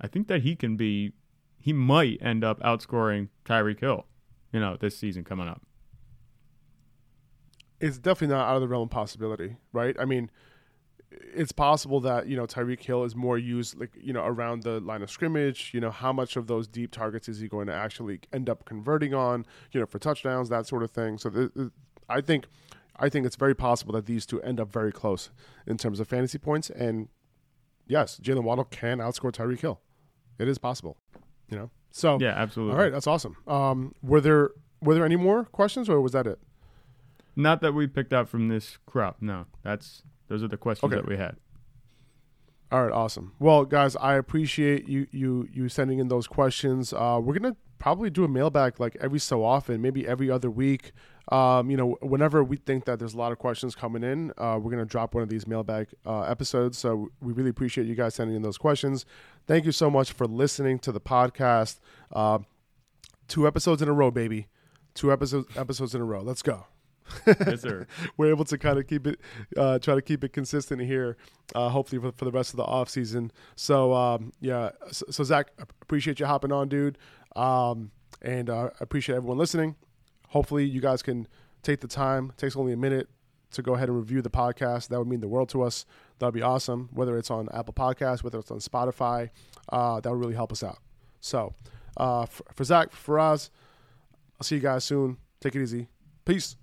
I 0.01 0.07
think 0.07 0.27
that 0.27 0.41
he 0.41 0.55
can 0.57 0.75
be, 0.75 1.13
he 1.61 1.71
might 1.71 2.17
end 2.21 2.43
up 2.43 2.59
outscoring 2.59 3.29
Tyreek 3.45 3.79
Hill, 3.79 4.05
you 4.51 4.59
know, 4.59 4.75
this 4.75 4.97
season 4.97 5.23
coming 5.23 5.47
up. 5.47 5.61
It's 7.82 7.97
definitely 7.97 8.36
not 8.36 8.47
out 8.47 8.55
of 8.55 8.61
the 8.61 8.67
realm 8.67 8.84
of 8.84 8.89
possibility, 8.89 9.57
right? 9.73 9.95
I 9.99 10.05
mean, 10.05 10.29
it's 11.11 11.51
possible 11.51 11.99
that 12.01 12.27
you 12.27 12.38
know 12.38 12.45
Tyreek 12.45 12.82
Hill 12.82 13.03
is 13.03 13.15
more 13.15 13.38
used 13.38 13.79
like 13.79 13.91
you 13.99 14.13
know 14.13 14.23
around 14.23 14.63
the 14.63 14.79
line 14.79 15.01
of 15.01 15.11
scrimmage. 15.11 15.71
You 15.73 15.82
know 15.82 15.91
how 15.91 16.13
much 16.13 16.36
of 16.36 16.47
those 16.47 16.67
deep 16.67 16.91
targets 16.91 17.27
is 17.27 17.39
he 17.39 17.47
going 17.47 17.67
to 17.67 17.73
actually 17.73 18.21
end 18.32 18.49
up 18.49 18.65
converting 18.65 19.13
on? 19.13 19.45
You 19.71 19.79
know 19.82 19.86
for 19.86 19.99
touchdowns, 19.99 20.49
that 20.49 20.67
sort 20.67 20.84
of 20.84 20.91
thing. 20.91 21.17
So 21.17 21.29
th- 21.29 21.53
th- 21.53 21.69
I 22.07 22.21
think 22.21 22.45
I 22.97 23.09
think 23.09 23.25
it's 23.25 23.36
very 23.36 23.55
possible 23.55 23.93
that 23.93 24.05
these 24.05 24.25
two 24.25 24.41
end 24.41 24.59
up 24.59 24.71
very 24.71 24.91
close 24.91 25.32
in 25.65 25.77
terms 25.77 25.99
of 25.99 26.07
fantasy 26.07 26.38
points. 26.38 26.69
And 26.69 27.09
yes, 27.88 28.19
Jaylen 28.21 28.43
Waddle 28.43 28.65
can 28.65 28.99
outscore 28.99 29.32
Tyreek 29.32 29.61
Hill. 29.61 29.82
It 30.39 30.47
is 30.47 30.57
possible. 30.57 30.97
You 31.49 31.57
know. 31.57 31.71
So 31.91 32.19
Yeah, 32.21 32.34
absolutely. 32.38 32.75
all 32.75 32.82
right, 32.82 32.91
that's 32.91 33.07
awesome. 33.07 33.36
Um, 33.47 33.93
were 34.01 34.21
there 34.21 34.51
were 34.82 34.93
there 34.93 35.05
any 35.05 35.17
more 35.17 35.43
questions 35.45 35.89
or 35.89 35.99
was 35.99 36.13
that 36.13 36.25
it? 36.25 36.39
Not 37.36 37.61
that 37.61 37.73
we 37.73 37.88
picked 37.88 38.13
out 38.13 38.27
from 38.29 38.47
this 38.49 38.77
crop. 38.86 39.17
No, 39.21 39.45
that's 39.63 40.03
those 40.27 40.43
are 40.43 40.47
the 40.47 40.57
questions 40.57 40.91
Okay. 40.91 41.01
that 41.01 41.07
we 41.09 41.17
had. 41.17 41.38
All 42.71 42.84
right, 42.84 42.93
awesome. 42.93 43.34
Well, 43.39 43.65
guys, 43.65 43.95
I 43.97 44.15
appreciate 44.15 44.88
you 44.88 45.07
you 45.11 45.47
you 45.51 45.67
sending 45.69 45.99
in 45.99 46.07
those 46.07 46.27
questions. 46.27 46.93
Uh, 46.93 47.19
we're 47.21 47.34
gonna 47.38 47.55
probably 47.79 48.09
do 48.09 48.23
a 48.23 48.27
mailbag 48.27 48.79
like 48.79 48.95
every 49.01 49.19
so 49.19 49.43
often, 49.43 49.82
maybe 49.82 50.07
every 50.07 50.29
other 50.29 50.49
week. 50.49 50.91
Um, 51.32 51.69
you 51.71 51.77
know, 51.77 51.97
whenever 52.01 52.43
we 52.43 52.57
think 52.57 52.86
that 52.86 52.99
there's 52.99 53.13
a 53.13 53.17
lot 53.17 53.32
of 53.32 53.39
questions 53.39 53.75
coming 53.75 54.03
in, 54.03 54.32
uh, 54.38 54.57
we're 54.61 54.71
gonna 54.71 54.86
drop 54.86 55.13
one 55.13 55.23
of 55.23 55.29
these 55.29 55.45
mailbag 55.47 55.88
uh, 56.05 56.21
episodes. 56.21 56.77
So 56.77 57.09
we 57.21 57.34
really 57.34 57.49
appreciate 57.49 57.88
you 57.88 57.95
guys 57.95 58.15
sending 58.15 58.36
in 58.36 58.41
those 58.41 58.57
questions. 58.57 59.05
Thank 59.47 59.65
you 59.65 59.71
so 59.71 59.89
much 59.89 60.11
for 60.13 60.25
listening 60.25 60.79
to 60.79 60.91
the 60.93 61.01
podcast. 61.01 61.79
Uh, 62.11 62.39
two 63.27 63.47
episodes 63.47 63.82
in 63.82 63.89
a 63.89 63.93
row, 63.93 64.11
baby. 64.11 64.47
Two 64.93 65.11
episodes 65.11 65.55
episodes 65.57 65.93
in 65.95 66.01
a 66.01 66.05
row. 66.05 66.21
Let's 66.21 66.41
go 66.41 66.67
yes, 67.26 67.62
sir. 67.62 67.88
we're 68.18 68.30
able 68.30 68.45
to 68.45 68.57
kind 68.57 68.78
of 68.78 68.88
keep 68.88 69.07
it, 69.07 69.20
uh, 69.57 69.80
try 69.80 69.95
to 69.95 70.01
keep 70.01 70.24
it 70.24 70.34
consistent 70.34 70.82
here. 70.82 71.18
Uh, 71.53 71.70
hopefully 71.70 72.01
for, 72.01 72.12
for 72.18 72.26
the 72.26 72.32
rest 72.32 72.51
of 72.51 72.57
the 72.57 72.64
off 72.64 72.89
season. 72.89 73.32
So 73.55 73.93
um, 73.93 74.32
yeah, 74.39 74.72
so, 74.91 75.05
so 75.09 75.24
Zach, 75.24 75.51
appreciate 75.82 76.20
you 76.20 76.26
hopping 76.26 76.51
on, 76.51 76.70
dude, 76.70 76.97
um, 77.36 77.91
and 78.22 78.49
uh, 78.49 78.70
appreciate 78.80 79.16
everyone 79.16 79.38
listening. 79.38 79.76
Hopefully 80.30 80.66
you 80.66 80.80
guys 80.80 81.01
can 81.01 81.28
take 81.64 81.82
the 81.82 81.88
time. 81.88 82.32
It 82.32 82.38
takes 82.38 82.55
only 82.55 82.74
a 82.74 82.78
minute 82.78 83.09
to 83.51 83.62
go 83.62 83.76
ahead 83.76 83.89
and 83.89 83.97
review 83.97 84.22
the 84.22 84.30
podcast. 84.30 84.88
That 84.88 84.99
would 84.99 85.07
mean 85.07 85.20
the 85.20 85.28
world 85.28 85.49
to 85.49 85.62
us. 85.62 85.86
That 86.20 86.28
would 86.28 86.34
be 86.34 86.41
awesome. 86.41 86.89
Whether 86.93 87.18
it's 87.18 87.30
on 87.30 87.49
Apple 87.53 87.74
Podcasts, 87.74 88.24
whether 88.24 88.39
it's 88.39 88.51
on 88.51 88.59
Spotify, 88.59 89.30
uh, 89.70 89.99
that 89.99 90.09
would 90.09 90.20
really 90.20 90.36
help 90.36 90.51
us 90.51 90.64
out. 90.64 90.80
So 91.20 91.53
uh, 91.97 92.26
for, 92.26 92.43
for 92.53 92.64
Zach, 92.64 92.91
for 92.93 93.20
us, 93.20 93.49
I'll 94.39 94.43
see 94.43 94.55
you 94.55 94.62
guys 94.62 94.84
soon. 94.84 95.18
Take 95.39 95.55
it 95.55 95.62
easy. 95.62 95.88
Peace. 96.26 96.55